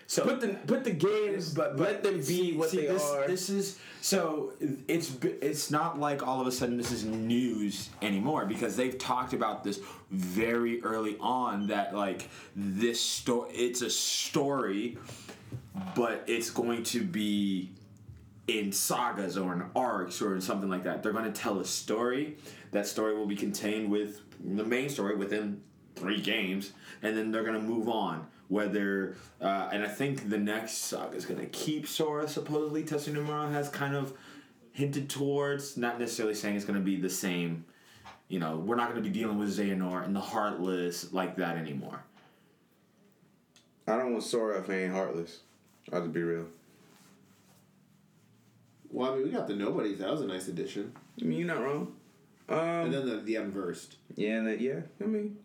So 0.07 0.23
put 0.23 0.41
the 0.41 0.49
put 0.67 0.83
the 0.83 0.91
games, 0.91 1.53
but 1.53 1.79
let 1.79 2.03
them 2.03 2.21
be 2.27 2.57
what 2.57 2.71
See, 2.71 2.81
they 2.81 2.87
this, 2.87 3.09
are. 3.09 3.25
This 3.25 3.49
is 3.49 3.79
so 4.03 4.51
it's 4.89 5.15
it's 5.41 5.71
not 5.71 5.97
like 5.97 6.27
all 6.27 6.41
of 6.41 6.45
a 6.45 6.51
sudden 6.51 6.75
this 6.75 6.91
is 6.91 7.05
news 7.05 7.89
anymore 8.01 8.45
because 8.45 8.75
they've 8.75 8.97
talked 8.97 9.31
about 9.31 9.63
this 9.63 9.79
very 10.11 10.83
early 10.83 11.15
on 11.21 11.67
that 11.67 11.95
like 11.95 12.27
this 12.53 12.99
story 12.99 13.49
it's 13.53 13.81
a 13.81 13.89
story, 13.89 14.97
but 15.95 16.21
it's 16.27 16.49
going 16.49 16.83
to 16.83 17.01
be 17.01 17.71
in 18.49 18.73
sagas 18.73 19.37
or 19.37 19.53
in 19.53 19.63
arcs 19.73 20.21
or 20.21 20.35
in 20.35 20.41
something 20.41 20.69
like 20.69 20.83
that. 20.83 21.01
They're 21.01 21.13
going 21.13 21.31
to 21.31 21.41
tell 21.41 21.61
a 21.61 21.65
story. 21.65 22.35
That 22.71 22.85
story 22.85 23.15
will 23.15 23.25
be 23.25 23.37
contained 23.37 23.89
with 23.89 24.19
the 24.43 24.65
main 24.65 24.89
story 24.89 25.15
within 25.15 25.61
three 25.95 26.19
games, 26.19 26.73
and 27.03 27.15
then 27.15 27.31
they're 27.31 27.45
going 27.45 27.61
to 27.61 27.65
move 27.65 27.87
on. 27.87 28.27
Whether 28.49 29.15
uh, 29.41 29.69
and 29.71 29.83
I 29.83 29.87
think 29.87 30.29
the 30.29 30.37
next 30.37 30.73
saga 30.85 31.15
is 31.15 31.25
going 31.25 31.39
to 31.39 31.47
keep 31.47 31.87
Sora. 31.87 32.27
Supposedly, 32.27 32.83
Tetsuya 32.83 33.15
Nomura 33.15 33.51
has 33.51 33.69
kind 33.69 33.95
of 33.95 34.13
hinted 34.73 35.09
towards. 35.09 35.77
Not 35.77 35.99
necessarily 35.99 36.35
saying 36.35 36.55
it's 36.55 36.65
going 36.65 36.77
to 36.79 36.85
be 36.85 36.97
the 36.97 37.09
same. 37.09 37.65
You 38.27 38.39
know, 38.39 38.57
we're 38.57 38.75
not 38.75 38.91
going 38.91 39.01
to 39.03 39.09
be 39.09 39.13
dealing 39.13 39.37
with 39.39 39.57
Xehanort 39.57 40.05
and 40.05 40.15
the 40.15 40.19
Heartless 40.21 41.11
like 41.13 41.35
that 41.37 41.57
anymore. 41.57 42.03
I 43.87 43.97
don't 43.97 44.11
want 44.13 44.23
Sora 44.23 44.59
if 44.59 44.67
he 44.67 44.73
ain't 44.73 44.93
heartless. 44.93 45.39
I'll 45.91 46.01
just 46.01 46.13
be 46.13 46.21
real. 46.21 46.45
Well, 48.89 49.11
I 49.11 49.15
mean, 49.15 49.23
we 49.25 49.31
got 49.31 49.47
the 49.47 49.55
Nobodies. 49.55 49.99
That 49.99 50.09
was 50.11 50.21
a 50.21 50.27
nice 50.27 50.47
addition. 50.47 50.93
I 51.21 51.25
mean, 51.25 51.39
you're 51.39 51.47
not 51.47 51.61
wrong. 51.63 51.93
Um, 52.49 52.57
And 52.59 52.93
then 52.93 53.09
the, 53.09 53.17
the 53.17 53.35
Unversed. 53.37 53.95
yeah, 54.15 54.41
that, 54.41 54.61
yeah. 54.61 54.81
I 55.01 55.05
mean, 55.05 55.37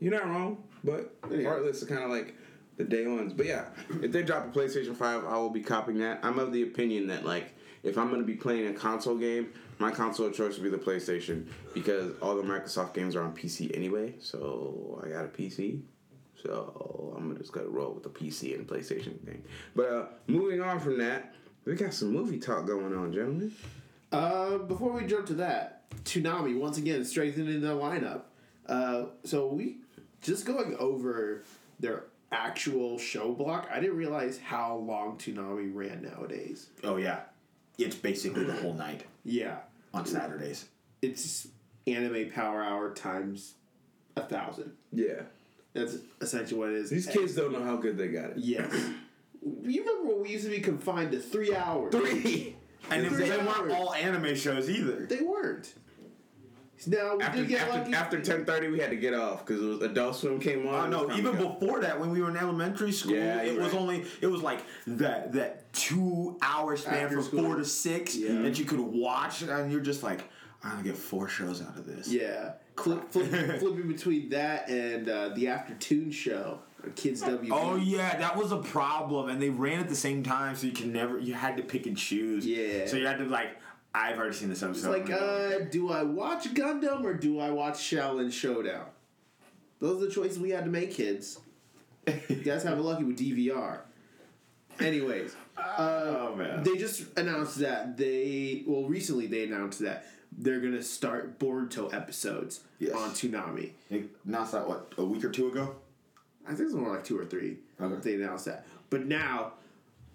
you're 0.00 0.12
not 0.12 0.26
wrong. 0.26 0.62
But 0.86 1.14
Yeah. 1.30 1.42
heartless 1.48 1.82
are 1.82 1.86
kind 1.86 2.02
of 2.04 2.10
like 2.10 2.34
the 2.78 2.84
day 2.84 3.06
ones. 3.06 3.32
But 3.34 3.46
yeah, 3.46 3.66
if 4.02 4.12
they 4.12 4.22
drop 4.22 4.46
a 4.46 4.58
PlayStation 4.58 4.94
Five, 4.96 5.24
I 5.24 5.36
will 5.36 5.50
be 5.50 5.60
copying 5.62 5.98
that. 5.98 6.20
I'm 6.22 6.38
of 6.38 6.52
the 6.52 6.62
opinion 6.62 7.08
that 7.08 7.26
like 7.26 7.52
if 7.82 7.98
I'm 7.98 8.10
gonna 8.10 8.22
be 8.22 8.36
playing 8.36 8.68
a 8.68 8.72
console 8.72 9.16
game, 9.16 9.52
my 9.78 9.90
console 9.90 10.26
of 10.26 10.34
choice 10.34 10.54
would 10.58 10.64
be 10.64 10.70
the 10.70 10.82
PlayStation 10.82 11.46
because 11.74 12.12
all 12.22 12.36
the 12.36 12.42
Microsoft 12.42 12.94
games 12.94 13.14
are 13.16 13.22
on 13.22 13.34
PC 13.34 13.76
anyway. 13.76 14.14
So 14.20 15.02
I 15.04 15.08
got 15.10 15.24
a 15.24 15.28
PC. 15.28 15.82
So 16.42 17.14
I'm 17.16 17.28
gonna 17.28 17.38
just 17.40 17.52
going 17.52 17.66
to 17.66 17.72
roll 17.72 17.92
with 17.92 18.02
the 18.04 18.10
PC 18.10 18.54
and 18.54 18.66
PlayStation 18.68 19.18
thing. 19.24 19.42
But 19.74 19.88
uh, 19.90 20.06
moving 20.26 20.60
on 20.60 20.78
from 20.80 20.98
that, 20.98 21.34
we 21.64 21.74
got 21.74 21.92
some 21.94 22.12
movie 22.12 22.38
talk 22.38 22.66
going 22.66 22.94
on, 22.94 23.12
gentlemen. 23.12 23.52
Uh, 24.12 24.58
before 24.58 24.92
we 24.92 25.06
jump 25.06 25.26
to 25.26 25.34
that, 25.34 25.90
Toonami 26.04 26.56
once 26.58 26.78
again 26.78 27.04
strengthening 27.04 27.60
their 27.62 27.74
lineup. 27.74 28.22
Uh, 28.66 29.06
so 29.24 29.46
we 29.48 29.78
just 30.26 30.44
going 30.44 30.76
over 30.78 31.42
their 31.80 32.04
actual 32.32 32.98
show 32.98 33.32
block. 33.32 33.68
I 33.72 33.80
didn't 33.80 33.96
realize 33.96 34.38
how 34.38 34.76
long 34.76 35.16
Toonami 35.18 35.74
ran 35.74 36.02
nowadays. 36.02 36.68
oh 36.84 36.96
yeah, 36.96 37.20
it's 37.78 37.96
basically 37.96 38.44
the 38.44 38.52
whole 38.54 38.74
night 38.74 39.04
Yeah, 39.24 39.58
on 39.94 40.04
Saturdays. 40.06 40.66
it's 41.02 41.48
anime 41.86 42.30
power 42.30 42.62
hour 42.62 42.92
times 42.92 43.54
a 44.16 44.22
thousand. 44.22 44.72
Yeah, 44.92 45.22
That's 45.72 45.96
essentially 46.20 46.58
what 46.58 46.70
it 46.70 46.76
is. 46.76 46.90
these 46.90 47.06
kids 47.06 47.34
don't 47.36 47.52
know 47.52 47.62
how 47.62 47.76
good 47.76 47.96
they 47.96 48.08
got 48.08 48.30
it. 48.30 48.38
Yes. 48.38 48.72
You 49.62 49.82
remember 49.84 50.08
when 50.14 50.22
we 50.22 50.30
used 50.30 50.44
to 50.44 50.50
be 50.50 50.58
confined 50.60 51.12
to 51.12 51.20
three 51.20 51.54
hours? 51.54 51.92
Three. 51.92 52.56
And 52.90 53.06
Three 53.08 53.28
they 53.28 53.32
hours. 53.38 53.46
weren't 53.46 53.72
all 53.72 53.92
anime 53.94 54.34
shows 54.36 54.68
either. 54.70 55.06
They 55.06 55.20
weren't. 55.20 55.72
Now 56.86 57.16
we 57.16 57.22
After 57.22 57.38
did 57.38 57.48
get 57.48 57.60
after, 57.62 57.78
lucky. 57.78 57.94
after 57.94 58.20
ten 58.20 58.44
thirty, 58.44 58.68
we 58.68 58.78
had 58.78 58.90
to 58.90 58.96
get 58.96 59.14
off 59.14 59.46
because 59.46 59.62
it 59.62 59.66
was 59.66 59.82
Adult 59.82 60.16
Swim 60.16 60.38
came 60.38 60.66
on. 60.66 60.92
Oh 60.92 61.04
It 61.04 61.08
no! 61.08 61.16
Even 61.16 61.36
to 61.36 61.48
before 61.48 61.80
that, 61.80 61.98
when 61.98 62.10
we 62.10 62.20
were 62.20 62.28
in 62.28 62.36
elementary 62.36 62.92
school, 62.92 63.14
Yeah, 63.14 63.40
it 63.42 63.54
you're 63.54 63.62
was 63.62 63.72
right. 63.72 63.80
only 63.80 64.04
it 64.20 64.26
was 64.26 64.42
like 64.42 64.60
that 64.86 65.32
that 65.32 65.72
two 65.72 66.36
hour 66.42 66.76
span 66.76 67.04
After 67.04 67.16
from 67.16 67.24
school. 67.24 67.44
four 67.44 67.56
to 67.56 67.64
six 67.64 68.14
Yeah. 68.14 68.42
that 68.42 68.58
you 68.58 68.64
could 68.66 68.80
watch, 68.80 69.42
and 69.42 69.72
you're 69.72 69.80
just 69.80 70.02
like, 70.02 70.24
I'm 70.62 70.72
gonna 70.72 70.82
get 70.82 70.96
four 70.96 71.28
shows 71.28 71.62
out 71.62 71.76
of 71.78 71.86
this. 71.86 72.08
Yeah, 72.08 72.52
Flip, 72.76 73.10
flip, 73.10 73.30
flipping 73.58 73.88
between 73.88 74.28
that 74.30 74.68
and 74.68 75.08
uh, 75.08 75.30
the 75.30 75.48
afternoon 75.48 76.10
show 76.10 76.58
Kids 76.94 77.20
WB. 77.22 77.48
Oh 77.50 77.74
yeah, 77.76 78.16
that 78.18 78.36
was 78.36 78.52
a 78.52 78.58
problem, 78.58 79.28
and 79.30 79.40
they 79.42 79.50
ran 79.50 79.80
at 79.80 79.88
the 79.88 79.96
same 79.96 80.22
time, 80.22 80.54
so 80.54 80.66
you 80.68 80.72
can 80.72 80.92
never. 80.92 81.18
You 81.18 81.34
had 81.34 81.56
to 81.56 81.62
pick 81.64 81.86
and 81.86 81.96
choose. 81.96 82.46
Yeah. 82.46 82.86
So 82.86 82.96
you 82.96 83.06
had 83.06 83.18
to 83.18 83.24
like. 83.24 83.56
I've 83.96 84.18
already 84.18 84.34
seen 84.34 84.48
this 84.50 84.62
It's 84.62 84.84
episode. 84.84 85.08
like, 85.08 85.10
uh, 85.10 85.64
do 85.70 85.90
I 85.90 86.02
watch 86.02 86.52
Gundam 86.52 87.02
or 87.04 87.14
do 87.14 87.40
I 87.40 87.50
watch 87.50 87.76
Xiaolin 87.78 88.30
Showdown? 88.32 88.86
Those 89.80 90.02
are 90.02 90.06
the 90.06 90.12
choices 90.12 90.38
we 90.38 90.50
had 90.50 90.64
to 90.64 90.70
make, 90.70 90.92
kids. 90.92 91.38
You 92.28 92.36
guys 92.36 92.62
have 92.64 92.78
a 92.78 92.82
lucky 92.82 93.04
with 93.04 93.18
DVR. 93.18 93.80
Anyways, 94.80 95.34
Oh 95.78 96.34
man. 96.36 96.62
they 96.62 96.76
just 96.76 97.04
announced 97.18 97.58
that 97.60 97.96
they 97.96 98.62
well 98.66 98.84
recently 98.84 99.26
they 99.26 99.44
announced 99.44 99.80
that 99.80 100.06
they're 100.36 100.60
gonna 100.60 100.82
start 100.82 101.38
Boruto 101.38 101.92
episodes 101.94 102.60
Yes. 102.78 102.92
on 102.94 103.10
Toonami. 103.10 103.70
They 103.90 104.04
announced 104.26 104.52
that 104.52 104.68
what 104.68 104.92
a 104.98 105.04
week 105.04 105.24
or 105.24 105.30
two 105.30 105.48
ago. 105.48 105.76
I 106.46 106.50
think 106.50 106.66
it's 106.66 106.74
more 106.74 106.92
like 106.94 107.04
two 107.04 107.18
or 107.18 107.24
three. 107.24 107.56
Okay. 107.80 108.00
They 108.02 108.22
announced 108.22 108.44
that, 108.44 108.66
but 108.90 109.06
now 109.06 109.54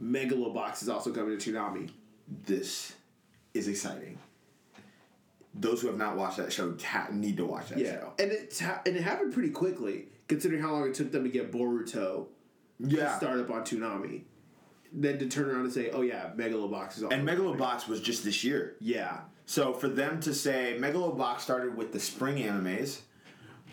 Megalobox 0.02 0.84
is 0.84 0.90
also 0.90 1.12
coming 1.12 1.38
to 1.38 1.52
Toonami. 1.52 1.90
This 2.46 2.94
is 3.54 3.68
exciting. 3.68 4.18
Those 5.54 5.82
who 5.82 5.88
have 5.88 5.98
not 5.98 6.16
watched 6.16 6.38
that 6.38 6.54
show 6.54 6.74
need 7.12 7.38
to 7.38 7.46
watch 7.46 7.70
that 7.70 7.80
Yeah, 7.80 7.92
show. 8.00 8.14
and 8.20 8.32
it's 8.32 8.60
ha- 8.60 8.82
and 8.86 8.96
it 8.96 9.02
happened 9.04 9.34
pretty 9.34 9.50
quickly 9.50 10.06
considering 10.28 10.62
how 10.62 10.72
long 10.72 10.88
it 10.88 10.94
took 10.94 11.12
them 11.12 11.24
to 11.24 11.30
get 11.30 11.52
Boruto 11.52 11.92
to 11.92 12.28
Yeah. 12.80 13.18
start 13.18 13.40
up 13.40 13.50
on 13.52 13.64
Toonami. 13.64 14.24
Then 14.94 15.20
to 15.20 15.28
turn 15.28 15.50
around 15.50 15.62
and 15.66 15.74
say, 15.74 15.90
"Oh 15.92 16.02
yeah, 16.02 16.32
Megalobox 16.36 16.98
is 16.98 17.04
also 17.04 17.16
And 17.16 17.28
coming." 17.28 17.44
Megalobox 17.58 17.88
was 17.88 18.00
just 18.02 18.24
this 18.24 18.44
year. 18.44 18.76
Yeah, 18.80 19.22
So 19.46 19.74
for 19.74 19.90
them 19.90 20.22
to 20.22 20.34
say 20.34 20.78
Megalobox 20.80 21.42
started 21.42 21.76
with 21.76 21.92
the 21.92 22.00
spring 22.00 22.38
animes, 22.38 23.00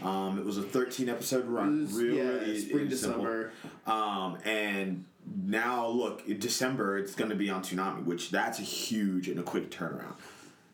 um, 0.02 0.36
it 0.38 0.44
was 0.44 0.58
a 0.58 0.62
13 0.62 1.08
episode 1.08 1.46
run. 1.46 1.82
was- 1.82 1.92
Real, 1.94 2.14
yeah, 2.16 2.22
really 2.30 2.58
spring 2.58 2.88
to 2.88 2.96
simple. 2.96 3.20
summer. 3.22 3.52
Um, 3.86 4.38
and 4.44 5.04
now 5.44 5.86
look, 5.86 6.26
in 6.28 6.38
December 6.38 6.98
it's 6.98 7.14
going 7.14 7.30
to 7.30 7.36
be 7.36 7.50
on 7.50 7.62
Toonami, 7.62 8.04
which 8.04 8.30
that's 8.30 8.58
a 8.58 8.62
huge 8.62 9.28
and 9.28 9.38
a 9.38 9.42
quick 9.42 9.70
turnaround. 9.70 10.14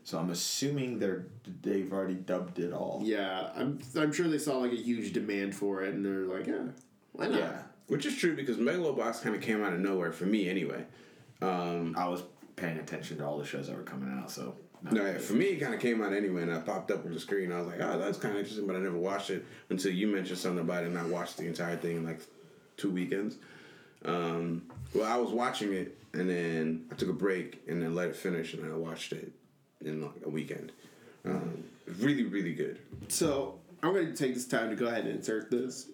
So 0.05 0.19
I'm 0.19 0.31
assuming 0.31 0.99
they're 0.99 1.25
they've 1.63 1.91
already 1.91 2.15
dubbed 2.15 2.59
it 2.59 2.73
all. 2.73 3.01
Yeah, 3.03 3.51
I'm 3.57 3.81
I'm 3.97 4.13
sure 4.13 4.29
they 4.29 4.39
saw 4.39 4.59
like 4.59 4.73
a 4.73 4.77
huge 4.77 5.13
demand 5.13 5.55
for 5.55 5.83
it, 5.83 5.95
and 5.95 6.05
they're 6.05 6.27
like, 6.27 6.47
yeah, 6.47 6.73
why 7.13 7.29
not? 7.29 7.39
Yeah. 7.39 7.63
Which 7.87 8.07
is 8.07 8.17
true 8.17 8.37
because 8.37 8.57
Megalobox 8.57 9.23
kind 9.23 9.35
of 9.35 9.43
came 9.43 9.63
out 9.63 9.73
of 9.73 9.81
nowhere 9.81 10.13
for 10.13 10.27
me 10.27 10.49
anyway. 10.49 10.85
Um, 11.43 11.95
I 11.99 12.07
was 12.09 12.23
paying 12.57 12.79
attention 12.79 13.19
to 13.19 13.27
all 13.27 13.39
the 13.39 13.45
shows 13.45 13.67
that 13.69 13.77
were 13.77 13.83
coming 13.83 14.11
out, 14.19 14.31
so 14.31 14.57
no, 14.91 15.05
yeah, 15.05 15.19
for 15.19 15.33
me 15.33 15.47
it 15.47 15.61
kind 15.61 15.75
of 15.75 15.81
came 15.81 16.03
out 16.03 16.13
anyway, 16.13 16.43
and 16.43 16.53
I 16.53 16.59
popped 16.59 16.91
up 16.91 17.07
on 17.07 17.13
the 17.13 17.21
screen. 17.21 17.51
I 17.51 17.59
was 17.59 17.69
like, 17.69 17.81
oh, 17.81 17.99
that's 17.99 18.19
kind 18.19 18.35
of 18.35 18.41
interesting, 18.41 18.67
but 18.67 18.77
I 18.77 18.81
never 18.81 18.99
watched 18.99 19.31
it 19.31 19.45
until 19.71 19.93
you 19.93 20.07
mentioned 20.07 20.39
something 20.39 20.61
about 20.61 20.85
it, 20.85 20.89
and 20.89 20.99
I 20.99 21.05
watched 21.05 21.39
the 21.39 21.47
entire 21.47 21.77
thing 21.77 21.97
in 21.97 22.05
like 22.05 22.21
two 22.77 22.91
weekends. 22.91 23.37
Um, 24.05 24.63
well, 24.95 25.05
I 25.11 25.17
was 25.17 25.31
watching 25.31 25.73
it, 25.73 25.97
and 26.13 26.29
then 26.29 26.87
I 26.93 26.95
took 26.95 27.09
a 27.09 27.13
break, 27.15 27.63
and 27.69 27.83
then 27.83 27.95
let 27.95 28.09
it 28.09 28.17
finish, 28.17 28.55
and 28.55 28.71
I 28.71 28.77
watched 28.77 29.13
it 29.13 29.33
in 29.85 30.03
like 30.03 30.13
a 30.25 30.29
weekend. 30.29 30.73
Um, 31.25 31.65
really, 31.99 32.25
really 32.25 32.53
good. 32.55 32.79
So 33.09 33.59
I'm 33.83 33.93
going 33.93 34.07
to 34.07 34.15
take 34.15 34.35
this 34.35 34.47
time 34.47 34.71
to 34.71 34.77
go 34.77 34.87
ahead 34.87 35.05
and 35.07 35.17
insert 35.17 35.51
this, 35.51 35.89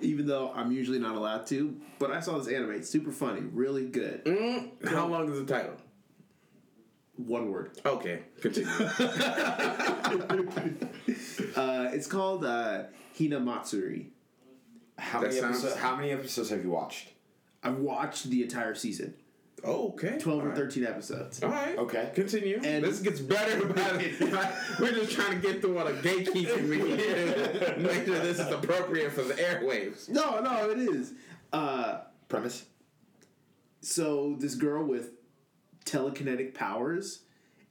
even 0.00 0.26
though 0.26 0.52
I'm 0.54 0.72
usually 0.72 0.98
not 0.98 1.16
allowed 1.16 1.46
to. 1.48 1.74
But 1.98 2.10
I 2.10 2.20
saw 2.20 2.38
this 2.38 2.48
anime. 2.52 2.72
It's 2.72 2.88
super 2.90 3.12
funny, 3.12 3.40
really 3.40 3.86
good. 3.86 4.24
Mm, 4.24 4.88
how 4.88 5.06
long 5.06 5.30
is 5.32 5.38
the 5.38 5.46
title? 5.46 5.74
One 7.16 7.50
word. 7.50 7.78
Okay, 7.86 8.20
continue. 8.40 8.70
Uh, 11.56 11.88
it's 11.92 12.06
called 12.06 12.44
uh, 12.44 12.82
Hina 13.18 13.38
Matsuri. 13.40 14.10
How 14.98 15.20
That 15.20 15.28
many 15.28 15.40
sounds- 15.40 15.58
episodes? 15.64 15.80
How 15.80 15.96
many 15.96 16.10
episodes 16.10 16.50
have 16.50 16.62
you 16.64 16.70
watched? 16.70 17.10
I've 17.64 17.78
watched 17.78 18.28
the 18.30 18.42
entire 18.42 18.74
season, 18.74 19.14
oh, 19.64 19.88
okay. 19.88 20.18
12 20.18 20.40
All 20.40 20.46
or 20.46 20.48
right. 20.50 20.56
13 20.58 20.84
episodes. 20.86 21.42
All 21.42 21.48
right. 21.48 21.76
Okay. 21.78 22.10
Continue. 22.14 22.60
And- 22.62 22.84
this 22.84 23.00
gets 23.00 23.20
better. 23.20 23.64
By 23.66 23.82
the, 23.92 24.52
we're 24.80 24.92
just 24.92 25.12
trying 25.12 25.40
to 25.40 25.46
get 25.46 25.60
through 25.62 25.78
all 25.78 25.86
the 25.86 25.92
gatekeeping 25.92 26.68
we 26.68 26.76
need 26.78 27.78
make 27.82 28.04
sure 28.04 28.18
this 28.20 28.38
is 28.38 28.48
appropriate 28.52 29.12
for 29.12 29.22
the 29.22 29.34
airwaves. 29.34 30.08
No, 30.08 30.40
no, 30.40 30.70
it 30.70 30.78
is. 30.78 31.12
Uh, 31.52 32.00
Premise. 32.28 32.64
so 33.80 34.36
this 34.38 34.54
girl 34.56 34.84
with 34.84 35.12
telekinetic 35.84 36.52
powers 36.54 37.20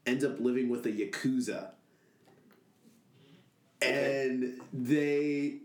ends 0.06 0.24
up 0.24 0.40
living 0.40 0.70
with 0.70 0.86
a 0.86 0.92
yakuza 0.92 1.70
and 3.82 4.62
they 4.72 5.58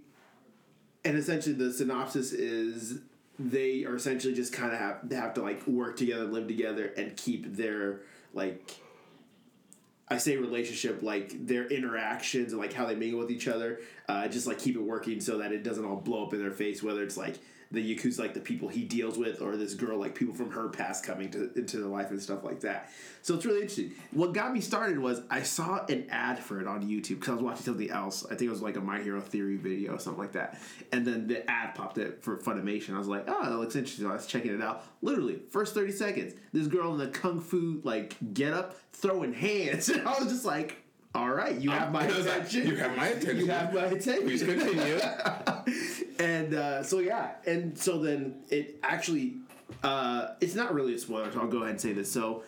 and 1.05 1.17
essentially 1.17 1.55
the 1.55 1.73
synopsis 1.73 2.33
is 2.33 3.01
they 3.39 3.85
are 3.85 3.95
essentially 3.95 4.35
just 4.35 4.53
kind 4.53 4.73
of 4.73 4.79
have, 4.79 5.13
have 5.13 5.35
to 5.35 5.43
like 5.43 5.67
work 5.67 5.97
together 5.97 6.25
live 6.25 6.49
together 6.49 6.93
and 6.97 7.17
keep 7.17 7.57
their 7.57 8.01
like 8.35 8.81
I 10.11 10.19
say 10.19 10.37
relationship 10.37 11.03
like 11.03 11.47
their 11.47 11.67
interactions 11.67 12.53
and 12.53 12.61
like 12.61 12.73
how 12.73 12.87
they 12.87 12.95
mingle 12.95 13.21
with 13.21 13.31
each 13.31 13.47
other, 13.47 13.81
uh, 14.09 14.27
just 14.29 14.47
like 14.47 14.59
keep 14.59 14.75
it 14.75 14.81
working 14.81 15.21
so 15.21 15.39
that 15.39 15.53
it 15.53 15.63
doesn't 15.63 15.85
all 15.85 15.97
blow 15.97 16.27
up 16.27 16.33
in 16.33 16.41
their 16.41 16.51
face. 16.51 16.83
Whether 16.83 17.03
it's 17.03 17.17
like 17.17 17.39
the 17.71 17.95
yakuza, 17.95 18.21
like 18.21 18.35
the 18.35 18.41
people 18.41 18.69
he 18.69 18.85
deals 18.85 19.19
with, 19.19 19.43
or 19.43 19.57
this 19.57 19.75
girl, 19.75 19.99
like 19.99 20.15
people 20.15 20.35
from 20.35 20.51
her 20.51 20.69
past 20.69 21.05
coming 21.05 21.31
to 21.31 21.53
into 21.55 21.79
their 21.79 21.89
life 21.89 22.11
and 22.11 22.21
stuff 22.21 22.45
like 22.45 22.61
that. 22.61 22.91
So 23.23 23.35
it's 23.35 23.45
really 23.45 23.61
interesting. 23.61 23.93
What 24.13 24.33
got 24.33 24.53
me 24.53 24.61
started 24.61 24.99
was 24.99 25.21
I 25.31 25.43
saw 25.43 25.85
an 25.87 26.07
ad 26.11 26.39
for 26.39 26.61
it 26.61 26.67
on 26.67 26.83
YouTube 26.83 27.21
because 27.21 27.31
I 27.31 27.35
was 27.35 27.43
watching 27.43 27.65
something 27.65 27.91
else. 27.91 28.25
I 28.25 28.31
think 28.31 28.43
it 28.43 28.51
was 28.51 28.63
like 28.63 28.77
a 28.77 28.81
My 28.81 29.01
Hero 29.01 29.21
Theory 29.21 29.57
video 29.57 29.95
or 29.95 29.99
something 29.99 30.21
like 30.21 30.33
that, 30.33 30.59
and 30.93 31.07
then 31.07 31.27
the 31.27 31.49
ad 31.51 31.75
popped 31.75 31.99
up 31.99 32.23
for 32.23 32.39
Funimation. 32.39 32.95
I 32.95 32.99
was 32.99 33.09
like, 33.09 33.25
oh, 33.29 33.45
that 33.45 33.57
looks 33.57 33.77
interesting. 33.77 34.07
I 34.07 34.15
was 34.15 34.27
checking 34.27 34.55
it 34.55 34.63
out. 34.63 34.85
Literally, 35.03 35.41
first 35.51 35.75
thirty 35.75 35.93
seconds, 35.93 36.35
this 36.53 36.67
girl 36.67 36.93
in 36.93 36.99
the 36.99 37.09
kung 37.09 37.41
fu 37.41 37.81
like 37.85 38.17
get 38.33 38.55
up 38.55 38.77
throwing 38.93 39.33
hands. 39.33 39.89
And 39.99 40.07
I 40.07 40.19
was 40.19 40.29
just 40.29 40.45
like, 40.45 40.77
all 41.19 41.31
right, 41.31 41.57
you 41.57 41.71
have 41.71 41.91
my 41.93 42.05
attention. 42.21 42.67
you 42.67 42.77
have 42.77 42.97
my 42.97 43.09
attention. 43.09 43.37
You 43.45 43.47
have 43.47 43.75
my 43.75 43.85
attention. 43.87 44.23
Please 44.25 44.43
continue. 44.43 44.99
and 46.19 46.55
uh, 46.55 46.83
so 46.83 46.99
yeah, 47.01 47.33
and 47.47 47.77
so 47.79 47.99
then 47.99 48.37
it 48.51 48.79
actually, 48.83 49.37
uh, 49.83 50.29
it's 50.41 50.55
not 50.55 50.75
really 50.75 50.95
a 50.95 50.99
spoiler. 50.99 51.31
So 51.33 51.41
I'll 51.41 51.47
go 51.49 51.59
ahead 51.59 51.71
and 51.71 51.81
say 51.81 51.93
this. 51.93 52.11
So 52.11 52.45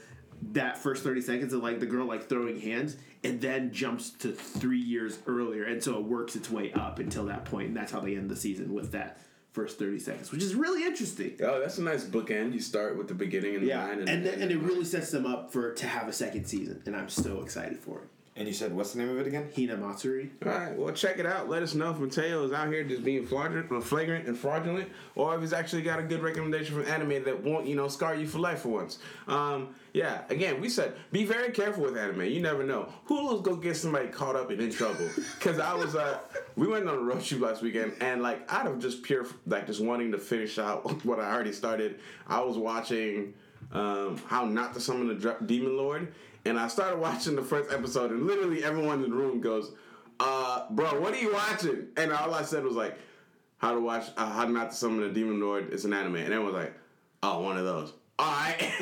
that 0.52 0.78
first 0.78 1.02
thirty 1.02 1.20
seconds 1.20 1.52
of 1.52 1.62
like 1.62 1.80
the 1.80 1.86
girl 1.86 2.06
like 2.06 2.28
throwing 2.28 2.60
hands, 2.60 2.96
and 3.24 3.40
then 3.40 3.72
jumps 3.72 4.10
to 4.10 4.32
three 4.32 4.78
years 4.80 5.18
earlier, 5.26 5.64
and 5.64 5.82
so 5.82 5.96
it 5.98 6.04
works 6.04 6.36
its 6.36 6.50
way 6.50 6.72
up 6.72 6.98
until 6.98 7.26
that 7.26 7.44
point, 7.44 7.68
and 7.68 7.76
that's 7.76 7.92
how 7.92 8.00
they 8.00 8.16
end 8.16 8.30
the 8.30 8.36
season 8.36 8.72
with 8.72 8.92
that 8.92 9.18
first 9.52 9.78
thirty 9.78 9.98
seconds, 9.98 10.30
which 10.32 10.42
is 10.42 10.54
really 10.54 10.84
interesting. 10.84 11.32
Oh, 11.42 11.60
that's 11.60 11.78
a 11.78 11.82
nice 11.82 12.04
bookend. 12.04 12.52
You 12.54 12.60
start 12.60 12.96
with 12.96 13.08
the 13.08 13.14
beginning 13.14 13.54
and 13.56 13.64
the 13.64 13.68
Yeah, 13.68 13.84
line, 13.84 13.98
and 14.00 14.08
and, 14.08 14.26
and, 14.26 14.42
and 14.44 14.50
it 14.52 14.58
really 14.58 14.84
sets 14.84 15.10
them 15.10 15.26
up 15.26 15.52
for 15.52 15.74
to 15.74 15.86
have 15.86 16.08
a 16.08 16.12
second 16.12 16.46
season, 16.46 16.82
and 16.86 16.96
I'm 16.96 17.08
so 17.10 17.40
excited 17.42 17.78
for 17.78 17.98
it. 17.98 18.08
And 18.40 18.48
you 18.48 18.54
said 18.54 18.74
what's 18.74 18.94
the 18.94 19.00
name 19.00 19.10
of 19.10 19.18
it 19.18 19.26
again? 19.26 19.50
Hina 19.54 19.76
Matsuri. 19.76 20.30
All 20.46 20.50
right, 20.50 20.74
well, 20.74 20.94
check 20.94 21.18
it 21.18 21.26
out. 21.26 21.50
Let 21.50 21.62
us 21.62 21.74
know 21.74 21.90
if 21.90 21.98
Mateo 21.98 22.42
is 22.46 22.52
out 22.52 22.68
here 22.68 22.82
just 22.82 23.04
being 23.04 23.26
flagrant, 23.26 23.70
uh, 23.70 23.82
flagrant 23.82 24.28
and 24.28 24.38
fraudulent, 24.38 24.88
or 25.14 25.34
if 25.34 25.42
he's 25.42 25.52
actually 25.52 25.82
got 25.82 25.98
a 25.98 26.02
good 26.02 26.22
recommendation 26.22 26.74
from 26.74 26.86
anime 26.86 27.22
that 27.24 27.44
won't, 27.44 27.66
you 27.66 27.76
know, 27.76 27.86
scar 27.88 28.14
you 28.14 28.26
for 28.26 28.38
life 28.38 28.60
for 28.60 28.70
once. 28.70 28.98
Um, 29.28 29.74
yeah, 29.92 30.22
again, 30.30 30.58
we 30.58 30.70
said 30.70 30.94
be 31.12 31.26
very 31.26 31.52
careful 31.52 31.82
with 31.82 31.98
anime. 31.98 32.22
You 32.22 32.40
never 32.40 32.64
know. 32.64 32.90
Hulu's 33.06 33.42
gonna 33.42 33.60
get 33.60 33.76
somebody 33.76 34.08
caught 34.08 34.36
up 34.36 34.48
and 34.48 34.58
in 34.58 34.70
trouble. 34.70 35.10
Because 35.38 35.58
I 35.58 35.74
was, 35.74 35.94
uh, 35.94 36.20
we 36.56 36.66
went 36.66 36.88
on 36.88 36.94
a 36.94 36.98
road 36.98 37.22
trip 37.22 37.42
last 37.42 37.60
weekend, 37.60 37.92
and 38.00 38.22
like 38.22 38.50
out 38.50 38.66
of 38.66 38.78
just 38.78 39.02
pure, 39.02 39.26
like 39.46 39.66
just 39.66 39.84
wanting 39.84 40.12
to 40.12 40.18
finish 40.18 40.58
out 40.58 41.04
what 41.04 41.20
I 41.20 41.30
already 41.30 41.52
started, 41.52 42.00
I 42.26 42.40
was 42.40 42.56
watching 42.56 43.34
um, 43.72 44.16
How 44.26 44.44
Not 44.46 44.72
to 44.74 44.80
Summon 44.80 45.08
the 45.08 45.36
Demon 45.44 45.76
Lord, 45.76 46.12
and 46.44 46.58
I 46.58 46.68
started 46.68 46.98
watching 46.98 47.36
the 47.36 47.42
first 47.42 47.72
episode, 47.72 48.10
and 48.10 48.26
literally 48.26 48.64
everyone 48.64 49.02
in 49.04 49.10
the 49.10 49.16
room 49.16 49.40
goes, 49.40 49.72
uh, 50.18 50.66
bro, 50.70 51.00
what 51.00 51.14
are 51.14 51.18
you 51.18 51.32
watching? 51.32 51.88
And 51.96 52.12
all 52.12 52.34
I 52.34 52.42
said 52.42 52.64
was 52.64 52.74
like, 52.74 52.98
how 53.58 53.74
to 53.74 53.80
watch, 53.80 54.06
uh, 54.16 54.30
how 54.30 54.46
not 54.46 54.70
to 54.70 54.76
summon 54.76 55.02
a 55.04 55.12
demon 55.12 55.40
lord. 55.40 55.72
It's 55.72 55.84
an 55.84 55.92
anime, 55.92 56.16
and 56.16 56.26
everyone 56.26 56.52
was 56.52 56.62
like, 56.64 56.74
oh, 57.22 57.40
one 57.40 57.58
of 57.58 57.64
those. 57.64 57.92
All 58.18 58.26
right. 58.26 58.72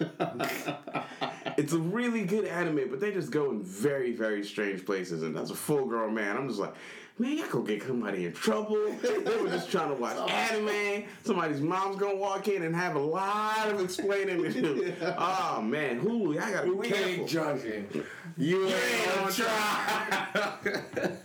it's 1.58 1.72
a 1.72 1.78
really 1.78 2.24
good 2.24 2.46
anime, 2.46 2.88
but 2.90 3.00
they 3.00 3.12
just 3.12 3.30
go 3.30 3.50
in 3.50 3.62
very, 3.62 4.12
very 4.12 4.44
strange 4.44 4.84
places, 4.86 5.22
and 5.22 5.36
as 5.36 5.50
a 5.50 5.54
full 5.54 5.86
grown 5.86 6.14
man, 6.14 6.36
I'm 6.36 6.48
just 6.48 6.60
like. 6.60 6.74
Man, 7.16 7.38
y'all 7.38 7.46
gonna 7.48 7.64
get 7.64 7.82
somebody 7.84 8.26
in 8.26 8.32
trouble. 8.32 8.90
They 9.00 9.36
were 9.40 9.48
just 9.48 9.70
trying 9.70 9.88
to 9.88 9.94
watch 9.94 10.16
anime. 10.30 11.04
Somebody's 11.24 11.60
mom's 11.60 11.96
gonna 11.96 12.16
walk 12.16 12.48
in 12.48 12.62
and 12.64 12.74
have 12.74 12.96
a 12.96 13.00
lot 13.00 13.68
of 13.68 13.80
explaining 13.80 14.42
to 14.42 14.50
do. 14.52 14.92
Oh 15.16 15.62
man, 15.62 16.00
Hulu, 16.00 16.40
I 16.42 16.50
gotta 16.50 16.66
be 16.66 16.72
We 16.72 16.88
careful. 16.88 17.08
ain't 17.10 17.28
judging. 17.28 18.02
You 18.36 18.66
ain't 18.66 19.18
on 19.22 19.32
trial. 19.32 20.58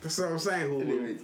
That's 0.00 0.18
what 0.18 0.28
I'm 0.28 0.38
saying, 0.40 0.70
Hulu. 0.70 1.20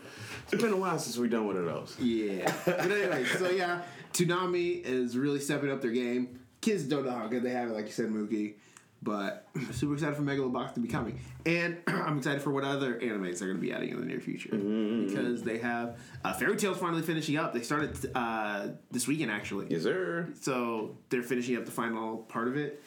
It's 0.53 0.62
been 0.62 0.72
a 0.72 0.76
while 0.76 0.99
since 0.99 1.16
we 1.18 1.28
done 1.28 1.46
one 1.46 1.57
of 1.57 1.64
those. 1.64 1.96
Yeah. 1.99 2.53
but 2.64 2.80
anyway, 2.80 3.24
so 3.24 3.51
yeah, 3.51 3.82
Toonami 4.12 4.80
is 4.84 5.16
really 5.18 5.40
stepping 5.40 5.72
up 5.72 5.82
their 5.82 5.90
game. 5.90 6.38
Kids 6.61 6.84
don't 6.84 7.05
know 7.05 7.11
how 7.12 7.26
good 7.26 7.42
they 7.42 7.51
have 7.51 7.70
it, 7.70 7.72
like 7.74 7.86
you 7.86 7.92
said, 7.92 8.11
Mookie. 8.11 8.55
But 9.01 9.46
I'm 9.55 9.72
super 9.72 9.94
excited 9.94 10.16
for 10.16 10.22
Megalobox 10.22 10.74
to 10.74 10.80
be 10.80 10.88
coming. 10.88 11.20
And 11.46 11.78
I'm 11.86 12.18
excited 12.18 12.42
for 12.42 12.51
what 12.51 12.64
other 12.64 12.94
animes 12.94 13.38
they're 13.38 13.49
going 13.49 13.61
to 13.61 13.66
be 13.66 13.72
adding 13.72 13.90
in 13.90 14.01
the 14.01 14.07
near 14.07 14.20
future. 14.20 14.51
Because 14.51 15.42
they 15.42 15.59
have 15.59 15.99
uh, 16.24 16.32
Fairy 16.34 16.57
Tail's 16.57 16.78
finally 16.78 17.03
finishing 17.03 17.36
up. 17.36 17.53
They 17.53 17.62
started 17.62 17.96
uh, 18.14 18.68
this 18.90 19.07
weekend, 19.07 19.30
actually. 19.30 19.66
Yes, 19.70 19.82
sir. 19.84 20.28
So 20.40 20.96
they're 21.11 21.22
finishing 21.22 21.57
up 21.57 21.64
the 21.64 21.70
final 21.70 22.18
part 22.18 22.49
of 22.49 22.57
it. 22.57 22.82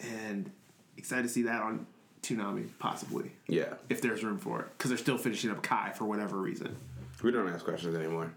And 0.00 0.50
excited 0.96 1.22
to 1.22 1.28
see 1.28 1.42
that 1.42 1.62
on 1.62 1.86
Toonami, 2.22 2.68
possibly. 2.78 3.32
Yeah. 3.48 3.74
If 3.88 4.00
there's 4.00 4.22
room 4.22 4.38
for 4.38 4.60
it. 4.60 4.68
Because 4.78 4.90
they're 4.90 4.98
still 4.98 5.18
finishing 5.18 5.50
up 5.50 5.62
Kai 5.62 5.90
for 5.92 6.04
whatever 6.04 6.36
reason. 6.38 6.76
We 7.22 7.32
don't 7.32 7.48
ask 7.48 7.64
questions 7.64 7.96
anymore. 7.96 8.32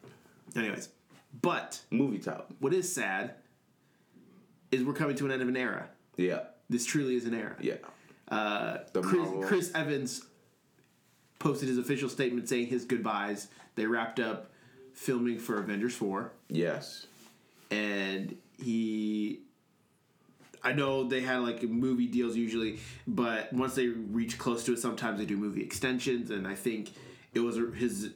Anyways. 0.55 0.89
But 1.41 1.79
Movie 1.91 2.17
top. 2.17 2.51
what 2.59 2.73
is 2.73 2.91
sad 2.91 3.35
is 4.71 4.83
we're 4.83 4.93
coming 4.93 5.15
to 5.17 5.25
an 5.25 5.31
end 5.31 5.41
of 5.43 5.47
an 5.47 5.57
era. 5.57 5.87
Yeah. 6.17 6.41
This 6.69 6.85
truly 6.85 7.15
is 7.15 7.25
an 7.25 7.33
era. 7.33 7.55
Yeah. 7.59 7.75
Uh, 8.27 8.79
The 8.93 9.01
Chris, 9.01 9.27
Chris 9.47 9.71
Evans 9.73 10.23
posted 11.39 11.67
his 11.69 11.77
official 11.77 12.09
statement 12.09 12.47
saying 12.47 12.67
his 12.67 12.85
goodbyes. 12.85 13.47
They 13.75 13.85
wrapped 13.85 14.19
up 14.19 14.51
filming 14.93 15.39
for 15.39 15.57
Avengers 15.59 15.95
4, 15.95 16.31
Yes. 16.49 17.07
and 17.71 18.35
he. 18.61 19.39
I 20.61 20.73
know 20.73 21.05
they 21.05 21.21
had 21.21 21.37
like 21.37 21.63
movie 21.63 22.07
deals 22.07 22.35
usually, 22.35 22.79
but 23.07 23.51
once 23.53 23.75
they 23.75 23.87
reach 23.87 24.37
close 24.37 24.65
to 24.65 24.73
it, 24.73 24.79
sometimes 24.79 25.17
they 25.17 25.25
do 25.25 25.37
movie 25.37 25.63
extensions, 25.63 26.29
and 26.31 26.45
I 26.45 26.53
think 26.55 26.91
it 27.33 27.39
was 27.39 27.55
his 27.77 28.11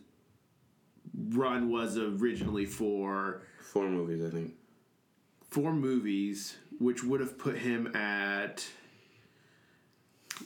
run 1.30 1.70
was 1.72 1.98
originally 1.98 2.66
for 2.66 3.44
Four 3.62 3.88
movies, 3.90 4.24
I 4.26 4.30
think. 4.30 4.54
four 5.50 5.72
movies, 5.74 6.58
which 6.84 7.04
would 7.04 7.22
have 7.22 7.38
put 7.38 7.58
him 7.58 7.96
at 7.96 8.66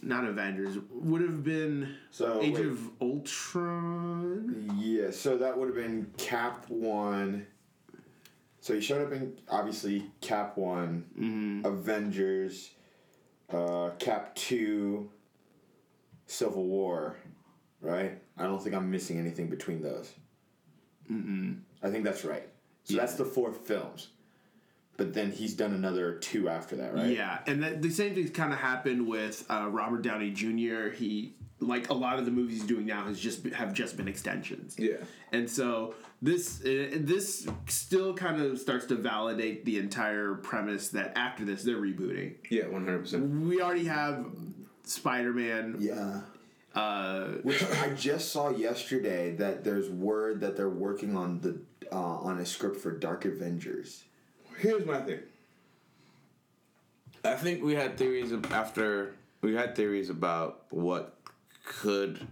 not 0.04 0.26
Avengers, 0.26 0.78
would 0.92 1.22
have 1.22 1.44
been 1.44 1.96
So, 2.12 2.42
Age 2.42 2.56
wait. 2.56 2.66
of 2.68 2.90
Ultron. 3.02 4.72
Yeah, 4.78 5.12
so 5.12 5.38
that 5.38 5.58
would 5.58 5.68
have 5.68 5.76
been 5.76 6.12
Cap 6.18 6.70
one. 6.70 7.48
So 8.60 8.76
he 8.76 8.82
showed 8.82 9.02
up 9.06 9.14
in 9.14 9.38
obviously 9.50 10.12
Cap 10.22 10.58
one, 10.58 11.64
Avengers, 11.66 12.72
uh, 13.52 13.92
Cap 13.98 14.36
two, 14.36 15.10
Civil 16.28 16.66
War, 16.66 17.16
right? 17.82 18.22
I 18.38 18.44
don't 18.44 18.62
think 18.62 18.76
I'm 18.76 18.92
missing 18.92 19.18
anything 19.18 19.48
between 19.50 19.82
those. 19.82 20.14
Mm-mm. 21.10 21.62
I 21.82 21.90
think 21.90 22.04
that's 22.04 22.26
right. 22.26 22.48
So 22.84 22.96
that's 22.98 23.16
the 23.16 23.26
four 23.26 23.52
films. 23.54 24.10
But 24.98 25.14
then 25.14 25.32
he's 25.32 25.54
done 25.54 25.74
another 25.74 26.16
two 26.16 26.50
after 26.50 26.76
that, 26.78 26.96
right? 26.96 27.08
Yeah, 27.08 27.40
and 27.46 27.64
that, 27.64 27.82
the 27.84 27.92
same 27.92 28.16
thing 28.16 28.28
kind 28.30 28.52
of 28.52 28.60
happened 28.60 29.08
with 29.08 29.46
uh, 29.50 29.68
Robert 29.70 30.02
Downey 30.02 30.32
Jr. 30.32 30.90
He 30.90 31.36
like 31.60 31.90
a 31.90 31.94
lot 31.94 32.20
of 32.20 32.26
the 32.26 32.32
movies 32.32 32.58
he's 32.58 32.68
doing 32.68 32.86
now 32.86 33.06
has 33.06 33.20
just 33.20 33.46
have 33.48 33.74
just 33.74 33.98
been 33.98 34.08
extensions. 34.08 34.76
Yeah. 34.78 34.98
and 35.32 35.50
so 35.50 35.96
this 36.22 36.62
uh, 36.62 36.98
this 37.00 37.48
still 37.68 38.14
kind 38.14 38.42
of 38.42 38.60
starts 38.60 38.86
to 38.88 38.96
validate 38.96 39.66
the 39.66 39.78
entire 39.78 40.36
premise 40.36 40.90
that 40.90 41.18
after 41.18 41.46
this 41.46 41.64
they're 41.64 41.78
rebooting. 41.78 42.36
Yeah, 42.50 42.64
100%. 42.64 43.48
We 43.48 43.62
already 43.62 43.86
have 43.86 44.26
Spider 44.84 45.34
Man 45.34 45.78
Yeah. 45.80 46.22
Uh, 46.74 47.38
Which 47.42 47.64
I 47.64 47.90
just 47.96 48.32
saw 48.32 48.50
yesterday 48.50 49.36
that 49.38 49.64
there's 49.64 49.90
word 49.90 50.42
that 50.42 50.56
they're 50.56 50.70
working 50.70 51.16
on 51.16 51.42
the 51.42 51.60
uh, 51.92 51.96
on 51.96 52.40
a 52.40 52.46
script 52.46 52.78
for 52.78 52.92
Dark 52.92 53.26
Avengers. 53.26 54.04
Here's 54.58 54.86
my 54.86 55.00
thing. 55.02 55.20
I 57.24 57.36
think 57.36 57.64
we 57.64 57.76
had 57.76 57.98
theories 57.98 58.34
after 58.52 59.14
we 59.42 59.54
had 59.54 59.76
theories 59.76 60.10
about 60.10 60.66
what 60.70 61.16
could 61.64 62.26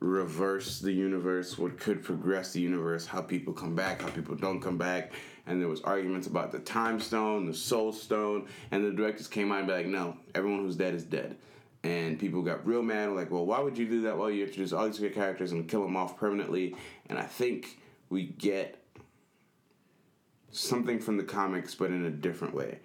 reverse 0.00 0.80
the 0.80 0.92
universe, 0.92 1.58
what 1.58 1.78
could 1.78 2.02
progress 2.02 2.52
the 2.52 2.60
universe, 2.60 3.06
how 3.06 3.20
people 3.20 3.52
come 3.52 3.74
back, 3.74 4.00
how 4.00 4.08
people 4.08 4.36
don't 4.36 4.60
come 4.60 4.78
back, 4.78 5.12
and 5.46 5.60
there 5.60 5.68
was 5.68 5.80
arguments 5.82 6.26
about 6.26 6.52
the 6.52 6.60
time 6.60 7.00
stone, 7.00 7.46
the 7.46 7.54
soul 7.54 7.92
stone, 7.92 8.46
and 8.70 8.84
the 8.84 8.92
directors 8.92 9.26
came 9.26 9.50
out 9.52 9.58
and 9.58 9.66
be 9.66 9.72
like, 9.74 9.86
no, 9.86 10.16
everyone 10.34 10.60
who's 10.60 10.76
dead 10.76 10.94
is 10.94 11.04
dead. 11.04 11.36
And 11.84 12.18
people 12.18 12.42
got 12.42 12.66
real 12.66 12.82
mad, 12.82 13.10
like, 13.10 13.30
well, 13.30 13.46
why 13.46 13.60
would 13.60 13.76
you 13.78 13.88
do 13.88 14.02
that? 14.02 14.16
Well, 14.16 14.30
you 14.30 14.44
introduce 14.44 14.72
all 14.72 14.86
these 14.86 14.98
good 14.98 15.14
characters 15.14 15.52
and 15.52 15.68
kill 15.68 15.82
them 15.82 15.96
off 15.96 16.18
permanently. 16.18 16.74
And 17.08 17.18
I 17.18 17.22
think 17.22 17.78
we 18.10 18.24
get 18.24 18.77
something 20.50 20.98
from 20.98 21.16
the 21.16 21.24
comics, 21.24 21.74
but 21.74 21.90
in 21.90 22.04
a 22.04 22.10
different 22.10 22.54
way. 22.54 22.78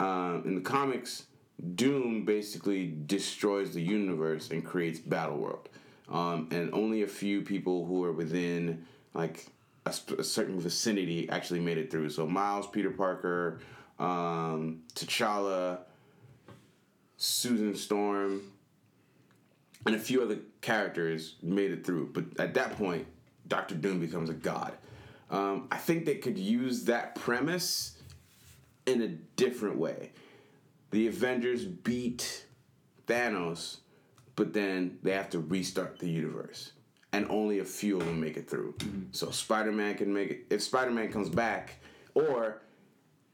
Um, 0.00 0.42
in 0.44 0.54
the 0.54 0.60
comics, 0.60 1.24
Doom 1.74 2.24
basically 2.24 2.94
destroys 3.06 3.74
the 3.74 3.82
universe 3.82 4.50
and 4.50 4.64
creates 4.64 4.98
Battle 4.98 5.36
World, 5.36 5.68
um, 6.08 6.48
and 6.50 6.72
only 6.74 7.02
a 7.02 7.06
few 7.06 7.42
people 7.42 7.86
who 7.86 8.04
are 8.04 8.12
within 8.12 8.84
like 9.14 9.46
a, 9.86 9.94
a 10.18 10.24
certain 10.24 10.60
vicinity 10.60 11.28
actually 11.30 11.60
made 11.60 11.78
it 11.78 11.90
through. 11.90 12.10
So 12.10 12.26
Miles, 12.26 12.66
Peter 12.66 12.90
Parker, 12.90 13.60
um, 13.98 14.82
T'Challa, 14.94 15.78
Susan 17.16 17.74
Storm, 17.76 18.42
and 19.86 19.94
a 19.94 19.98
few 19.98 20.22
other 20.22 20.38
characters 20.60 21.36
made 21.42 21.70
it 21.70 21.86
through. 21.86 22.10
But 22.12 22.40
at 22.40 22.54
that 22.54 22.76
point, 22.76 23.06
Doctor 23.46 23.74
Doom 23.74 24.00
becomes 24.00 24.30
a 24.30 24.34
god. 24.34 24.72
Um, 25.30 25.68
I 25.70 25.78
think 25.78 26.04
they 26.04 26.16
could 26.16 26.38
use 26.38 26.84
that 26.84 27.14
premise 27.14 27.98
in 28.86 29.02
a 29.02 29.08
different 29.08 29.78
way. 29.78 30.12
The 30.90 31.08
Avengers 31.08 31.64
beat 31.64 32.46
Thanos, 33.06 33.78
but 34.36 34.52
then 34.52 34.98
they 35.02 35.12
have 35.12 35.30
to 35.30 35.40
restart 35.40 35.98
the 35.98 36.08
universe. 36.08 36.72
And 37.12 37.26
only 37.30 37.60
a 37.60 37.64
few 37.64 38.00
of 38.00 38.06
them 38.06 38.20
make 38.20 38.36
it 38.36 38.50
through. 38.50 38.74
So 39.12 39.30
Spider 39.30 39.72
Man 39.72 39.94
can 39.94 40.12
make 40.12 40.30
it. 40.30 40.46
If 40.50 40.62
Spider 40.62 40.90
Man 40.90 41.12
comes 41.12 41.28
back, 41.28 41.76
or 42.14 42.62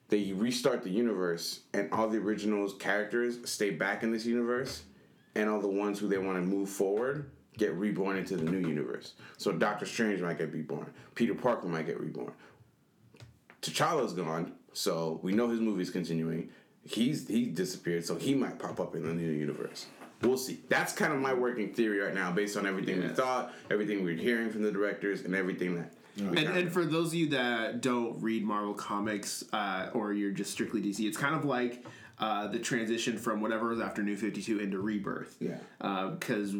they 0.09 0.33
restart 0.33 0.83
the 0.83 0.91
universe 0.91 1.61
and 1.73 1.91
all 1.93 2.09
the 2.09 2.19
original 2.19 2.71
characters 2.73 3.39
stay 3.51 3.71
back 3.71 4.03
in 4.03 4.13
this 4.13 4.27
universe, 4.27 4.83
and 5.35 5.49
all 5.49 5.61
the 5.61 5.69
ones 5.69 5.99
who 5.99 6.09
they 6.09 6.19
want 6.19 6.37
to 6.37 6.43
move 6.43 6.69
forward 6.69 7.31
get 7.59 7.73
reborn 7.75 8.17
into 8.17 8.37
the 8.37 8.45
new 8.51 8.67
universe. 8.67 9.15
So 9.37 9.53
Doctor 9.53 9.87
Strange 9.87 10.21
might 10.21 10.39
get 10.39 10.53
reborn. 10.53 10.93
Peter 11.15 11.35
Parker 11.35 11.69
might 11.69 11.87
get 11.87 12.01
reborn. 12.01 12.33
T'Challa's 13.63 14.13
gone, 14.15 14.53
so 14.73 15.21
we 15.23 15.33
know 15.33 15.49
his 15.49 15.61
movie's 15.61 15.91
continuing. 15.91 16.49
He's 16.85 17.29
he 17.29 17.47
disappeared, 17.47 18.07
so 18.07 18.17
he 18.17 18.35
might 18.35 18.59
pop 18.59 18.81
up 18.81 18.95
in 18.95 19.03
the 19.03 19.13
new 19.13 19.31
universe. 19.31 19.87
We'll 20.23 20.39
see. 20.39 20.61
That's 20.69 20.93
kind 20.93 21.13
of 21.13 21.21
my 21.21 21.33
working 21.33 21.73
theory 21.73 21.99
right 22.01 22.15
now, 22.15 22.31
based 22.31 22.57
on 22.57 22.67
everything 22.67 23.01
we 23.01 23.09
thought, 23.09 23.53
everything 23.71 24.05
we're 24.05 24.17
hearing 24.17 24.51
from 24.51 24.63
the 24.63 24.73
directors, 24.73 25.23
and 25.23 25.35
everything 25.35 25.77
that. 25.77 25.93
and, 26.19 26.39
and 26.39 26.73
for 26.73 26.85
those 26.85 27.09
of 27.09 27.15
you 27.15 27.29
that 27.31 27.81
don't 27.81 28.21
read 28.21 28.45
Marvel 28.45 28.75
comics 28.75 29.45
uh, 29.53 29.91
or 29.95 30.13
you're 30.13 30.33
just 30.33 30.51
strictly 30.51 30.83
DC, 30.83 31.07
it's 31.07 31.17
kind 31.17 31.35
of 31.35 31.45
like 31.45 31.85
uh, 32.21 32.47
the 32.47 32.59
transition 32.59 33.19
from 33.19 33.41
whatever 33.41 33.69
was 33.69 33.81
after 33.81 34.03
New 34.03 34.17
Fifty 34.17 34.43
Two 34.43 34.61
into 34.61 34.79
Rebirth. 34.79 35.37
Yeah. 35.41 35.59
Because 36.19 36.55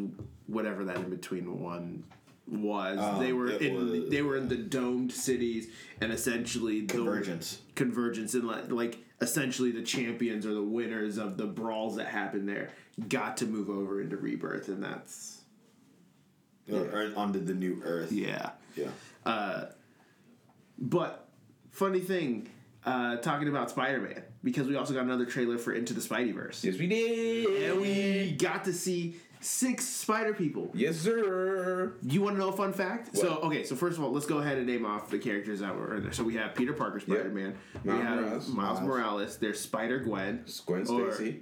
whatever 0.47 0.83
that 0.85 0.97
in 0.97 1.09
between 1.09 1.61
one 1.61 2.03
was, 2.47 3.19
they 3.19 3.31
were 3.31 3.49
in 3.51 3.75
was- 4.01 4.09
they 4.09 4.21
were 4.21 4.35
in 4.37 4.49
the 4.49 4.57
domed 4.57 5.11
cities 5.11 5.69
and 6.01 6.11
essentially 6.11 6.81
the- 6.81 6.93
Convergence. 6.95 7.61
convergence 7.75 8.33
and 8.33 8.45
like, 8.45 8.69
like 8.71 8.97
essentially 9.21 9.71
the 9.71 9.83
champions 9.83 10.45
or 10.45 10.53
the 10.53 10.61
winners 10.63 11.17
of 11.17 11.37
the 11.37 11.45
brawls 11.45 11.95
that 11.95 12.07
happened 12.07 12.49
there 12.49 12.71
got 13.07 13.37
to 13.37 13.45
move 13.45 13.69
over 13.69 14.01
into 14.01 14.17
Rebirth, 14.17 14.67
and 14.67 14.83
that's 14.83 15.41
or 16.71 17.11
onto 17.15 17.39
the 17.39 17.53
new 17.53 17.81
Earth. 17.85 18.11
yeah. 18.11 18.51
Yeah. 18.75 19.65
But 20.77 21.27
funny 21.69 21.99
thing, 21.99 22.49
uh, 22.85 23.17
talking 23.17 23.47
about 23.47 23.69
Spider 23.69 23.99
Man 24.01 24.23
because 24.43 24.67
we 24.67 24.75
also 24.75 24.93
got 24.93 25.03
another 25.03 25.25
trailer 25.25 25.57
for 25.57 25.73
Into 25.73 25.93
the 25.93 26.01
Spideyverse, 26.01 26.63
Yes, 26.63 26.77
we 26.77 26.87
did. 26.87 27.71
and 27.71 27.81
we 27.81 28.31
got 28.39 28.63
to 28.65 28.73
see 28.73 29.15
six 29.39 29.85
Spider 29.85 30.33
people. 30.33 30.69
Yes, 30.73 30.97
sir. 30.97 31.93
You 32.03 32.21
want 32.21 32.35
to 32.35 32.39
know 32.39 32.49
a 32.49 32.53
fun 32.55 32.73
fact? 32.73 33.15
So 33.17 33.37
okay, 33.43 33.63
so 33.63 33.75
first 33.75 33.97
of 33.97 34.03
all, 34.03 34.11
let's 34.11 34.25
go 34.25 34.37
ahead 34.39 34.57
and 34.57 34.67
name 34.67 34.85
off 34.85 35.09
the 35.09 35.19
characters 35.19 35.59
that 35.61 35.75
were 35.75 35.95
in 35.97 36.03
there. 36.03 36.11
So 36.13 36.23
we 36.23 36.35
have 36.35 36.53
Peter 36.55 36.73
Parker 36.73 36.99
Spider 36.99 37.29
Man, 37.29 37.55
we 37.83 37.91
have 37.91 38.19
Morales. 38.19 38.47
Miles. 38.49 38.81
Morales. 38.81 39.37
There's 39.37 39.59
Spider 39.59 39.99
Gwen, 39.99 40.45
Gwen 40.65 40.85
Stacy. 40.85 41.41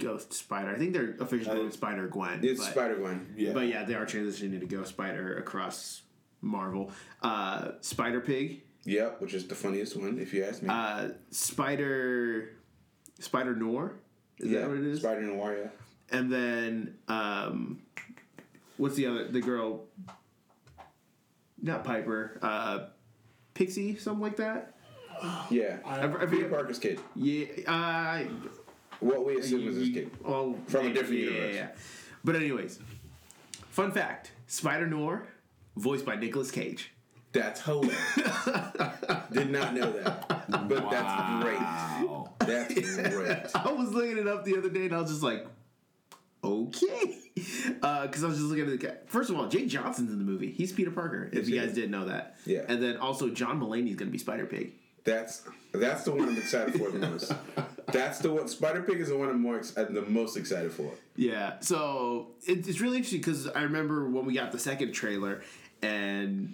Ghost 0.00 0.32
Spider. 0.32 0.70
I 0.70 0.78
think 0.78 0.92
they're 0.92 1.16
officially 1.18 1.66
Uh, 1.66 1.70
Spider 1.70 2.06
Gwen. 2.06 2.40
It's 2.44 2.64
Spider 2.64 2.96
Gwen. 2.96 3.26
Yeah. 3.36 3.52
But 3.52 3.66
yeah, 3.66 3.82
they 3.84 3.94
are 3.94 4.06
transitioning 4.06 4.60
to 4.60 4.66
Ghost 4.66 4.90
Spider 4.90 5.36
across 5.38 6.02
Marvel. 6.40 6.92
Uh, 7.20 7.72
Spider 7.80 8.20
Pig, 8.20 8.62
Yep, 8.84 9.20
which 9.20 9.34
is 9.34 9.46
the 9.46 9.54
funniest 9.54 9.96
one, 9.96 10.18
if 10.18 10.32
you 10.32 10.44
ask 10.44 10.62
me. 10.62 10.68
uh, 10.70 11.08
Spider 11.30 12.50
Spider 13.18 13.54
Noir. 13.56 13.94
Is 14.38 14.50
yeah, 14.50 14.60
that 14.60 14.68
what 14.68 14.78
it 14.78 14.86
is? 14.86 15.00
Spider 15.00 15.22
Noir. 15.22 15.56
Yeah. 15.62 16.16
and 16.18 16.32
then 16.32 16.94
um, 17.08 17.82
what's 18.76 18.94
the 18.96 19.06
other 19.06 19.28
the 19.28 19.40
girl? 19.40 19.84
Not 21.60 21.84
Piper. 21.84 22.38
Uh, 22.40 22.86
Pixie, 23.54 23.96
something 23.96 24.22
like 24.22 24.36
that. 24.36 24.74
Yeah. 25.50 25.78
I, 25.84 26.04
I 26.04 26.06
Peter 26.06 26.26
forget- 26.28 26.50
Parker's 26.50 26.78
kid. 26.78 27.00
Yeah. 27.16 27.46
Uh, 27.66 28.22
What 29.00 29.24
we 29.26 29.36
assume 29.38 29.66
is 29.68 29.76
his 29.76 29.88
kid. 29.90 30.10
well, 30.24 30.56
From 30.68 30.86
a 30.86 30.92
different 30.92 31.20
yeah, 31.20 31.26
universe. 31.30 31.54
Yeah, 31.56 31.60
yeah. 31.62 31.68
But 32.24 32.36
anyways, 32.36 32.78
fun 33.70 33.90
fact: 33.92 34.30
Spider 34.46 34.86
Noir, 34.86 35.26
voiced 35.76 36.04
by 36.06 36.14
Nicolas 36.16 36.50
Cage. 36.52 36.92
That's 37.38 37.60
hilarious. 37.64 38.48
Did 39.32 39.50
not 39.50 39.74
know 39.74 39.92
that. 39.92 40.28
But 40.48 40.90
that's 40.90 41.44
great. 41.44 41.58
Wow. 41.58 42.30
That's 42.40 42.96
great. 42.96 43.46
I 43.54 43.72
was 43.72 43.90
looking 43.92 44.18
it 44.18 44.26
up 44.28 44.44
the 44.44 44.56
other 44.56 44.70
day 44.70 44.86
and 44.86 44.94
I 44.94 45.00
was 45.00 45.10
just 45.10 45.22
like, 45.22 45.46
okay. 46.42 47.18
Uh, 47.82 48.06
because 48.06 48.24
I 48.24 48.28
was 48.28 48.36
just 48.38 48.48
looking 48.48 48.64
at 48.64 48.70
the 48.70 48.86
guy. 48.86 48.94
First 49.06 49.30
of 49.30 49.36
all, 49.36 49.48
Jake 49.48 49.68
Johnson's 49.68 50.12
in 50.12 50.18
the 50.18 50.24
movie. 50.24 50.50
He's 50.52 50.72
Peter 50.72 50.90
Parker, 50.90 51.28
Yes, 51.32 51.42
if 51.42 51.48
you 51.48 51.58
guys 51.60 51.70
is. 51.70 51.74
didn't 51.74 51.90
know 51.90 52.06
that. 52.06 52.36
Yeah. 52.44 52.62
And 52.68 52.82
then 52.82 52.96
also, 52.96 53.28
John 53.28 53.60
Mulaney's 53.60 53.96
going 53.96 54.08
to 54.08 54.12
be 54.12 54.18
Spider 54.18 54.46
Pig. 54.46 54.72
That's 55.04 55.42
that's 55.72 56.04
the 56.04 56.12
one 56.12 56.28
I'm 56.28 56.36
excited 56.36 56.74
for 56.74 56.90
the 56.90 56.98
most. 56.98 57.32
That's 57.92 58.18
the 58.18 58.30
one. 58.30 58.46
Spider 58.48 58.82
Pig 58.82 59.00
is 59.00 59.08
the 59.08 59.16
one 59.16 59.30
I'm 59.30 59.40
more 59.40 59.56
ex- 59.56 59.74
I'm 59.74 59.94
the 59.94 60.02
most 60.02 60.36
excited 60.36 60.70
for. 60.70 60.90
Yeah. 61.16 61.54
So 61.60 62.32
it, 62.46 62.68
it's 62.68 62.80
really 62.82 62.96
interesting 62.98 63.20
because 63.20 63.46
I 63.48 63.62
remember 63.62 64.06
when 64.10 64.26
we 64.26 64.34
got 64.34 64.52
the 64.52 64.58
second 64.58 64.92
trailer 64.92 65.40
and 65.80 66.52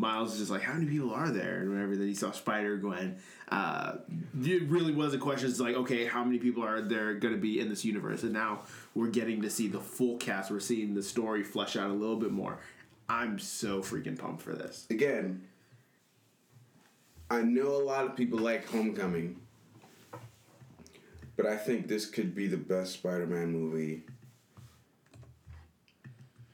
Miles 0.00 0.32
is 0.32 0.38
just 0.38 0.50
like, 0.50 0.62
how 0.62 0.72
many 0.72 0.86
people 0.86 1.12
are 1.12 1.30
there? 1.30 1.60
And 1.60 1.70
whenever 1.70 1.94
then 1.94 2.08
he 2.08 2.14
saw 2.14 2.30
Spider 2.30 2.78
Gwen, 2.78 3.18
uh, 3.50 3.98
it 4.42 4.62
really 4.68 4.94
was 4.94 5.12
a 5.12 5.18
question. 5.18 5.48
It's 5.50 5.60
like, 5.60 5.76
okay, 5.76 6.06
how 6.06 6.24
many 6.24 6.38
people 6.38 6.64
are 6.64 6.80
there 6.80 7.14
going 7.14 7.34
to 7.34 7.40
be 7.40 7.60
in 7.60 7.68
this 7.68 7.84
universe? 7.84 8.22
And 8.22 8.32
now 8.32 8.62
we're 8.94 9.08
getting 9.08 9.42
to 9.42 9.50
see 9.50 9.68
the 9.68 9.78
full 9.78 10.16
cast. 10.16 10.50
We're 10.50 10.60
seeing 10.60 10.94
the 10.94 11.02
story 11.02 11.44
flesh 11.44 11.76
out 11.76 11.90
a 11.90 11.92
little 11.92 12.16
bit 12.16 12.32
more. 12.32 12.58
I'm 13.08 13.38
so 13.38 13.80
freaking 13.80 14.18
pumped 14.18 14.40
for 14.40 14.54
this. 14.54 14.86
Again, 14.88 15.42
I 17.30 17.42
know 17.42 17.68
a 17.68 17.84
lot 17.84 18.06
of 18.06 18.16
people 18.16 18.38
like 18.38 18.66
Homecoming, 18.70 19.36
but 21.36 21.44
I 21.46 21.56
think 21.56 21.88
this 21.88 22.06
could 22.06 22.34
be 22.34 22.46
the 22.46 22.56
best 22.56 22.94
Spider-Man 22.94 23.52
movie. 23.52 24.04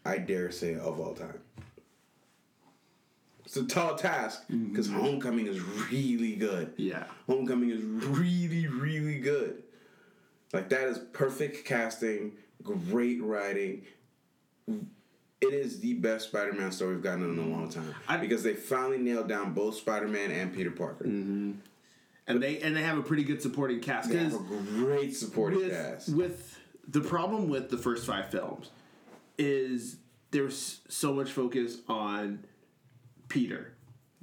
I 0.04 0.18
dare 0.18 0.50
say 0.50 0.74
of 0.74 0.98
all 0.98 1.14
time. 1.14 1.40
It's 3.56 3.72
a 3.72 3.74
tall 3.74 3.96
task 3.96 4.42
because 4.48 4.88
mm-hmm. 4.88 5.00
Homecoming 5.00 5.46
is 5.46 5.60
really 5.60 6.36
good. 6.36 6.74
Yeah. 6.76 7.04
Homecoming 7.26 7.70
is 7.70 7.82
really, 7.82 8.66
really 8.66 9.18
good. 9.18 9.62
Like 10.52 10.68
that 10.68 10.88
is 10.88 10.98
perfect 10.98 11.64
casting, 11.64 12.32
great 12.62 13.22
writing. 13.22 13.82
It 14.68 15.52
is 15.52 15.80
the 15.80 15.94
best 15.94 16.28
Spider-Man 16.28 16.70
story 16.72 16.94
we've 16.94 17.02
gotten 17.02 17.24
in 17.24 17.38
a 17.38 17.46
long 17.46 17.68
time 17.70 17.94
I- 18.08 18.18
because 18.18 18.42
they 18.42 18.54
finally 18.54 18.98
nailed 18.98 19.28
down 19.28 19.54
both 19.54 19.76
Spider-Man 19.76 20.30
and 20.30 20.54
Peter 20.54 20.70
Parker. 20.70 21.04
Mm-hmm. 21.04 21.52
And 22.28 22.42
they 22.42 22.60
and 22.60 22.76
they 22.76 22.82
have 22.82 22.98
a 22.98 23.02
pretty 23.02 23.22
good 23.22 23.40
supporting 23.40 23.80
cast 23.80 24.10
They 24.10 24.18
have 24.18 24.34
a 24.34 24.38
great 24.38 25.14
supporting 25.14 25.60
with, 25.60 25.70
cast. 25.70 26.08
with 26.08 26.58
the 26.88 27.00
problem 27.00 27.48
with 27.48 27.70
the 27.70 27.78
first 27.78 28.04
five 28.04 28.30
films 28.30 28.70
is 29.38 29.96
there's 30.32 30.80
so 30.88 31.12
much 31.12 31.30
focus 31.30 31.78
on 31.88 32.44
Peter 33.28 33.72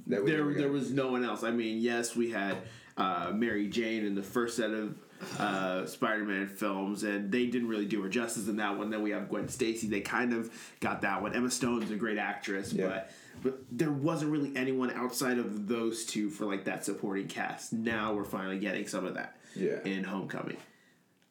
there 0.06 0.22
there 0.54 0.68
was 0.70 0.90
no 0.90 1.08
one 1.10 1.24
else. 1.24 1.42
I 1.42 1.50
mean, 1.50 1.78
yes, 1.80 2.14
we 2.14 2.30
had 2.30 2.58
uh, 2.96 3.32
Mary 3.34 3.68
Jane 3.68 4.04
in 4.04 4.14
the 4.14 4.22
first 4.22 4.56
set 4.56 4.70
of 4.70 4.98
uh, 5.38 5.86
Spider-Man 5.86 6.46
films, 6.48 7.02
and 7.04 7.32
they 7.32 7.46
didn't 7.46 7.68
really 7.68 7.86
do 7.86 8.02
her 8.02 8.10
justice 8.10 8.46
in 8.46 8.56
that 8.56 8.76
one. 8.76 8.90
Then 8.90 9.02
we 9.02 9.10
have 9.12 9.30
Gwen 9.30 9.48
Stacy. 9.48 9.86
They 9.86 10.00
kind 10.00 10.34
of 10.34 10.52
got 10.80 11.00
that 11.02 11.22
one. 11.22 11.34
Emma 11.34 11.50
Stone's 11.50 11.90
a 11.90 11.96
great 11.96 12.18
actress, 12.18 12.72
Yeah. 12.72 12.88
but 12.88 13.10
but 13.42 13.58
there 13.72 13.90
wasn't 13.90 14.30
really 14.30 14.52
anyone 14.54 14.90
outside 14.92 15.38
of 15.38 15.66
those 15.66 16.04
two 16.04 16.28
for 16.30 16.44
like 16.44 16.64
that 16.64 16.84
supporting 16.84 17.26
cast. 17.26 17.72
Now 17.72 18.12
we're 18.12 18.24
finally 18.24 18.58
getting 18.58 18.86
some 18.86 19.06
of 19.06 19.14
that 19.14 19.36
Yeah. 19.56 19.82
in 19.84 20.04
Homecoming. 20.04 20.58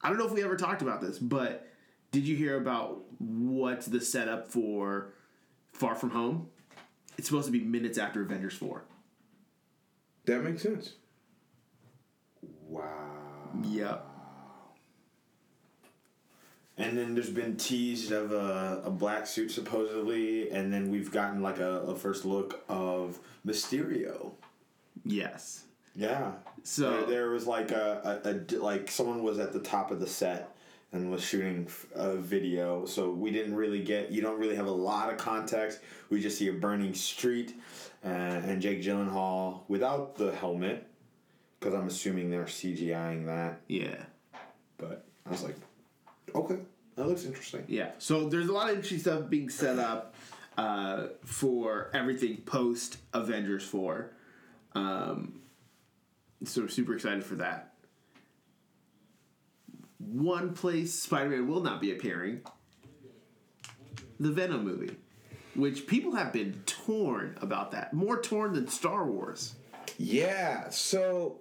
I 0.02 0.08
don't 0.08 0.18
know 0.18 0.26
if 0.26 0.32
we 0.32 0.42
ever 0.42 0.56
talked 0.56 0.82
about 0.82 1.00
this, 1.00 1.18
but 1.18 1.68
did 2.10 2.26
you 2.26 2.34
hear 2.36 2.56
about 2.56 3.04
what's 3.20 3.86
the 3.86 4.00
setup 4.00 4.48
for 4.48 5.12
Far 5.72 5.94
From 5.94 6.10
Home? 6.10 6.48
It's 7.18 7.28
supposed 7.28 7.46
to 7.46 7.52
be 7.52 7.60
minutes 7.60 7.98
after 7.98 8.22
Avengers 8.22 8.54
4. 8.54 8.82
That 10.26 10.42
makes 10.42 10.62
sense. 10.62 10.94
Wow. 12.68 12.82
Yep. 13.62 14.06
And 16.76 16.98
then 16.98 17.14
there's 17.14 17.30
been 17.30 17.56
teased 17.56 18.10
of 18.10 18.32
a, 18.32 18.82
a 18.84 18.90
black 18.90 19.26
suit 19.28 19.50
supposedly, 19.52 20.50
and 20.50 20.72
then 20.72 20.90
we've 20.90 21.10
gotten 21.12 21.40
like 21.40 21.58
a, 21.58 21.80
a 21.82 21.94
first 21.94 22.24
look 22.24 22.64
of 22.68 23.20
Mysterio. 23.46 24.32
Yes. 25.04 25.64
Yeah. 25.94 26.32
So- 26.64 26.90
there, 26.90 27.06
there 27.06 27.30
was 27.30 27.46
like 27.46 27.70
a, 27.70 28.20
a, 28.24 28.28
a 28.30 28.34
d- 28.34 28.56
like 28.56 28.90
someone 28.90 29.22
was 29.22 29.38
at 29.38 29.52
the 29.52 29.60
top 29.60 29.92
of 29.92 30.00
the 30.00 30.06
set 30.08 30.53
and 30.94 31.10
was 31.10 31.22
shooting 31.22 31.68
a 31.96 32.14
video, 32.14 32.86
so 32.86 33.10
we 33.10 33.32
didn't 33.32 33.56
really 33.56 33.82
get. 33.82 34.12
You 34.12 34.22
don't 34.22 34.38
really 34.38 34.54
have 34.54 34.68
a 34.68 34.72
lot 34.72 35.12
of 35.12 35.18
context. 35.18 35.80
We 36.08 36.20
just 36.20 36.38
see 36.38 36.46
a 36.48 36.52
burning 36.52 36.94
street, 36.94 37.54
uh, 38.04 38.08
and 38.08 38.62
Jake 38.62 38.80
Gyllenhaal 38.80 39.62
without 39.66 40.16
the 40.16 40.32
helmet, 40.32 40.86
because 41.58 41.74
I'm 41.74 41.88
assuming 41.88 42.30
they're 42.30 42.44
CGIing 42.44 43.26
that. 43.26 43.60
Yeah. 43.66 43.96
But 44.78 45.04
I 45.26 45.30
was 45.30 45.42
like, 45.42 45.56
okay, 46.32 46.58
that 46.94 47.08
looks 47.08 47.24
interesting. 47.24 47.64
Yeah. 47.66 47.90
So 47.98 48.28
there's 48.28 48.48
a 48.48 48.52
lot 48.52 48.70
of 48.70 48.76
interesting 48.76 49.00
stuff 49.00 49.28
being 49.28 49.50
set 49.50 49.80
up 49.80 50.14
uh, 50.56 51.08
for 51.24 51.90
everything 51.92 52.36
post 52.38 52.98
Avengers 53.12 53.64
4. 53.64 54.12
Um, 54.76 55.40
so 56.44 56.62
we're 56.62 56.68
super 56.68 56.94
excited 56.94 57.24
for 57.24 57.34
that. 57.36 57.73
One 60.10 60.54
place 60.54 60.94
Spider 60.94 61.30
Man 61.30 61.48
will 61.48 61.62
not 61.62 61.80
be 61.80 61.92
appearing 61.92 62.42
the 64.20 64.30
Venom 64.30 64.64
movie, 64.64 64.96
which 65.54 65.86
people 65.86 66.14
have 66.14 66.32
been 66.32 66.62
torn 66.66 67.36
about 67.40 67.72
that. 67.72 67.92
More 67.92 68.20
torn 68.20 68.52
than 68.52 68.68
Star 68.68 69.06
Wars. 69.06 69.54
Yeah, 69.98 70.68
so 70.70 71.40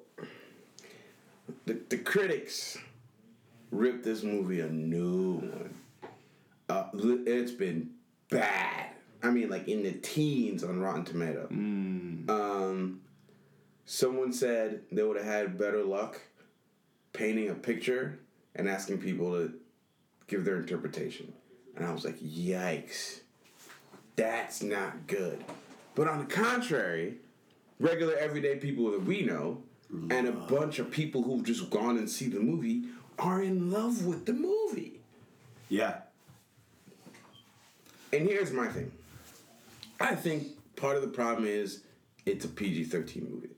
the, 1.66 1.80
the 1.90 1.98
critics 1.98 2.78
ripped 3.72 4.04
this 4.04 4.24
movie 4.24 4.62
a 4.62 4.70
new 4.70 5.36
one. 5.36 5.76
Uh, 6.70 6.86
it's 6.94 7.52
been 7.52 7.92
bad. 8.30 8.92
I 9.22 9.30
mean, 9.30 9.50
like 9.50 9.68
in 9.68 9.84
the 9.84 9.94
teens 9.94 10.64
on 10.64 10.80
Rotten 10.80 11.06
Tomato. 11.06 11.48
Um, 11.50 13.02
someone 13.86 14.34
said 14.34 14.82
they 14.92 15.04
would 15.04 15.18
have 15.18 15.26
had 15.26 15.58
better 15.58 15.84
luck 15.84 16.20
painting 17.14 17.50
a 17.50 17.54
picture 17.54 18.20
and 18.56 18.70
asking 18.70 19.00
people 19.00 19.32
to 19.32 19.54
give 20.28 20.46
their 20.46 20.58
interpretation. 20.58 21.34
And 21.76 21.86
I 21.86 21.92
was 21.92 22.06
like, 22.06 22.20
yikes. 22.20 23.22
That's 24.16 24.62
not 24.62 25.08
good. 25.08 25.44
But 25.96 26.08
on 26.08 26.20
the 26.20 26.26
contrary, 26.26 27.18
regular 27.80 28.16
everyday 28.16 28.56
people 28.58 28.92
that 28.92 29.04
we 29.04 29.24
know 29.24 29.64
and 30.10 30.28
a 30.28 30.32
bunch 30.32 30.80
of 30.80 30.90
people 30.90 31.24
who've 31.24 31.44
just 31.44 31.70
gone 31.70 31.98
and 31.98 32.10
see 32.10 32.28
the 32.28 32.40
movie 32.40 32.84
are 33.20 33.42
in 33.42 33.72
love 33.72 34.06
with 34.06 34.26
the 34.26 34.34
movie. 34.34 35.00
Yeah. 35.70 35.98
And 38.12 38.28
here's 38.28 38.52
my 38.52 38.68
thing. 38.68 38.92
I 40.00 40.16
think 40.16 40.48
part 40.76 40.96
of 40.96 41.02
the 41.02 41.08
problem 41.08 41.46
is 41.46 41.82
it's 42.26 42.46
a 42.46 42.48
PG 42.48 42.86
13 42.86 43.28
movie. 43.30 43.50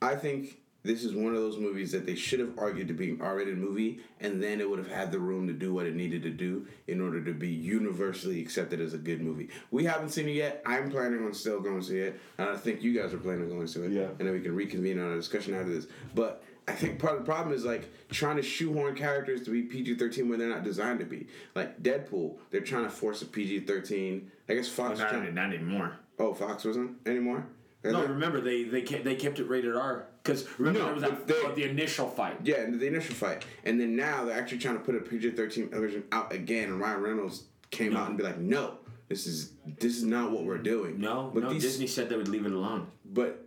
I 0.00 0.14
think 0.14 0.60
this 0.86 1.04
is 1.04 1.14
one 1.14 1.34
of 1.34 1.40
those 1.40 1.58
movies 1.58 1.92
that 1.92 2.06
they 2.06 2.14
should 2.14 2.40
have 2.40 2.58
argued 2.58 2.88
to 2.88 2.94
be 2.94 3.10
an 3.10 3.20
R 3.20 3.36
rated 3.36 3.58
movie, 3.58 4.00
and 4.20 4.42
then 4.42 4.60
it 4.60 4.68
would 4.68 4.78
have 4.78 4.90
had 4.90 5.12
the 5.12 5.18
room 5.18 5.46
to 5.48 5.52
do 5.52 5.74
what 5.74 5.86
it 5.86 5.94
needed 5.94 6.22
to 6.22 6.30
do 6.30 6.66
in 6.86 7.00
order 7.00 7.22
to 7.22 7.32
be 7.32 7.48
universally 7.48 8.40
accepted 8.40 8.80
as 8.80 8.94
a 8.94 8.98
good 8.98 9.20
movie. 9.20 9.48
We 9.70 9.84
haven't 9.84 10.10
seen 10.10 10.28
it 10.28 10.32
yet. 10.32 10.62
I'm 10.64 10.90
planning 10.90 11.24
on 11.24 11.34
still 11.34 11.60
going 11.60 11.80
to 11.80 11.86
see 11.86 11.98
it, 11.98 12.20
and 12.38 12.48
I 12.48 12.56
think 12.56 12.82
you 12.82 12.98
guys 12.98 13.12
are 13.12 13.18
planning 13.18 13.42
on 13.42 13.48
going 13.48 13.60
to 13.62 13.68
see 13.68 13.80
it. 13.80 13.92
Yeah. 13.92 14.08
And 14.18 14.20
then 14.20 14.32
we 14.32 14.40
can 14.40 14.54
reconvene 14.54 14.98
on 14.98 15.12
a 15.12 15.16
discussion 15.16 15.54
after 15.54 15.72
this. 15.72 15.86
But 16.14 16.42
I 16.68 16.72
think 16.72 16.98
part 16.98 17.14
of 17.14 17.20
the 17.20 17.24
problem 17.24 17.54
is 17.54 17.64
like 17.64 17.88
trying 18.10 18.36
to 18.36 18.42
shoehorn 18.42 18.94
characters 18.96 19.42
to 19.44 19.50
be 19.50 19.62
PG 19.62 19.96
13 19.96 20.28
when 20.28 20.38
they're 20.38 20.48
not 20.48 20.64
designed 20.64 20.98
to 21.00 21.04
be. 21.06 21.26
Like 21.54 21.82
Deadpool, 21.82 22.36
they're 22.50 22.60
trying 22.60 22.84
to 22.84 22.90
force 22.90 23.22
a 23.22 23.26
PG 23.26 23.60
13. 23.60 24.30
I 24.48 24.54
guess 24.54 24.68
Fox. 24.68 24.98
Not, 24.98 25.10
trying- 25.10 25.34
not 25.34 25.52
anymore. 25.52 25.98
Oh, 26.18 26.32
Fox 26.34 26.64
wasn't 26.64 26.96
anymore. 27.06 27.46
No, 27.84 28.04
remember 28.04 28.40
they 28.40 28.64
they 28.64 28.82
kept, 28.82 29.04
they 29.04 29.14
kept 29.14 29.38
it 29.38 29.44
rated 29.48 29.76
R 29.76 30.06
because 30.26 30.58
remember 30.58 30.78
No, 30.80 30.84
there 30.86 30.94
was 30.94 31.02
that 31.02 31.26
they- 31.26 31.62
the 31.62 31.70
initial 31.70 32.08
fight. 32.08 32.38
Yeah, 32.44 32.68
the 32.68 32.86
initial 32.86 33.14
fight, 33.14 33.44
and 33.64 33.80
then 33.80 33.96
now 33.96 34.24
they're 34.24 34.38
actually 34.38 34.58
trying 34.58 34.78
to 34.78 34.84
put 34.84 34.94
a 34.94 35.00
PG 35.00 35.30
thirteen 35.32 35.68
version 35.70 36.04
out 36.12 36.32
again. 36.32 36.70
And 36.70 36.80
Ryan 36.80 37.02
Reynolds 37.02 37.44
came 37.70 37.96
out 37.96 38.08
and 38.08 38.16
be 38.16 38.24
like, 38.24 38.38
"No, 38.38 38.78
this 39.08 39.26
is 39.26 39.52
this 39.78 39.96
is 39.96 40.04
not 40.04 40.30
what 40.32 40.44
we're 40.44 40.58
doing." 40.58 41.00
No, 41.00 41.30
but 41.32 41.44
no. 41.44 41.52
these, 41.52 41.62
Disney 41.62 41.86
said 41.86 42.08
they 42.08 42.16
would 42.16 42.28
leave 42.28 42.46
it 42.46 42.52
alone. 42.52 42.88
But 43.04 43.42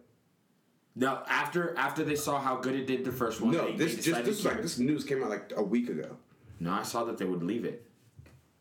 No, 0.95 1.21
after 1.27 1.75
after 1.77 2.03
they 2.03 2.15
saw 2.15 2.39
how 2.39 2.57
good 2.57 2.75
it 2.75 2.85
did 2.87 3.05
the 3.05 3.11
first 3.11 3.39
one, 3.41 3.51
no, 3.51 3.67
they, 3.67 3.77
this 3.77 3.95
they 3.95 4.01
just 4.01 4.25
this 4.25 4.39
is 4.39 4.45
like 4.45 4.61
this 4.61 4.79
news 4.79 5.03
came 5.03 5.23
out 5.23 5.29
like 5.29 5.51
a 5.55 5.63
week 5.63 5.89
ago. 5.89 6.17
No, 6.59 6.71
I 6.71 6.83
saw 6.83 7.05
that 7.05 7.17
they 7.17 7.25
would 7.25 7.43
leave 7.43 7.63
it. 7.65 7.85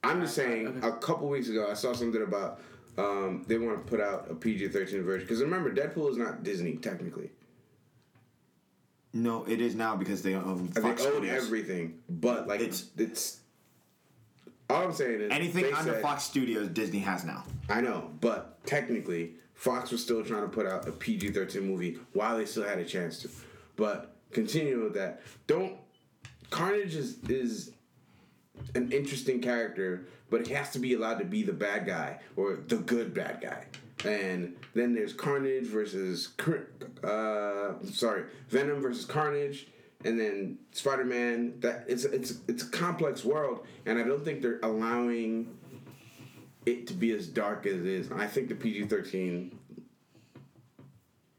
I'm 0.04 0.20
just 0.20 0.36
saying, 0.36 0.78
a 0.84 0.92
couple 0.92 1.28
weeks 1.28 1.48
ago, 1.48 1.66
I 1.68 1.74
saw 1.74 1.92
something 1.92 2.22
about 2.22 2.60
um, 2.96 3.44
they 3.48 3.58
want 3.58 3.84
to 3.84 3.90
put 3.90 4.00
out 4.00 4.30
a 4.30 4.34
PG 4.34 4.68
thirteen 4.68 5.02
version 5.02 5.26
because 5.26 5.40
remember, 5.42 5.72
Deadpool 5.74 6.10
is 6.10 6.16
not 6.16 6.42
Disney 6.44 6.76
technically. 6.76 7.30
No, 9.12 9.44
it 9.44 9.60
is 9.60 9.74
now 9.74 9.96
because 9.96 10.22
they 10.22 10.34
own 10.34 10.68
They 10.74 10.82
own 10.82 10.96
Studios. 10.98 11.44
everything, 11.44 11.98
but 12.08 12.46
like 12.46 12.60
It's- 12.60 12.90
it's. 12.96 13.40
All 14.70 14.84
I'm 14.84 14.92
saying 14.92 15.22
is 15.22 15.30
Anything 15.32 15.72
under 15.72 15.92
said- 15.94 16.02
Fox 16.02 16.24
Studios, 16.24 16.68
Disney 16.68 16.98
has 16.98 17.24
now. 17.24 17.44
I 17.70 17.80
know, 17.80 18.10
but 18.20 18.62
technically, 18.66 19.34
Fox 19.54 19.90
was 19.90 20.02
still 20.02 20.22
trying 20.22 20.42
to 20.42 20.48
put 20.48 20.66
out 20.66 20.86
a 20.86 20.92
PG 20.92 21.30
13 21.30 21.66
movie 21.66 21.98
while 22.12 22.36
they 22.36 22.44
still 22.44 22.64
had 22.64 22.78
a 22.78 22.84
chance 22.84 23.18
to. 23.20 23.30
But 23.76 24.14
continuing 24.30 24.84
with 24.84 24.94
that, 24.94 25.22
don't. 25.46 25.78
Carnage 26.50 26.94
is, 26.94 27.18
is 27.28 27.72
an 28.74 28.92
interesting 28.92 29.40
character, 29.40 30.06
but 30.30 30.46
he 30.46 30.52
has 30.54 30.70
to 30.72 30.78
be 30.78 30.94
allowed 30.94 31.18
to 31.18 31.24
be 31.24 31.42
the 31.42 31.52
bad 31.52 31.86
guy 31.86 32.20
or 32.36 32.56
the 32.68 32.76
good 32.76 33.14
bad 33.14 33.40
guy. 33.40 33.64
And 34.04 34.56
then 34.74 34.94
there's 34.94 35.12
Carnage 35.12 35.66
versus. 35.66 36.30
Uh, 37.02 37.74
sorry, 37.90 38.24
Venom 38.48 38.80
versus 38.80 39.04
Carnage. 39.04 39.66
And 40.04 40.18
then 40.18 40.58
Spider 40.72 41.04
Man. 41.04 41.58
That 41.60 41.84
it's 41.88 42.04
it's 42.04 42.38
it's 42.46 42.62
a 42.62 42.68
complex 42.68 43.24
world, 43.24 43.66
and 43.86 43.98
I 43.98 44.04
don't 44.04 44.24
think 44.24 44.42
they're 44.42 44.60
allowing 44.62 45.56
it 46.66 46.86
to 46.86 46.94
be 46.94 47.12
as 47.12 47.26
dark 47.26 47.66
as 47.66 47.80
it 47.80 47.86
is. 47.86 48.12
I 48.12 48.26
think 48.26 48.48
the 48.48 48.54
PG 48.54 48.86
thirteen 48.86 49.58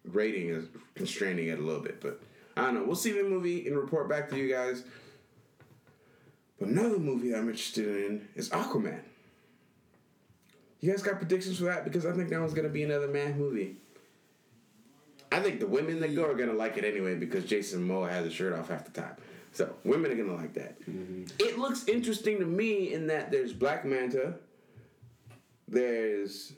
rating 0.06 0.50
is 0.50 0.66
constraining 0.96 1.48
it 1.48 1.60
a 1.60 1.62
little 1.62 1.82
bit, 1.82 2.02
but 2.02 2.22
I 2.58 2.64
don't 2.64 2.74
know. 2.76 2.84
We'll 2.84 2.96
see 2.96 3.12
the 3.12 3.24
movie 3.24 3.68
and 3.68 3.78
report 3.78 4.10
back 4.10 4.30
to 4.30 4.38
you 4.38 4.52
guys. 4.54 4.84
But 6.60 6.70
another 6.70 7.00
movie 7.00 7.34
I'm 7.34 7.48
interested 7.48 7.88
in 7.88 8.28
is 8.36 8.50
Aquaman. 8.50 9.00
You 10.80 10.92
guys 10.92 11.02
got 11.02 11.18
predictions 11.18 11.58
for 11.58 11.66
that? 11.66 11.84
Because 11.84 12.06
I 12.06 12.14
think 12.14 12.30
that 12.30 12.40
one's 12.40 12.54
gonna 12.54 12.70
be 12.70 12.84
another 12.84 13.08
man 13.08 13.38
movie. 13.38 13.78
I 15.32 15.42
think 15.42 15.60
the 15.60 15.68
women 15.68 16.00
that 16.00 16.16
go 16.16 16.26
are 16.26 16.34
gonna 16.36 16.54
like 16.54 16.78
it 16.78 16.84
anyway 16.86 17.16
because 17.16 17.46
Jason 17.46 17.88
Momoa 17.88 18.10
has 18.10 18.26
his 18.26 18.34
shirt 18.34 18.54
off 18.54 18.70
half 18.70 18.86
the 18.86 18.92
time. 19.02 19.16
So 19.52 19.76
women 19.84 20.12
are 20.12 20.16
gonna 20.16 20.36
like 20.36 20.54
that. 20.54 20.80
Mm-hmm. 20.82 21.24
It 21.40 21.58
looks 21.60 21.88
interesting 21.88 22.40
to 22.40 22.46
me 22.46 22.94
in 22.94 23.08
that 23.08 23.32
there's 23.32 23.54
Black 23.54 23.86
Manta. 23.86 24.36
There's 25.68 26.54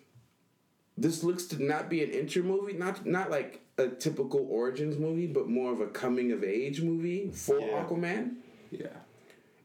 this 0.98 1.24
looks 1.24 1.46
to 1.48 1.64
not 1.64 1.90
be 1.90 2.04
an 2.04 2.12
intro 2.12 2.44
movie, 2.44 2.74
not 2.74 3.06
not 3.06 3.32
like 3.32 3.62
a 3.78 3.88
typical 3.88 4.46
origins 4.50 4.98
movie, 4.98 5.28
but 5.28 5.50
more 5.50 5.72
of 5.74 5.82
a 5.82 5.88
coming 5.88 6.32
of 6.32 6.44
age 6.44 6.82
movie 6.82 7.32
for 7.32 7.60
Yeah. 7.60 7.84
Aquaman. 7.84 8.36
Yeah. 8.70 8.88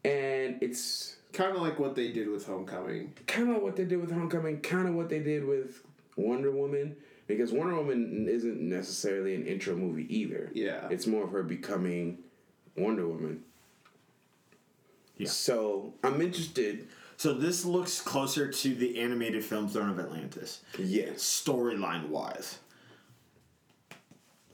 And 0.04 0.57
it's 0.62 1.15
Kind 1.37 1.55
of 1.55 1.61
like 1.61 1.78
what 1.78 1.95
they 1.95 2.12
did 2.12 2.30
with 2.30 2.47
Homecoming. 2.47 3.12
kind 3.26 3.55
of 3.55 3.61
what 3.62 3.76
they 3.76 3.84
did 3.84 4.01
with 4.01 4.11
Homecoming, 4.11 4.61
kind 4.62 4.89
of 4.89 4.95
what 4.95 5.11
they 5.11 5.18
did 5.18 5.45
with 5.45 5.82
Wonder 6.16 6.51
Woman, 6.51 6.97
because 7.26 7.53
Wonder 7.53 7.74
Woman 7.74 8.26
isn't 8.26 8.59
necessarily 8.59 9.34
an 9.34 9.47
intro 9.47 9.76
movie 9.76 10.07
either. 10.09 10.51
Yeah. 10.55 10.89
It's 10.91 11.07
more 11.07 11.24
of 11.24 11.32
her 11.32 11.43
becoming 11.43 12.20
Wonder 12.74 13.07
Woman. 13.07 13.43
Yeah. 15.18 15.28
So 15.28 15.93
I'm 16.03 16.22
interested. 16.22 16.89
So 17.18 17.34
this 17.34 17.66
looks 17.66 18.01
closer 18.01 18.51
to 18.51 18.74
the 18.74 18.99
animated 18.99 19.45
film 19.45 19.68
Throne 19.68 19.91
of 19.91 19.99
Atlantis, 19.99 20.62
Yes. 20.78 21.18
storyline 21.22 22.09
wise. 22.09 22.61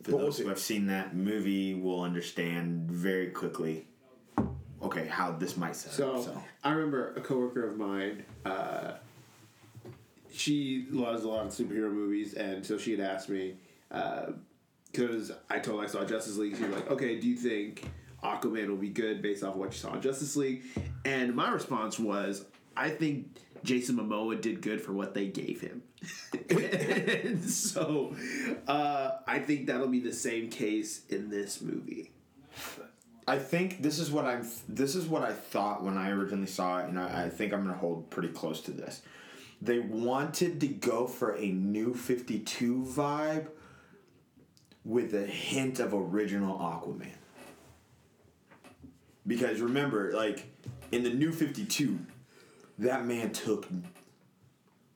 For 0.02 0.10
But 0.12 0.18
those 0.18 0.38
who 0.38 0.48
have 0.48 0.58
seen 0.58 0.86
that 0.88 1.14
movie, 1.14 1.74
will 1.74 2.02
understand 2.02 2.90
very 2.90 3.28
quickly. 3.30 3.86
Okay, 4.82 5.06
how 5.06 5.32
this 5.32 5.56
might 5.56 5.76
set 5.76 5.92
So, 5.92 6.16
up. 6.16 6.24
So 6.24 6.42
I 6.64 6.70
remember 6.72 7.14
a 7.16 7.20
coworker 7.20 7.66
of 7.66 7.78
mine. 7.78 8.24
Uh, 8.44 8.92
she 10.32 10.86
loves 10.90 11.24
a 11.24 11.28
lot 11.28 11.46
of 11.46 11.52
superhero 11.52 11.92
movies, 11.92 12.34
and 12.34 12.64
so 12.64 12.78
she 12.78 12.90
had 12.92 13.00
asked 13.00 13.28
me 13.28 13.54
because 14.90 15.30
I 15.50 15.58
told 15.58 15.78
her 15.80 15.84
I 15.84 15.88
saw 15.88 16.04
Justice 16.04 16.36
League. 16.36 16.56
She 16.56 16.64
was 16.64 16.74
like, 16.74 16.90
"Okay, 16.90 17.20
do 17.20 17.28
you 17.28 17.36
think 17.36 17.84
Aquaman 18.24 18.68
will 18.68 18.76
be 18.76 18.88
good 18.88 19.22
based 19.22 19.44
off 19.44 19.56
what 19.56 19.72
you 19.72 19.78
saw 19.78 19.94
in 19.94 20.00
Justice 20.00 20.34
League?" 20.36 20.64
And 21.04 21.34
my 21.34 21.50
response 21.50 21.98
was, 21.98 22.44
"I 22.76 22.90
think 22.90 23.36
Jason 23.62 23.96
Momoa 23.96 24.40
did 24.40 24.62
good 24.62 24.80
for 24.80 24.92
what 24.92 25.14
they 25.14 25.26
gave 25.28 25.60
him." 25.60 25.82
and 26.50 27.44
so, 27.48 28.16
uh, 28.66 29.10
I 29.26 29.38
think 29.38 29.66
that'll 29.66 29.86
be 29.88 30.00
the 30.00 30.12
same 30.12 30.48
case 30.50 31.02
in 31.08 31.28
this 31.30 31.60
movie. 31.60 32.10
I 33.26 33.38
think 33.38 33.82
this 33.82 33.98
is 33.98 34.10
what 34.10 34.24
I'm. 34.24 34.46
This 34.68 34.94
is 34.94 35.06
what 35.06 35.22
I 35.22 35.32
thought 35.32 35.82
when 35.82 35.96
I 35.96 36.10
originally 36.10 36.46
saw 36.46 36.80
it, 36.80 36.88
and 36.88 36.98
I, 36.98 37.24
I 37.24 37.28
think 37.28 37.52
I'm 37.52 37.64
gonna 37.64 37.76
hold 37.76 38.10
pretty 38.10 38.28
close 38.28 38.60
to 38.62 38.72
this. 38.72 39.02
They 39.60 39.78
wanted 39.78 40.60
to 40.60 40.66
go 40.66 41.06
for 41.06 41.36
a 41.36 41.46
new 41.46 41.94
Fifty 41.94 42.40
Two 42.40 42.84
vibe 42.84 43.48
with 44.84 45.14
a 45.14 45.24
hint 45.24 45.78
of 45.78 45.94
original 45.94 46.58
Aquaman. 46.58 47.12
Because 49.24 49.60
remember, 49.60 50.12
like 50.12 50.46
in 50.90 51.04
the 51.04 51.10
new 51.10 51.30
Fifty 51.30 51.64
Two, 51.64 52.00
that 52.78 53.06
man 53.06 53.32
took 53.32 53.68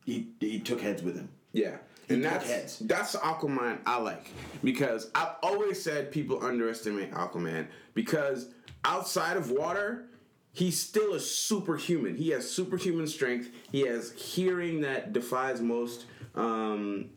he, 0.04 0.28
he 0.40 0.60
took 0.60 0.80
heads 0.80 1.02
with 1.02 1.16
him. 1.16 1.28
Yeah. 1.52 1.76
And 2.08 2.24
that's 2.24 2.46
heads. 2.46 2.78
that's 2.80 3.12
the 3.12 3.18
Aquaman 3.18 3.78
I 3.84 3.98
like 3.98 4.30
because 4.62 5.10
I've 5.14 5.34
always 5.42 5.82
said 5.82 6.12
people 6.12 6.44
underestimate 6.44 7.12
Aquaman 7.12 7.66
because 7.94 8.48
outside 8.84 9.36
of 9.36 9.50
water, 9.50 10.06
he's 10.52 10.80
still 10.80 11.14
a 11.14 11.20
superhuman. 11.20 12.16
He 12.16 12.30
has 12.30 12.48
superhuman 12.48 13.06
strength. 13.06 13.50
He 13.72 13.80
has 13.82 14.12
hearing 14.12 14.82
that 14.82 15.12
defies 15.12 15.60
most 15.60 16.06
um, 16.34 17.10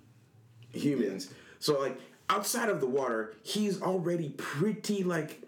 humans. 0.74 1.32
So 1.60 1.80
like 1.80 2.00
outside 2.30 2.70
of 2.70 2.82
the 2.82 2.88
water, 2.88 3.36
he's 3.44 3.82
already 3.82 4.30
pretty 4.30 5.04
like 5.04 5.44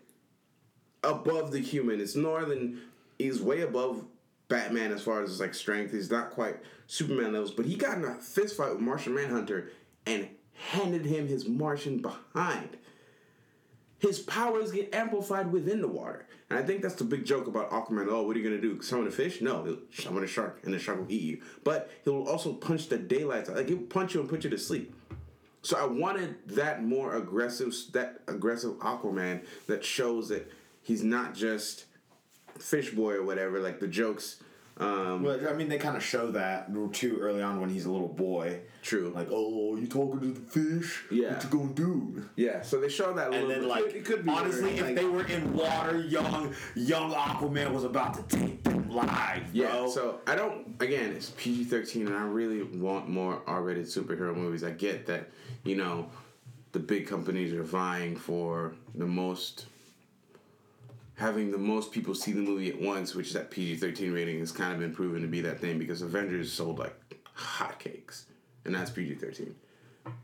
above 1.04 1.52
the 1.52 1.60
human. 1.60 2.00
It's 2.00 2.16
more 2.16 2.46
than 2.46 2.82
he's 3.18 3.42
way 3.42 3.62
above 3.62 4.04
Batman 4.52 4.92
as 4.92 5.02
far 5.02 5.24
as 5.24 5.40
like 5.40 5.56
strength. 5.56 5.94
He's 5.94 6.12
not 6.12 6.32
quite 6.32 6.58
Superman 6.86 7.32
levels, 7.32 7.52
but 7.52 7.66
he 7.66 7.76
got 7.76 7.98
in 7.98 8.04
a 8.04 8.16
fist 8.16 8.58
fight 8.58 8.72
with 8.72 8.82
Martian 8.82 9.16
Manhunter 9.16 9.72
and 10.06 10.28
handed 10.54 11.06
him 11.06 11.28
his 11.28 11.48
Martian 11.48 12.00
behind. 12.00 12.78
His 14.00 14.20
powers 14.20 14.72
get 14.72 14.94
amplified 14.94 15.52
within 15.52 15.80
the 15.80 15.88
water. 15.88 16.28
And 16.50 16.60
I 16.60 16.64
think 16.64 16.82
that's 16.82 16.96
the 16.96 17.06
big 17.06 17.24
joke 17.24 17.48
about 17.48 17.72
Aquaman. 17.72 18.08
Oh, 18.10 18.24
what 18.24 18.36
are 18.36 18.40
you 18.40 18.44
gonna 18.44 18.62
do? 18.62 18.82
Summon 18.82 19.08
a 19.08 19.12
fish? 19.12 19.42
No, 19.42 19.64
he'll 19.64 19.78
summon 19.94 20.24
a 20.24 20.28
shark, 20.28 20.60
and 20.64 20.74
the 20.74 20.80
shark 20.80 21.00
will 21.00 21.12
eat 21.12 21.22
you. 21.22 21.42
But 21.64 21.90
he'll 22.04 22.28
also 22.28 22.52
punch 22.52 22.90
the 22.90 22.98
daylights 22.98 23.50
out. 23.50 23.56
Like 23.56 23.70
he'll 23.70 23.78
punch 23.78 24.14
you 24.14 24.20
and 24.20 24.30
put 24.30 24.44
you 24.44 24.50
to 24.50 24.58
sleep. 24.58 24.94
So 25.62 25.78
I 25.78 25.86
wanted 25.86 26.36
that 26.48 26.84
more 26.84 27.16
aggressive, 27.16 27.74
that 27.94 28.20
aggressive 28.28 28.74
Aquaman 28.80 29.46
that 29.68 29.86
shows 29.86 30.28
that 30.30 30.52
he's 30.82 31.04
not 31.04 31.36
just 31.36 31.86
fish 32.62 32.92
boy 32.92 33.14
or 33.16 33.24
whatever. 33.24 33.60
Like 33.60 33.80
the 33.80 33.88
jokes. 33.88 34.38
Um, 34.78 35.22
Well, 35.24 35.48
I 35.48 35.54
mean, 35.54 35.68
they 35.68 35.78
kind 35.78 35.96
of 35.98 36.02
show 36.04 36.32
that 36.32 36.70
too 36.94 37.18
early 37.20 37.42
on 37.44 37.60
when 37.60 37.70
he's 37.70 37.86
a 37.86 37.92
little 37.92 38.08
boy. 38.08 38.62
True. 38.82 39.12
Like, 39.14 39.28
oh, 39.30 39.76
you 39.76 39.86
talking 39.86 40.20
to 40.22 40.28
the 40.28 40.40
fish? 40.40 41.04
Yeah. 41.12 41.34
What 41.34 41.44
you 41.44 41.50
gonna 41.50 41.74
do? 41.74 42.24
yeah. 42.36 42.62
So 42.64 42.80
they 42.80 42.90
show 42.90 43.14
that 43.14 43.32
And 43.34 43.50
then, 43.50 43.60
bit. 43.60 43.68
like, 43.70 43.94
it 43.94 44.06
could 44.06 44.24
be 44.24 44.32
honestly, 44.32 44.72
if 44.78 44.82
like- 44.82 44.96
they 44.96 45.06
were 45.06 45.26
in 45.28 45.54
water, 45.54 46.00
young 46.00 46.56
young 46.76 47.12
Aquaman 47.14 47.72
was 47.74 47.84
about 47.84 48.14
to 48.30 48.38
take 48.38 48.64
them 48.64 48.90
live, 48.90 49.44
Yeah, 49.54 49.72
bro. 49.72 49.90
so 49.90 50.20
I 50.26 50.36
don't. 50.36 50.82
Again, 50.82 51.12
it's 51.12 51.32
PG 51.38 51.66
thirteen, 51.66 52.08
and 52.08 52.16
I 52.16 52.24
really 52.26 52.64
want 52.64 53.08
more 53.08 53.42
R 53.46 53.62
rated 53.62 53.86
superhero 53.86 54.34
movies. 54.36 54.64
I 54.64 54.72
get 54.72 55.06
that, 55.08 55.30
you 55.64 55.76
know, 55.76 56.10
the 56.72 56.80
big 56.80 57.06
companies 57.08 57.54
are 57.54 57.62
vying 57.64 58.16
for 58.16 58.74
the 58.96 59.06
most, 59.06 59.68
having 61.22 61.52
the 61.52 61.58
most 61.58 61.92
people 61.92 62.16
see 62.16 62.32
the 62.32 62.42
movie 62.42 62.70
at 62.70 62.82
once, 62.82 63.16
which 63.16 63.32
that 63.34 63.52
PG 63.52 63.78
thirteen 63.78 64.12
rating 64.12 64.40
has 64.40 64.52
kind 64.52 64.74
of 64.74 64.80
been 64.80 64.94
proven 64.94 65.22
to 65.22 65.28
be 65.28 65.40
that 65.42 65.60
thing 65.60 65.78
because 65.80 66.02
Avengers 66.02 66.52
sold 66.52 66.80
like 66.80 66.96
hotcakes, 67.38 68.26
and 68.66 68.74
that's 68.76 68.90
PG 68.90 69.16
thirteen. 69.16 69.56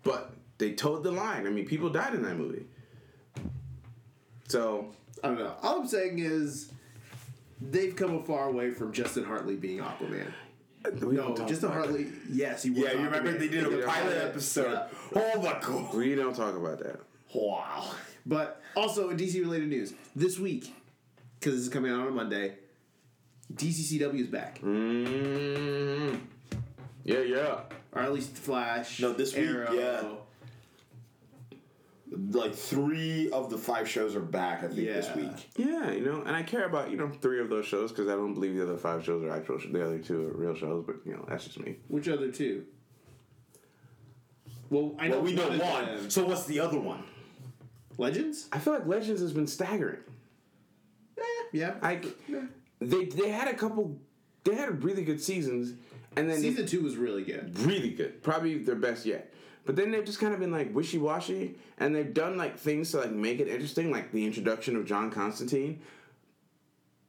But 0.03 0.33
they 0.57 0.73
toed 0.73 1.03
the 1.03 1.11
line. 1.11 1.45
I 1.45 1.51
mean, 1.51 1.65
people 1.65 1.89
died 1.89 2.15
in 2.15 2.23
that 2.23 2.35
movie. 2.35 2.65
So 4.47 4.87
I 5.23 5.27
don't 5.27 5.37
know. 5.37 5.53
All 5.61 5.81
I'm 5.81 5.87
saying 5.87 6.19
is 6.19 6.71
they've 7.61 7.95
come 7.95 8.15
a 8.15 8.23
far 8.23 8.51
way 8.51 8.71
from 8.71 8.91
Justin 8.91 9.23
Hartley 9.23 9.55
being 9.55 9.79
Aquaman. 9.79 10.33
we 11.01 11.15
No, 11.15 11.35
Justin 11.35 11.69
about 11.69 11.85
Hartley. 11.85 12.07
Yes, 12.29 12.63
he 12.63 12.71
was. 12.71 12.79
yeah, 12.79 12.93
you 12.93 13.05
remember 13.05 13.33
they 13.37 13.47
did 13.47 13.65
a 13.65 13.85
pilot 13.85 14.17
episode. 14.17 14.87
Oh 15.15 15.41
my 15.41 15.59
god! 15.61 15.93
We 15.93 16.15
don't 16.15 16.35
talk 16.35 16.55
about 16.55 16.79
that. 16.79 16.99
Wow. 17.33 17.91
But 18.25 18.61
also 18.75 19.09
in 19.09 19.17
DC 19.17 19.39
related 19.39 19.69
news 19.69 19.93
this 20.15 20.37
week, 20.37 20.73
because 21.39 21.53
this 21.55 21.63
is 21.63 21.69
coming 21.69 21.91
out 21.91 22.01
on 22.01 22.07
a 22.07 22.11
Monday, 22.11 22.55
DCCW 23.53 24.21
is 24.21 24.27
back, 24.27 24.59
Mm, 24.61 26.19
yeah, 27.03 27.19
yeah. 27.19 27.59
or 27.93 28.01
at 28.01 28.13
least 28.13 28.35
Flash. 28.35 28.99
No, 28.99 29.13
this 29.13 29.35
week, 29.35 29.45
Arrow. 29.47 29.71
yeah. 29.73 30.03
Like 32.31 32.55
three 32.55 33.29
of 33.31 33.49
the 33.49 33.57
five 33.57 33.87
shows 33.87 34.15
are 34.15 34.21
back. 34.21 34.59
I 34.63 34.67
think 34.67 34.75
this 34.87 35.07
Yeah. 35.07 35.15
week. 35.17 35.49
Yeah, 35.57 35.91
you 35.91 36.05
know, 36.05 36.21
and 36.21 36.35
I 36.35 36.41
care 36.41 36.65
about 36.65 36.89
you 36.89 36.95
know 36.97 37.09
three 37.21 37.39
of 37.41 37.49
those 37.49 37.65
shows 37.65 37.91
because 37.91 38.07
I 38.07 38.13
don't 38.15 38.33
believe 38.33 38.55
the 38.55 38.63
other 38.63 38.77
five 38.77 39.03
shows 39.03 39.23
are 39.23 39.29
actual. 39.29 39.59
sh- 39.59 39.67
The 39.71 39.85
other 39.85 39.99
two 39.99 40.27
are 40.27 40.31
real 40.33 40.55
shows, 40.55 40.83
but 40.87 40.95
you 41.05 41.13
know 41.13 41.25
that's 41.27 41.43
just 41.45 41.59
me. 41.59 41.75
Which 41.89 42.07
other 42.07 42.31
two? 42.31 42.65
Well, 44.69 44.95
I 44.99 45.07
know 45.09 45.17
Well, 45.17 45.23
we 45.25 45.33
know 45.33 45.47
of 45.49 45.59
one. 45.59 45.85
them- 45.85 46.09
So 46.09 46.25
what's 46.25 46.45
the 46.45 46.59
other 46.61 46.79
one? 46.79 47.03
Legends. 47.97 48.47
I 48.51 48.59
feel 48.59 48.73
like 48.73 48.85
Legends 48.87 49.21
has 49.21 49.33
been 49.33 49.47
staggering. 49.47 49.99
Yeah. 51.51 51.75
Like 51.81 52.05
they 52.79 53.05
they 53.05 53.29
had 53.29 53.47
a 53.47 53.53
couple, 53.53 53.97
they 54.43 54.55
had 54.55 54.83
really 54.83 55.03
good 55.03 55.21
seasons, 55.21 55.73
and 56.15 56.29
then 56.29 56.39
Season 56.39 56.65
two 56.65 56.81
was 56.81 56.95
really 56.95 57.23
good. 57.23 57.57
really 57.59 57.91
good, 57.91 58.21
probably 58.23 58.57
their 58.59 58.75
best 58.75 59.05
yet. 59.05 59.33
But 59.65 59.75
then 59.75 59.91
they've 59.91 60.05
just 60.05 60.19
kind 60.19 60.33
of 60.33 60.39
been 60.39 60.51
like 60.51 60.73
wishy 60.73 60.97
washy, 60.97 61.55
and 61.77 61.93
they've 61.93 62.13
done 62.13 62.37
like 62.37 62.57
things 62.57 62.91
to 62.91 62.99
like 62.99 63.11
make 63.11 63.39
it 63.39 63.47
interesting, 63.47 63.91
like 63.91 64.11
the 64.11 64.25
introduction 64.25 64.75
of 64.77 64.85
John 64.85 65.11
Constantine. 65.11 65.81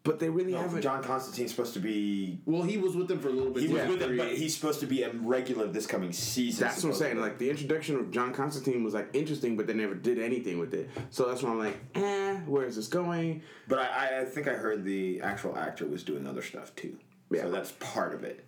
But 0.05 0.20
they 0.20 0.30
really 0.30 0.53
haven't. 0.53 0.80
John 0.80 1.03
Constantine's 1.03 1.51
supposed 1.51 1.74
to 1.74 1.80
be. 1.80 2.40
Well, 2.46 2.62
he 2.62 2.78
was 2.78 2.96
with 2.96 3.09
them 3.09 3.18
for 3.18 3.28
a 3.28 3.32
little 3.32 3.51
bit. 3.53 3.64
He 3.64 3.68
was 3.68 3.86
with 3.88 3.99
them, 3.99 4.16
but 4.16 4.32
he's 4.32 4.55
supposed 4.55 4.80
to 4.80 4.86
be 4.86 5.03
a 5.03 5.11
regular 5.12 5.66
this 5.66 5.86
coming 5.86 6.12
season. 6.12 6.66
That's 6.66 6.82
what 6.82 6.90
I'm 6.90 6.96
saying. 6.96 7.20
Like 7.20 7.36
the 7.38 7.51
introduction 7.51 7.96
of 7.96 8.11
John 8.11 8.32
Constantine 8.32 8.82
was 8.84 8.94
like 8.94 9.11
interesting, 9.12 9.57
but 9.57 9.66
they 9.66 9.74
never 9.74 9.94
did 9.94 10.18
anything 10.18 10.59
with 10.59 10.72
it. 10.72 10.88
So 11.11 11.26
that's 11.28 11.42
why 11.42 11.51
I'm 11.51 11.59
like, 11.59 11.76
eh, 11.94 12.36
where 12.46 12.64
is 12.64 12.76
this 12.76 12.86
going? 12.88 13.42
But 13.66 13.80
I, 13.80 13.86
I- 13.86 14.20
I 14.20 14.24
think 14.24 14.49
I 14.49 14.55
heard 14.55 14.84
the 14.84 15.20
actual 15.20 15.57
actor 15.59 15.86
was 15.86 16.03
doing 16.05 16.26
other 16.26 16.42
stuff 16.42 16.74
too. 16.74 16.96
Yeah. 17.30 17.42
So 17.42 17.51
that's 17.51 17.72
part 17.72 18.14
of 18.14 18.24
it. 18.24 18.46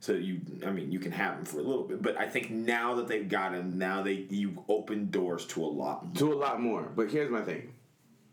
So 0.00 0.12
you, 0.12 0.40
I 0.66 0.70
mean, 0.70 0.90
you 0.92 0.98
can 0.98 1.12
have 1.12 1.38
him 1.38 1.44
for 1.44 1.58
a 1.58 1.62
little 1.62 1.84
bit, 1.84 2.00
but 2.02 2.18
I 2.18 2.28
think 2.28 2.50
now 2.50 2.94
that 2.94 3.08
they've 3.08 3.28
got 3.28 3.52
him, 3.54 3.78
now 3.78 4.02
they 4.02 4.26
you 4.30 4.64
open 4.68 5.10
doors 5.10 5.46
to 5.48 5.62
a 5.62 5.66
lot 5.66 6.04
more. 6.06 6.14
To 6.16 6.32
a 6.32 6.36
lot 6.38 6.60
more. 6.60 6.82
But 6.82 7.10
here's 7.10 7.30
my 7.30 7.42
thing: 7.42 7.72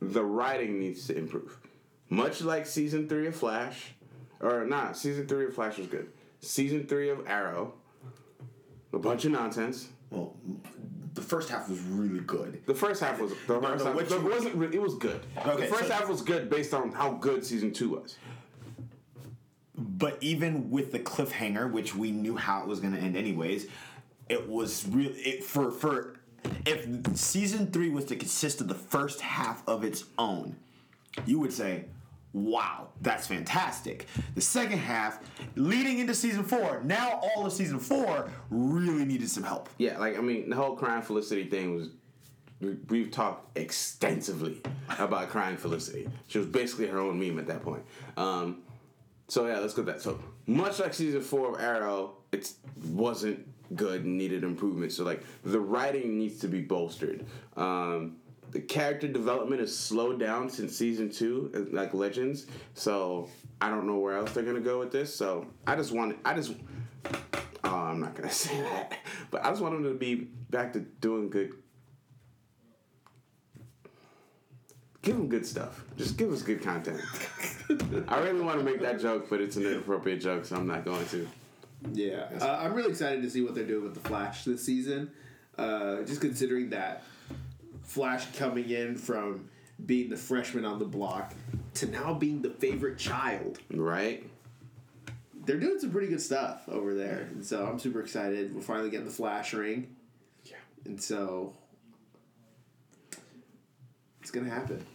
the 0.02 0.24
writing 0.24 0.80
needs 0.80 1.08
to 1.08 1.18
improve. 1.18 1.58
Much 2.12 2.42
like 2.42 2.66
season 2.66 3.08
three 3.08 3.26
of 3.28 3.36
Flash, 3.36 3.94
or 4.42 4.66
not, 4.66 4.98
season 4.98 5.26
three 5.26 5.46
of 5.46 5.56
Flash 5.56 5.78
was 5.78 5.88
good. 5.88 6.10
Season 6.42 6.86
three 6.86 7.10
of 7.10 7.26
Arrow, 7.26 7.74
a 8.92 9.00
bunch 9.00 9.24
of 9.24 9.32
nonsense. 9.32 9.88
Well, 10.10 10.36
the 11.14 11.22
first 11.22 11.48
half 11.48 11.70
was 11.70 11.80
really 11.80 12.20
good. 12.20 12.62
The 12.66 12.76
first 12.76 13.02
half 13.02 13.18
was 13.22 13.30
the 13.30 13.38
first 13.38 13.62
no, 13.86 13.94
half, 13.94 14.12
it 14.12 14.24
wasn't. 14.24 14.56
re- 14.56 14.68
It 14.74 14.82
was 14.82 14.96
good. 14.96 15.22
Okay, 15.38 15.62
the 15.62 15.68
first 15.74 15.88
so- 15.88 15.94
half 15.94 16.10
was 16.10 16.22
good 16.22 16.50
based 16.50 16.74
on 16.74 16.92
how 16.92 17.12
good 17.14 17.46
season 17.46 17.72
two 17.72 17.92
was. 17.92 18.18
But 19.78 20.18
even 20.20 20.70
with 20.70 20.92
the 20.92 21.00
cliffhanger, 21.00 21.72
which 21.72 21.96
we 21.96 22.12
knew 22.12 22.36
how 22.36 22.62
it 22.62 22.68
was 22.68 22.82
going 22.82 22.94
to 22.94 23.00
end 23.00 23.16
anyways, 23.16 23.68
it 24.28 24.50
was 24.50 24.86
really 24.90 25.18
it, 25.22 25.44
for 25.46 25.72
for 25.72 26.16
if 26.66 26.86
season 27.18 27.72
three 27.72 27.90
was 27.90 28.04
to 28.06 28.18
consist 28.18 28.60
of 28.60 28.68
the 28.68 28.76
first 28.76 29.22
half 29.22 29.66
of 29.66 29.86
its 29.86 30.04
own, 30.18 30.58
you 31.26 31.40
would 31.40 31.54
say, 31.54 31.86
"Wow, 32.34 32.90
that's 33.02 33.28
fantastic." 33.28 34.08
The 34.36 34.42
second 34.42 34.78
half, 34.80 35.20
leading 35.56 36.00
into 36.00 36.14
season 36.16 36.44
four, 36.44 36.82
now 36.84 37.20
all 37.36 37.46
of 37.46 37.54
season 37.54 37.80
four 37.80 38.30
really 38.50 39.06
needed 39.06 39.30
some 39.30 39.44
help. 39.44 39.70
Yeah, 39.78 39.98
like 39.98 40.18
I 40.18 40.22
mean, 40.22 40.50
the 40.50 40.56
whole 40.56 40.76
crying 40.76 41.02
Felicity 41.02 41.46
thing 41.50 41.76
was. 41.76 41.90
we- 42.60 42.78
We've 42.90 43.10
talked 43.12 43.58
extensively 43.58 44.62
about 45.00 45.30
crying 45.30 45.58
Felicity. 45.58 46.08
She 46.28 46.38
was 46.38 46.46
basically 46.48 46.88
her 46.88 47.00
own 47.00 47.20
meme 47.20 47.40
at 47.40 47.48
that 47.48 47.64
point. 47.64 47.84
Um, 48.18 48.60
so 49.28 49.48
yeah, 49.48 49.58
let's 49.60 49.74
go 49.74 49.82
that. 49.84 50.02
So 50.02 50.20
much 50.46 50.80
like 50.80 50.94
season 50.94 51.22
four 51.22 51.56
of 51.56 51.60
Arrow, 51.60 52.18
it 52.32 52.52
wasn't 52.94 53.48
good 53.76 54.04
and 54.04 54.16
needed 54.18 54.44
improvement. 54.44 54.92
So 54.92 55.04
like 55.04 55.24
the 55.44 55.60
writing 55.60 56.18
needs 56.20 56.40
to 56.42 56.48
be 56.48 56.62
bolstered. 56.62 57.26
Um, 57.58 58.18
the 58.52 58.60
character 58.60 59.08
development 59.08 59.62
is 59.62 59.78
slowed 59.78 60.20
down 60.20 60.50
since 60.50 60.76
season 60.76 61.10
two, 61.10 61.52
uh, 61.56 61.76
like 61.76 61.94
Legends. 61.94 62.48
So 62.74 63.30
I 63.62 63.70
don't 63.70 63.88
know 63.88 63.98
where 63.98 64.18
else 64.18 64.34
they're 64.34 64.44
gonna 64.44 64.60
go 64.60 64.80
with 64.80 64.92
this. 64.92 65.14
So 65.14 65.48
I 65.66 65.76
just 65.76 65.92
want, 65.92 66.18
I 66.26 66.34
just, 66.34 66.54
oh, 67.64 67.70
I'm 67.70 68.00
not 68.00 68.16
gonna 68.16 68.30
say 68.32 68.60
that, 68.62 68.98
but 69.32 69.46
I 69.46 69.50
just 69.50 69.62
want 69.62 69.76
them 69.76 69.84
to 69.86 69.98
be 69.98 70.16
back 70.16 70.74
to 70.74 70.80
doing 70.80 71.30
good. 71.30 71.54
Give 75.02 75.18
them 75.18 75.30
good 75.30 75.48
stuff. 75.48 75.84
Just 75.98 76.16
give 76.18 76.32
us 76.32 76.44
good 76.44 76.62
content. 76.62 77.02
I 78.08 78.20
really 78.20 78.42
want 78.42 78.60
to 78.60 78.64
make 78.64 78.82
that 78.82 79.00
joke, 79.00 79.32
but 79.32 79.42
it's 79.42 79.56
an 79.56 79.66
inappropriate 79.66 80.22
joke, 80.22 80.46
so 80.46 80.58
I'm 80.58 80.68
not 80.68 80.86
going 80.86 81.08
to. 81.08 81.28
Yeah, 81.92 82.28
uh, 82.40 82.60
I'm 82.62 82.76
really 82.76 82.92
excited 82.92 83.24
to 83.24 83.30
see 83.32 83.42
what 83.42 83.56
they're 83.56 83.66
doing 83.66 83.84
with 83.84 83.96
the 83.96 84.08
Flash 84.08 84.44
this 84.44 84.64
season. 84.64 85.10
Uh, 85.58 86.04
just 86.04 86.22
considering 86.22 86.70
that 86.70 87.04
Flash 87.92 88.26
coming 88.38 88.70
in 88.70 88.96
from 88.96 89.50
being 89.86 90.10
the 90.10 90.16
freshman 90.16 90.64
on 90.64 90.80
the 90.80 90.86
block 90.86 91.34
to 91.74 91.88
now 91.88 92.14
being 92.14 92.42
the 92.42 92.50
favorite 92.50 92.98
child, 92.98 93.60
Right? 93.70 94.26
they're 95.44 95.60
doing 95.60 95.78
some 95.78 95.90
pretty 95.92 96.08
good 96.08 96.22
stuff 96.22 96.70
over 96.70 96.94
there, 96.94 97.28
and 97.32 97.44
so 97.46 97.66
I'm 97.66 97.80
super 97.80 98.00
excited. 98.00 98.56
We're 98.56 98.62
finally 98.62 98.90
getting 98.92 99.08
the 99.08 99.12
Flash 99.12 99.54
ring, 99.54 99.94
Yeah. 100.46 100.56
and 100.86 101.02
so 101.02 101.54
it's 104.22 104.32
gonna 104.32 104.50
happen. 104.50 104.86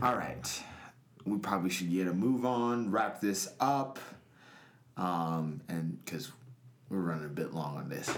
All 0.00 0.14
right. 0.14 0.62
We 1.24 1.38
probably 1.38 1.70
should 1.70 1.90
get 1.90 2.06
a 2.06 2.12
move 2.12 2.44
on, 2.46 2.90
wrap 2.92 3.20
this 3.20 3.48
up. 3.58 3.98
Um, 4.96 5.60
and 5.68 6.04
because 6.04 6.30
we're 6.88 6.98
running 7.00 7.24
a 7.24 7.28
bit 7.28 7.52
long 7.54 7.78
on 7.78 7.88
this. 7.88 8.10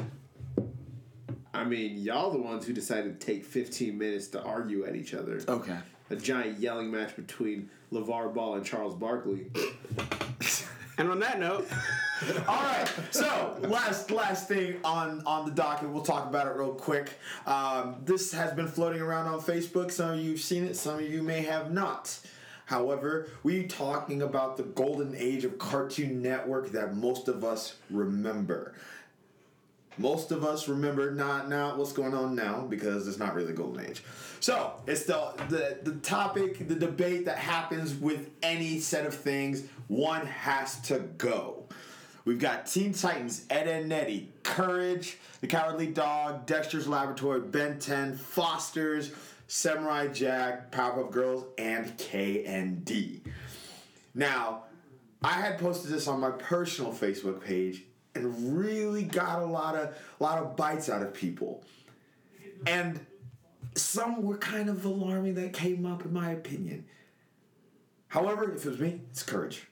I 1.55 1.65
mean, 1.65 1.99
y'all 1.99 2.31
the 2.31 2.39
ones 2.39 2.67
who 2.67 2.73
decided 2.73 3.19
to 3.19 3.27
take 3.27 3.45
15 3.45 3.97
minutes 3.97 4.29
to 4.29 4.43
argue 4.43 4.85
at 4.85 4.97
each 4.97 5.15
other. 5.15 5.41
Okay. 5.47 5.79
A 6.11 6.17
giant 6.17 6.59
yelling 6.59 6.91
match 6.91 7.17
between 7.17 7.71
LaVar 7.93 8.35
Ball 8.35 8.57
and 8.57 8.67
Charles 8.67 8.95
Barkley. 8.95 9.47
And 10.97 11.11
on 11.11 11.19
that 11.19 11.41
note, 11.41 11.67
All 12.49 12.63
right. 12.63 12.89
So 13.11 13.59
last 13.63 14.11
last 14.11 14.49
thing 14.49 14.77
on 14.85 15.23
on 15.27 15.45
the 15.45 15.51
docket, 15.51 15.91
we'll 15.91 16.05
talk 16.05 16.29
about 16.29 16.47
it 16.47 16.57
real 16.57 16.75
quick. 16.75 17.11
Um, 17.47 17.97
this 18.05 18.33
has 18.33 18.53
been 18.53 18.69
floating 18.69 19.01
around 19.01 19.27
on 19.27 19.41
Facebook. 19.41 19.91
Some 19.91 20.11
of 20.13 20.21
you've 20.21 20.41
seen 20.41 20.65
it. 20.65 20.77
Some 20.77 20.97
of 20.97 21.11
you 21.11 21.23
may 21.23 21.43
have 21.43 21.73
not. 21.73 22.17
However, 22.67 23.29
we 23.43 23.65
talking 23.65 24.23
about 24.23 24.57
the 24.57 24.63
golden 24.63 25.15
age 25.17 25.45
of 25.45 25.59
Cartoon 25.59 26.23
Network 26.23 26.71
that 26.71 26.95
most 26.95 27.29
of 27.29 27.45
us 27.45 27.77
remember. 27.91 28.75
Most 29.99 30.33
of 30.33 30.45
us 30.45 30.69
remember 30.69 31.13
not 31.13 31.49
not 31.49 31.79
what's 31.79 31.93
going 31.93 32.15
on 32.15 32.35
now 32.35 32.67
because 32.69 33.07
it's 33.07 33.19
not 33.19 33.35
really 33.35 33.53
golden 33.53 33.87
age. 33.87 34.03
So 34.41 34.75
it's 34.87 35.05
the 35.05 35.33
the 35.49 35.79
the 35.83 35.97
topic, 35.99 36.67
the 36.69 36.75
debate 36.75 37.27
that 37.27 37.39
happens 37.39 37.95
with 37.95 38.31
any 38.43 38.81
set 38.81 39.07
of 39.07 39.15
things. 39.15 39.65
One 39.89 40.27
has 40.27 40.81
to 40.83 40.99
go. 40.99 41.69
We've 42.25 42.39
got 42.39 42.67
Teen 42.67 42.95
Titans, 42.95 43.45
Ed 43.51 43.69
and 43.69 43.89
Nettie, 43.89 44.33
Courage, 44.43 45.19
The 45.43 45.47
Cowardly 45.47 45.89
Dog, 45.89 46.47
Dexter's 46.47 46.89
Laboratory, 46.89 47.41
Ben 47.41 47.79
10, 47.79 48.17
Foster's, 48.17 49.13
Samurai 49.47 50.09
Jack, 50.09 50.73
Powerpuff 50.73 51.11
Girls, 51.11 51.45
and 51.59 51.95
KND. 51.99 53.21
Now, 54.15 54.65
I 55.23 55.33
had 55.33 55.59
posted 55.59 55.91
this 55.91 56.09
on 56.09 56.21
my 56.21 56.31
personal 56.31 56.93
Facebook 56.93 57.43
page 57.43 57.83
and 58.15 58.59
really 58.59 59.03
got 59.03 59.43
a 59.43 59.45
lot 59.45 59.75
of 59.75 59.97
lot 60.21 60.39
of 60.39 60.57
bites 60.57 60.89
out 60.89 61.03
of 61.03 61.12
people. 61.12 61.65
And 62.67 63.05
some 63.75 64.23
were 64.23 64.39
kind 64.39 64.69
of 64.69 64.85
alarming 64.85 65.35
that 65.35 65.53
came 65.53 65.85
up 65.85 66.05
in 66.05 66.12
my 66.12 66.31
opinion. 66.31 66.87
However, 68.09 68.55
if 68.55 68.65
it 68.65 68.69
was 68.71 68.79
me, 68.79 69.01
it's 69.11 69.23
courage. 69.23 69.67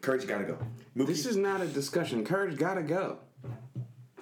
Courage 0.00 0.26
gotta 0.26 0.44
go. 0.44 0.58
Mookie, 0.96 1.08
this 1.08 1.26
is 1.26 1.36
not 1.36 1.60
a 1.60 1.66
discussion. 1.66 2.24
Courage 2.24 2.56
gotta 2.56 2.82
go. 2.82 3.18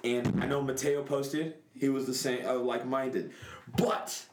and 0.03 0.43
I 0.43 0.47
know 0.47 0.61
Mateo 0.61 1.03
posted, 1.03 1.55
he 1.75 1.89
was 1.89 2.05
the 2.05 2.13
same 2.13 2.45
uh, 2.45 2.55
like 2.55 2.85
minded. 2.85 3.31
But 3.77 4.25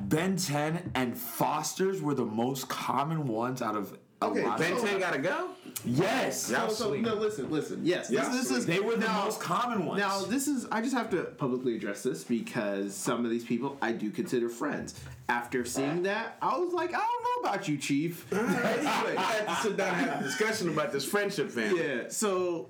Ben 0.00 0.36
10 0.36 0.92
and 0.94 1.16
Foster's 1.16 2.00
were 2.02 2.14
the 2.14 2.24
most 2.24 2.68
common 2.68 3.26
ones 3.26 3.62
out 3.62 3.76
of 3.76 3.92
a 3.92 3.98
Okay, 4.30 4.42
Ben 4.58 4.80
10 4.80 4.98
gotta 5.00 5.18
go? 5.18 5.48
Yes. 5.84 6.50
Y'all 6.50 6.70
So, 6.70 6.88
sleep. 6.90 7.02
no, 7.02 7.14
listen, 7.14 7.50
listen. 7.50 7.80
Yes, 7.84 8.08
this, 8.08 8.26
this 8.28 8.50
is 8.50 8.64
They 8.66 8.80
were 8.80 8.94
the 8.96 9.06
now- 9.06 9.24
most 9.24 9.40
common 9.40 9.84
ones. 9.84 9.98
Now, 10.00 10.22
this 10.22 10.48
is 10.48 10.66
I 10.72 10.80
just 10.80 10.94
have 10.94 11.10
to 11.10 11.24
publicly 11.24 11.76
address 11.76 12.02
this 12.02 12.24
because 12.24 12.94
some 12.94 13.24
of 13.24 13.30
these 13.30 13.44
people 13.44 13.76
I 13.82 13.92
do 13.92 14.10
consider 14.10 14.48
friends. 14.48 14.98
After 15.28 15.64
seeing 15.64 16.02
that, 16.04 16.36
I 16.42 16.56
was 16.58 16.72
like, 16.72 16.90
I 16.94 16.98
don't 16.98 17.44
know 17.44 17.48
about 17.50 17.66
you, 17.68 17.76
Chief. 17.78 18.26
anyway, 18.32 18.54
I 18.54 19.22
had 19.22 19.46
to 19.48 19.56
sit 19.62 19.76
down 19.76 19.94
and 19.98 20.10
have 20.10 20.20
a 20.20 20.24
discussion 20.24 20.68
about 20.68 20.92
this 20.92 21.04
friendship 21.04 21.50
family. 21.50 21.80
Yeah. 21.86 22.02
So, 22.08 22.68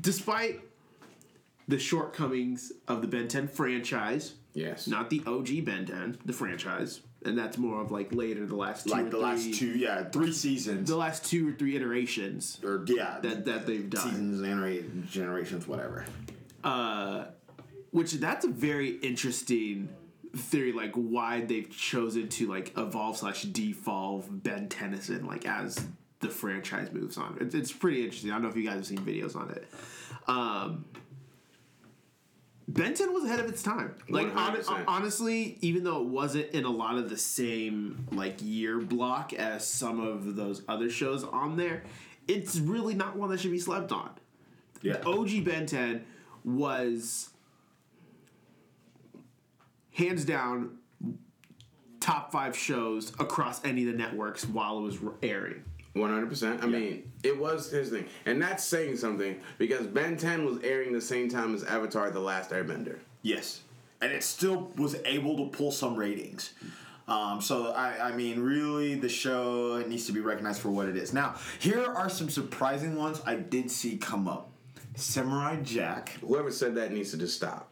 despite 0.00 0.60
the 1.68 1.78
shortcomings 1.78 2.72
of 2.88 3.00
the 3.02 3.08
Ben 3.08 3.28
10 3.28 3.48
franchise, 3.48 4.34
Yes. 4.54 4.86
not 4.86 5.08
the 5.10 5.22
OG 5.26 5.64
Ben 5.64 5.86
10, 5.86 6.18
the 6.24 6.32
franchise, 6.32 7.00
and 7.24 7.38
that's 7.38 7.56
more 7.56 7.80
of 7.80 7.90
like 7.90 8.12
later 8.12 8.44
the 8.46 8.56
last 8.56 8.84
two 8.84 8.90
like 8.90 9.06
the 9.06 9.10
three, 9.12 9.20
last 9.20 9.54
two, 9.54 9.66
yeah, 9.78 10.04
three 10.04 10.32
seasons. 10.32 10.88
the 10.88 10.96
last 10.96 11.24
two 11.24 11.48
or 11.48 11.52
three 11.52 11.76
iterations 11.76 12.58
or 12.62 12.84
yeah, 12.86 13.18
that 13.22 13.44
that 13.46 13.66
they've 13.66 13.88
done. 13.88 14.02
seasons, 14.10 14.42
genera- 14.42 14.82
generations, 15.08 15.66
whatever. 15.66 16.04
uh, 16.64 17.24
which 17.92 18.12
that's 18.14 18.44
a 18.44 18.48
very 18.48 18.90
interesting 18.98 19.88
theory 20.34 20.72
like 20.72 20.92
why 20.94 21.42
they've 21.44 21.70
chosen 21.70 22.26
to 22.28 22.46
like 22.48 22.72
evolve 22.78 23.16
slash 23.18 23.42
devolve 23.42 24.26
ben 24.42 24.66
tennyson 24.68 25.26
like 25.26 25.44
as 25.46 25.84
the 26.20 26.28
franchise 26.30 26.90
moves 26.90 27.18
on 27.18 27.36
it's, 27.38 27.54
it's 27.54 27.70
pretty 27.70 28.02
interesting 28.02 28.30
i 28.30 28.34
don't 28.34 28.42
know 28.44 28.48
if 28.48 28.56
you 28.56 28.64
guys 28.64 28.76
have 28.76 28.86
seen 28.86 28.98
videos 29.00 29.36
on 29.36 29.50
it 29.50 29.66
um, 30.26 30.86
Ben 32.68 32.94
10 32.94 33.12
was 33.12 33.24
ahead 33.24 33.40
of 33.40 33.46
its 33.46 33.62
time. 33.62 33.94
Like 34.08 34.32
100%. 34.32 34.84
honestly, 34.86 35.58
even 35.60 35.84
though 35.84 36.00
it 36.00 36.08
wasn't 36.08 36.50
in 36.52 36.64
a 36.64 36.70
lot 36.70 36.96
of 36.96 37.10
the 37.10 37.16
same 37.16 38.06
like 38.12 38.36
year 38.40 38.78
block 38.78 39.32
as 39.32 39.66
some 39.66 40.00
of 40.00 40.36
those 40.36 40.62
other 40.68 40.88
shows 40.88 41.24
on 41.24 41.56
there, 41.56 41.82
it's 42.28 42.58
really 42.58 42.94
not 42.94 43.16
one 43.16 43.30
that 43.30 43.40
should 43.40 43.50
be 43.50 43.58
slept 43.58 43.92
on. 43.92 44.10
Yeah. 44.80 45.02
OG 45.04 45.44
Ben 45.44 45.66
10 45.66 46.04
was 46.44 47.30
hands 49.92 50.24
down 50.24 50.78
top 52.00 52.32
five 52.32 52.56
shows 52.56 53.10
across 53.20 53.64
any 53.64 53.86
of 53.86 53.92
the 53.92 53.98
networks 53.98 54.44
while 54.44 54.78
it 54.78 54.82
was 54.82 54.98
airing. 55.22 55.64
One 55.94 56.10
hundred 56.10 56.30
percent. 56.30 56.62
I 56.62 56.66
mean, 56.66 57.12
it 57.22 57.38
was 57.38 57.70
his 57.70 57.90
thing, 57.90 58.06
and 58.24 58.40
that's 58.40 58.64
saying 58.64 58.96
something 58.96 59.38
because 59.58 59.86
Ben 59.86 60.16
Ten 60.16 60.46
was 60.46 60.58
airing 60.62 60.92
the 60.92 61.00
same 61.02 61.28
time 61.28 61.54
as 61.54 61.64
Avatar: 61.64 62.10
The 62.10 62.20
Last 62.20 62.50
Airbender. 62.50 62.98
Yes, 63.20 63.60
and 64.00 64.10
it 64.10 64.24
still 64.24 64.70
was 64.76 64.96
able 65.04 65.36
to 65.36 65.54
pull 65.56 65.70
some 65.70 65.96
ratings. 65.96 66.54
Um, 67.08 67.40
so 67.42 67.72
I, 67.72 68.08
I 68.08 68.12
mean, 68.12 68.40
really, 68.40 68.94
the 68.94 69.08
show 69.08 69.82
needs 69.86 70.06
to 70.06 70.12
be 70.12 70.20
recognized 70.20 70.62
for 70.62 70.70
what 70.70 70.88
it 70.88 70.96
is. 70.96 71.12
Now, 71.12 71.34
here 71.58 71.84
are 71.84 72.08
some 72.08 72.30
surprising 72.30 72.96
ones 72.96 73.20
I 73.26 73.34
did 73.34 73.70
see 73.70 73.98
come 73.98 74.28
up. 74.28 74.50
Samurai 74.94 75.56
Jack. 75.62 76.10
Whoever 76.20 76.50
said 76.50 76.74
that 76.76 76.92
needs 76.92 77.10
to 77.10 77.18
just 77.18 77.36
stop. 77.36 77.71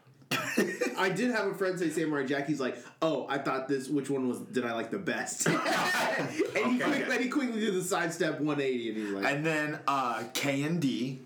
I 0.97 1.09
did 1.09 1.31
have 1.31 1.47
a 1.47 1.53
friend 1.55 1.77
say 1.79 1.89
Samurai 1.89 2.25
Jack. 2.25 2.47
He's 2.47 2.59
like, 2.59 2.77
"Oh, 3.01 3.25
I 3.29 3.37
thought 3.37 3.67
this. 3.67 3.87
Which 3.89 4.09
one 4.09 4.27
was 4.27 4.39
did 4.39 4.65
I 4.65 4.73
like 4.73 4.91
the 4.91 4.99
best?" 4.99 5.47
and 5.47 6.29
he, 6.29 6.79
quick, 6.79 7.07
then 7.07 7.21
he 7.23 7.29
quickly 7.29 7.59
did 7.59 7.73
the 7.73 7.83
sidestep 7.83 8.39
180, 8.39 8.89
and 8.89 8.97
he's 8.97 9.09
like, 9.09 9.25
And 9.33 9.45
then 9.45 9.79
uh, 9.87 10.23
KND. 10.33 11.19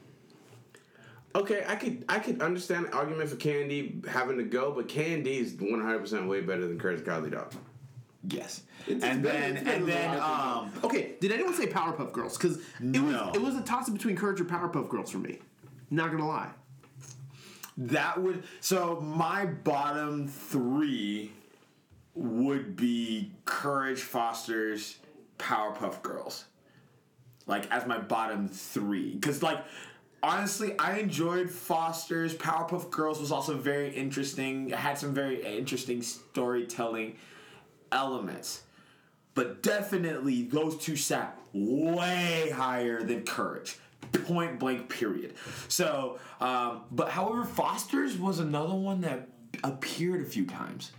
Okay, 1.35 1.65
I 1.67 1.75
could 1.75 2.05
I 2.07 2.19
could 2.19 2.41
understand 2.41 2.85
the 2.85 2.93
argument 2.93 3.29
for 3.29 3.35
KND 3.35 4.07
having 4.07 4.37
to 4.37 4.43
go, 4.43 4.71
but 4.71 4.87
KND 4.87 5.27
is 5.27 5.53
one 5.59 5.81
hundred 5.81 5.99
percent 5.99 6.27
way 6.29 6.39
better 6.41 6.65
than 6.67 6.79
Courage 6.79 6.99
the 6.99 7.05
Cowardly 7.05 7.29
Dog. 7.31 7.53
Yes. 8.27 8.63
It's 8.87 9.03
and 9.03 9.21
better- 9.21 9.37
then 9.39 9.53
better 9.63 9.69
and 9.77 9.87
then 9.87 10.13
a 10.15 10.17
lot 10.17 10.39
of 10.67 10.73
um, 10.75 10.83
okay, 10.85 11.15
did 11.19 11.31
anyone 11.31 11.53
say 11.53 11.67
Powerpuff 11.67 12.11
Girls? 12.13 12.37
Because 12.37 12.57
it 12.57 12.63
No. 12.81 13.03
was 13.03 13.35
it 13.35 13.41
was 13.41 13.55
a 13.55 13.61
toss 13.63 13.87
up 13.89 13.93
between 13.93 14.15
Courage 14.15 14.39
or 14.39 14.45
Powerpuff 14.45 14.87
Girls 14.89 15.11
for 15.11 15.17
me. 15.17 15.39
Not 15.91 16.11
gonna 16.11 16.27
lie. 16.27 16.49
That 17.77 18.21
would 18.21 18.43
so 18.61 19.01
my 19.01 19.45
bottom 19.45 20.27
three 20.27 21.31
would 22.13 22.75
be 22.75 23.31
Courage 23.43 23.99
Foster's 23.99 24.97
Powerpuff 25.37 26.01
Girls. 26.01 26.45
Like 27.47 27.69
as 27.71 27.85
my 27.85 27.97
bottom 27.97 28.47
three. 28.47 29.19
Cause 29.19 29.43
like 29.43 29.63
honestly 30.23 30.75
I 30.79 30.99
enjoyed 30.99 31.49
Foster's 31.49 32.33
Powerpuff 32.33 32.89
Girls 32.91 33.19
was 33.19 33.31
also 33.31 33.57
very 33.57 33.89
interesting. 33.89 34.69
It 34.69 34.77
had 34.77 34.97
some 34.97 35.13
very 35.13 35.43
interesting 35.43 36.01
storytelling 36.01 37.17
elements. 37.91 38.61
But 39.33 39.61
definitely 39.61 40.43
those 40.43 40.77
two 40.77 40.95
sat 40.95 41.37
way 41.53 42.51
higher 42.55 43.03
than 43.03 43.23
Courage. 43.23 43.77
Point 44.13 44.59
blank 44.59 44.89
period. 44.89 45.35
So, 45.67 46.19
um, 46.39 46.83
but 46.91 47.09
however, 47.09 47.43
Foster's 47.45 48.17
was 48.17 48.39
another 48.39 48.75
one 48.75 49.01
that 49.01 49.29
appeared 49.63 50.21
a 50.21 50.25
few 50.25 50.45
times. 50.45 50.91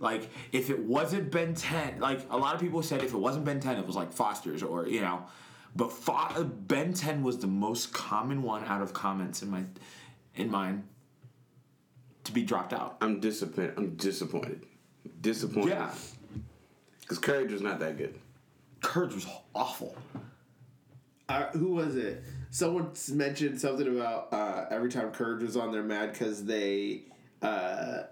Like 0.00 0.28
if 0.52 0.70
it 0.70 0.78
wasn't 0.80 1.30
Ben 1.30 1.54
10, 1.54 2.00
like 2.00 2.20
a 2.30 2.36
lot 2.36 2.54
of 2.54 2.60
people 2.60 2.82
said 2.82 3.02
if 3.04 3.12
it 3.14 3.18
wasn't 3.18 3.44
Ben 3.44 3.60
10, 3.60 3.76
it 3.78 3.86
was 3.86 3.96
like 3.96 4.12
Foster's 4.12 4.62
or 4.62 4.86
you 4.86 5.00
know. 5.00 5.24
But 5.76 5.92
Fo- 5.92 6.42
Ben 6.44 6.92
10 6.92 7.22
was 7.22 7.38
the 7.38 7.46
most 7.46 7.92
common 7.92 8.42
one 8.42 8.64
out 8.64 8.82
of 8.82 8.92
comments 8.92 9.42
in 9.42 9.50
my 9.50 9.62
in 10.34 10.50
mine 10.50 10.84
to 12.24 12.32
be 12.32 12.42
dropped 12.42 12.72
out. 12.72 12.96
I'm 13.00 13.20
disappointed. 13.20 13.74
I'm 13.76 13.94
disappointed. 13.96 14.64
Disappointed. 15.20 15.70
Yeah. 15.70 15.90
Because 17.00 17.18
Courage 17.18 17.52
was 17.52 17.62
not 17.62 17.78
that 17.80 17.96
good. 17.96 18.18
Courage 18.82 19.14
was 19.14 19.26
awful. 19.54 19.96
Uh, 21.28 21.44
who 21.52 21.74
was 21.74 21.96
it? 21.96 22.22
Someone 22.50 22.90
mentioned 23.12 23.60
something 23.60 23.86
about 23.86 24.32
uh, 24.32 24.66
every 24.70 24.90
time 24.90 25.10
Courage 25.12 25.42
was 25.42 25.56
on, 25.56 25.70
they're 25.70 25.82
mad 25.82 26.12
because 26.12 26.44
they 26.44 27.02
uh, 27.42 28.02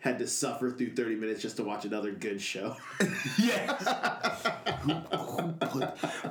had 0.00 0.18
to 0.18 0.26
suffer 0.26 0.70
through 0.70 0.94
30 0.94 1.14
minutes 1.16 1.42
just 1.42 1.56
to 1.56 1.64
watch 1.64 1.84
another 1.84 2.12
good 2.12 2.40
show. 2.40 2.76
Yes. 3.38 3.82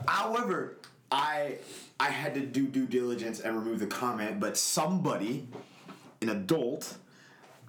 however, 0.08 0.78
I 1.12 1.58
I 2.00 2.10
had 2.10 2.34
to 2.36 2.42
do 2.42 2.68
due 2.68 2.86
diligence 2.86 3.40
and 3.40 3.56
remove 3.56 3.80
the 3.80 3.88
comment, 3.88 4.40
but 4.40 4.58
somebody, 4.58 5.48
an 6.22 6.30
adult, 6.30 6.98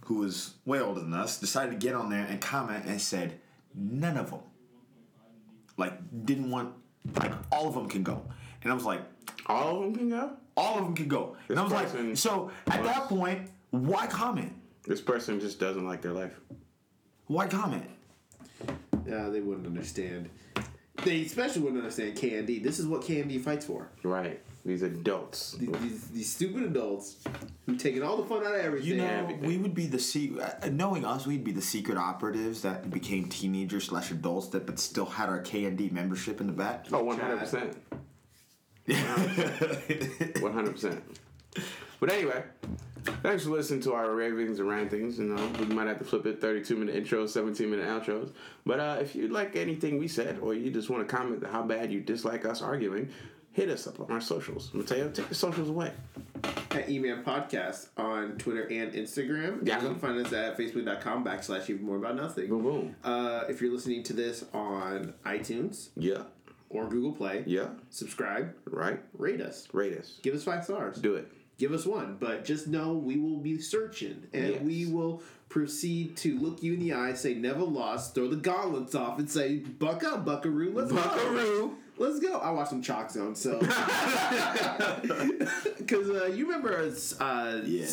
who 0.04 0.16
was 0.16 0.54
way 0.64 0.80
older 0.80 1.00
than 1.00 1.14
us, 1.14 1.38
decided 1.38 1.70
to 1.80 1.86
get 1.86 1.94
on 1.94 2.10
there 2.10 2.26
and 2.28 2.40
comment 2.40 2.84
and 2.86 3.00
said 3.00 3.38
none 3.74 4.16
of 4.16 4.30
them, 4.30 4.40
like 5.76 5.92
didn't 6.26 6.50
want, 6.50 6.74
like 7.16 7.32
all 7.52 7.68
of 7.68 7.74
them 7.74 7.88
can 7.88 8.02
go, 8.02 8.22
and 8.62 8.72
I 8.72 8.74
was 8.74 8.84
like, 8.84 9.02
All 9.46 9.76
of 9.76 9.82
them 9.82 9.94
can 9.94 10.10
go. 10.10 10.30
all 10.56 10.78
of 10.78 10.84
them 10.84 10.94
can 10.94 11.08
go, 11.08 11.36
and 11.48 11.58
I 11.58 11.62
was 11.62 11.72
like, 11.72 11.88
so 12.16 12.50
at 12.66 12.80
was- 12.82 12.88
that 12.90 13.08
point, 13.08 13.48
why 13.70 14.06
comment? 14.06 14.52
This 14.86 15.00
person 15.00 15.38
just 15.40 15.60
doesn't 15.60 15.86
like 15.86 16.00
their 16.02 16.12
life. 16.12 16.38
Why 17.26 17.46
comment? 17.46 17.84
yeah, 19.06 19.28
they 19.28 19.40
wouldn't 19.40 19.66
understand. 19.66 20.30
They 21.04 21.22
especially 21.22 21.62
wouldn't 21.62 21.80
understand 21.82 22.16
KND. 22.16 22.62
This 22.62 22.78
is 22.78 22.86
what 22.86 23.02
KND 23.02 23.40
fights 23.40 23.64
for. 23.66 23.88
Right. 24.02 24.40
These 24.64 24.82
adults. 24.82 25.52
These, 25.52 25.70
these, 25.80 26.08
these 26.08 26.32
stupid 26.32 26.64
adults 26.64 27.18
who 27.66 27.76
taking 27.76 28.02
all 28.02 28.16
the 28.16 28.24
fun 28.28 28.44
out 28.44 28.54
of 28.54 28.60
everything. 28.60 28.88
You 28.88 28.96
know, 28.96 29.04
everything. 29.06 29.46
we 29.46 29.56
would 29.58 29.74
be 29.74 29.86
the 29.86 29.98
se- 29.98 30.32
uh, 30.40 30.68
knowing 30.70 31.04
us, 31.04 31.26
we'd 31.26 31.44
be 31.44 31.52
the 31.52 31.62
secret 31.62 31.96
operatives 31.96 32.62
that 32.62 32.90
became 32.90 33.28
teenagers 33.28 33.84
slash 33.84 34.10
adults 34.10 34.48
that 34.48 34.66
but 34.66 34.78
still 34.80 35.06
had 35.06 35.28
our 35.28 35.40
KND 35.42 35.92
membership 35.92 36.40
in 36.40 36.46
the 36.48 36.52
back. 36.52 36.86
Oh, 36.92 37.04
100%. 37.04 37.74
100%. 38.88 41.00
But 42.00 42.12
anyway, 42.12 42.44
thanks 43.24 43.42
for 43.42 43.50
listening 43.50 43.80
to 43.80 43.92
our 43.92 44.14
ravings 44.14 44.60
and 44.60 44.68
rantings. 44.68 45.18
You 45.18 45.24
know, 45.24 45.50
we 45.58 45.64
might 45.66 45.88
have 45.88 45.98
to 45.98 46.04
flip 46.04 46.26
it 46.26 46.40
32 46.40 46.76
minute 46.76 46.94
intros, 46.94 47.30
17 47.30 47.68
minute 47.68 47.88
outros. 47.88 48.30
But 48.64 48.78
uh, 48.78 48.98
if 49.00 49.16
you 49.16 49.26
like 49.26 49.56
anything 49.56 49.98
we 49.98 50.06
said, 50.06 50.38
or 50.40 50.54
you 50.54 50.70
just 50.70 50.90
want 50.90 51.08
to 51.08 51.16
comment 51.16 51.44
how 51.50 51.64
bad 51.64 51.90
you 51.90 52.00
dislike 52.00 52.44
us 52.44 52.62
arguing, 52.62 53.08
hit 53.50 53.68
us 53.68 53.88
up 53.88 53.98
on 53.98 54.12
our 54.12 54.20
socials. 54.20 54.70
Mateo, 54.72 55.10
take 55.10 55.28
the 55.28 55.34
socials 55.34 55.70
away. 55.70 55.90
at 56.70 56.88
E-Man 56.88 57.24
Podcast 57.24 57.88
on 57.96 58.38
Twitter 58.38 58.62
and 58.70 58.92
Instagram. 58.92 59.66
Yeah. 59.66 59.82
You 59.82 59.88
can 59.88 59.98
find 59.98 60.24
us 60.24 60.32
at 60.32 60.56
facebook.com 60.56 61.24
backslash 61.24 61.68
even 61.68 61.84
more 61.84 61.96
about 61.96 62.14
nothing. 62.14 62.46
Boom, 62.46 62.62
boom. 62.62 62.94
Uh, 63.02 63.42
if 63.48 63.60
you're 63.60 63.72
listening 63.72 64.04
to 64.04 64.12
this 64.12 64.44
on 64.54 65.14
iTunes 65.26 65.88
Yeah. 65.96 66.22
Or 66.70 66.88
Google 66.88 67.12
Play, 67.12 67.44
Yeah. 67.46 67.68
subscribe, 67.90 68.54
Right? 68.66 69.00
rate 69.16 69.40
us, 69.40 69.68
Rate 69.72 69.96
us. 69.96 70.18
give 70.22 70.34
us 70.34 70.44
five 70.44 70.64
stars. 70.64 70.98
Do 70.98 71.14
it. 71.14 71.30
Give 71.56 71.72
us 71.72 71.86
one, 71.86 72.16
but 72.20 72.44
just 72.44 72.68
know 72.68 72.92
we 72.94 73.16
will 73.18 73.38
be 73.38 73.58
searching 73.58 74.24
and 74.32 74.48
Yes. 74.52 74.62
we 74.62 74.86
will 74.86 75.22
proceed 75.48 76.16
to 76.18 76.38
look 76.38 76.62
you 76.62 76.74
in 76.74 76.80
the 76.80 76.92
eye, 76.92 77.14
say 77.14 77.34
never 77.34 77.64
lost, 77.64 78.14
throw 78.14 78.28
the 78.28 78.36
gauntlets 78.36 78.94
off, 78.94 79.18
and 79.18 79.28
say 79.30 79.56
buck 79.56 80.04
up, 80.04 80.24
buckaroo, 80.26 80.72
let's 80.74 80.92
go. 80.92 80.96
Buckaroo. 81.02 81.74
Let's 81.96 82.20
go. 82.20 82.38
I 82.38 82.50
watched 82.50 82.70
some 82.70 82.82
ChalkZone, 82.82 83.36
so 83.36 83.58
because 85.78 86.10
uh, 86.10 86.26
you 86.26 86.46
remember 86.46 86.76
uh, 86.76 87.60
Yeah. 87.64 87.86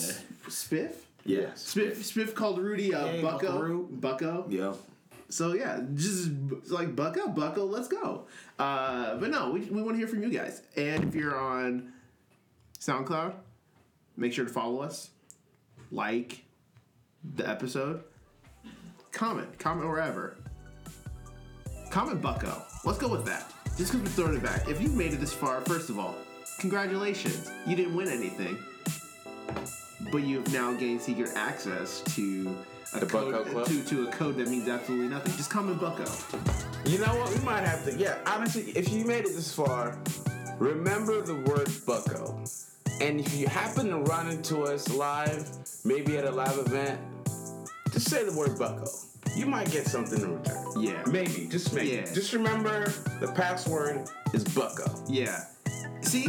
Spiff. 0.48 0.92
Yes. 1.26 1.74
Spiff, 1.74 1.98
Spiff 1.98 2.36
called 2.36 2.60
Rudy 2.60 2.94
uh, 2.94 3.08
Hey, 3.08 3.22
Bucko. 3.22 3.48
Buckaroo. 3.52 3.88
Bucko. 3.90 4.46
Yeah. 4.50 4.74
So 5.30 5.54
yeah, 5.54 5.82
just 5.96 6.30
like 6.70 6.96
Bucko, 6.96 7.30
buckle, 7.30 7.68
let's 7.68 7.88
go. 7.88 8.26
Uh, 8.60 9.16
but 9.18 9.30
no, 9.30 9.52
we, 9.52 9.62
we 9.62 9.82
want 9.82 9.96
to 9.96 9.98
hear 9.98 10.08
from 10.08 10.24
you 10.24 10.30
guys. 10.30 10.62
And 10.76 11.04
if 11.06 11.16
you're 11.16 11.38
on 11.38 11.92
SoundCloud, 12.80 13.34
make 14.18 14.34
sure 14.34 14.46
to 14.46 14.52
follow 14.52 14.82
us, 14.82 15.10
like 15.92 16.44
the 17.36 17.48
episode, 17.50 18.04
comment, 19.12 19.58
comment 19.58 19.90
wherever. 19.90 20.38
Comment 21.90 22.22
Bucko. 22.22 22.62
Let's 22.84 23.00
go 23.00 23.08
with 23.08 23.26
that. 23.26 23.52
Just 23.78 23.92
because 23.92 24.02
we're 24.02 24.10
throwing 24.10 24.38
it 24.38 24.44
back. 24.44 24.70
If 24.70 24.82
you've 24.82 24.96
made 24.96 25.14
it 25.14 25.20
this 25.20 25.34
far, 25.34 25.62
first 25.62 25.90
of 25.90 26.00
all, 26.00 26.16
congratulations. 26.60 27.52
You 27.66 27.76
didn't 27.76 27.96
win 27.96 28.08
anything 28.08 28.58
but 30.12 30.24
you've 30.24 30.52
now 30.54 30.74
gained 30.74 31.02
secret 31.02 31.32
access 31.36 32.02
to 32.16 32.56
a 32.98 33.00
The 33.02 33.06
code, 33.08 33.48
Club? 33.48 33.68
to, 33.68 33.84
to 33.84 34.08
a 34.08 34.12
code 34.12 34.38
that 34.38 34.48
means 34.48 34.68
absolutely 34.68 35.08
nothing. 35.08 35.34
Just 35.38 35.50
comment 35.50 35.80
Bucko. 35.80 36.06
You 36.86 37.00
know 37.00 37.16
what? 37.16 37.34
We 37.34 37.44
might 37.44 37.64
have 37.64 37.84
to. 37.86 37.94
Yeah, 37.96 38.18
honestly, 38.26 38.72
if 38.76 38.90
you 38.92 39.06
made 39.06 39.26
it 39.26 39.36
this 39.36 39.54
far, 39.54 39.98
remember 40.60 41.22
the 41.22 41.36
word 41.36 41.70
bucko. 41.86 42.40
And 43.02 43.20
if 43.20 43.36
you 43.36 43.48
happen 43.48 43.90
to 43.90 43.98
run 43.98 44.30
into 44.30 44.64
us 44.64 44.88
live, 44.94 45.50
maybe 45.84 46.18
at 46.18 46.26
a 46.26 46.32
live 46.32 46.58
event, 46.60 47.00
just 47.92 48.10
say 48.10 48.24
the 48.24 48.36
word 48.38 48.58
bucko. 48.58 48.86
You 49.36 49.48
might 49.48 49.70
get 49.72 49.86
something 49.88 50.22
in 50.22 50.38
return. 50.38 50.66
Yeah. 50.82 51.04
Maybe, 51.08 51.48
just 51.48 51.74
maybe. 51.74 51.90
Yeah. 51.90 52.14
Just 52.14 52.32
remember 52.34 52.86
the 53.20 53.28
password 53.36 54.08
is 54.34 54.44
bucko. 54.44 54.86
Yeah. 55.10 55.46
See? 56.02 56.28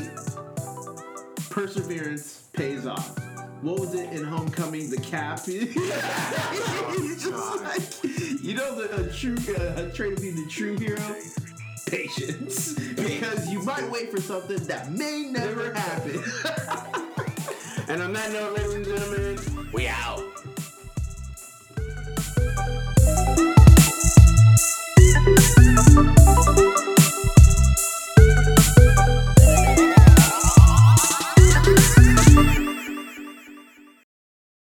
Perseverance 1.50 2.42
pays 2.52 2.86
off. 2.86 3.16
What 3.62 3.80
was 3.80 3.94
it 3.94 4.12
in 4.12 4.24
Homecoming? 4.24 4.90
The 4.90 4.98
cap. 4.98 5.44
Just 5.46 7.30
like, 7.62 8.42
you 8.42 8.54
know, 8.54 8.74
the 8.74 9.06
a 9.06 9.12
true 9.12 9.36
uh, 9.56 9.86
a 9.86 9.90
trait 9.90 10.12
of 10.12 10.20
being 10.20 10.36
the 10.36 10.46
true 10.48 10.76
hero. 10.76 11.00
Patience, 11.86 12.74
because 12.74 13.48
you 13.48 13.62
might 13.62 13.88
wait 13.90 14.10
for 14.10 14.20
something 14.20 14.58
that 14.64 14.90
may 14.92 15.28
never 15.30 15.72
happen. 15.72 16.22
And 17.88 18.02
on 18.02 18.12
that 18.14 18.32
note, 18.32 18.56
ladies 18.56 18.74
and 18.74 18.84
gentlemen, 18.84 19.68
we 19.72 19.86
out. 19.86 20.24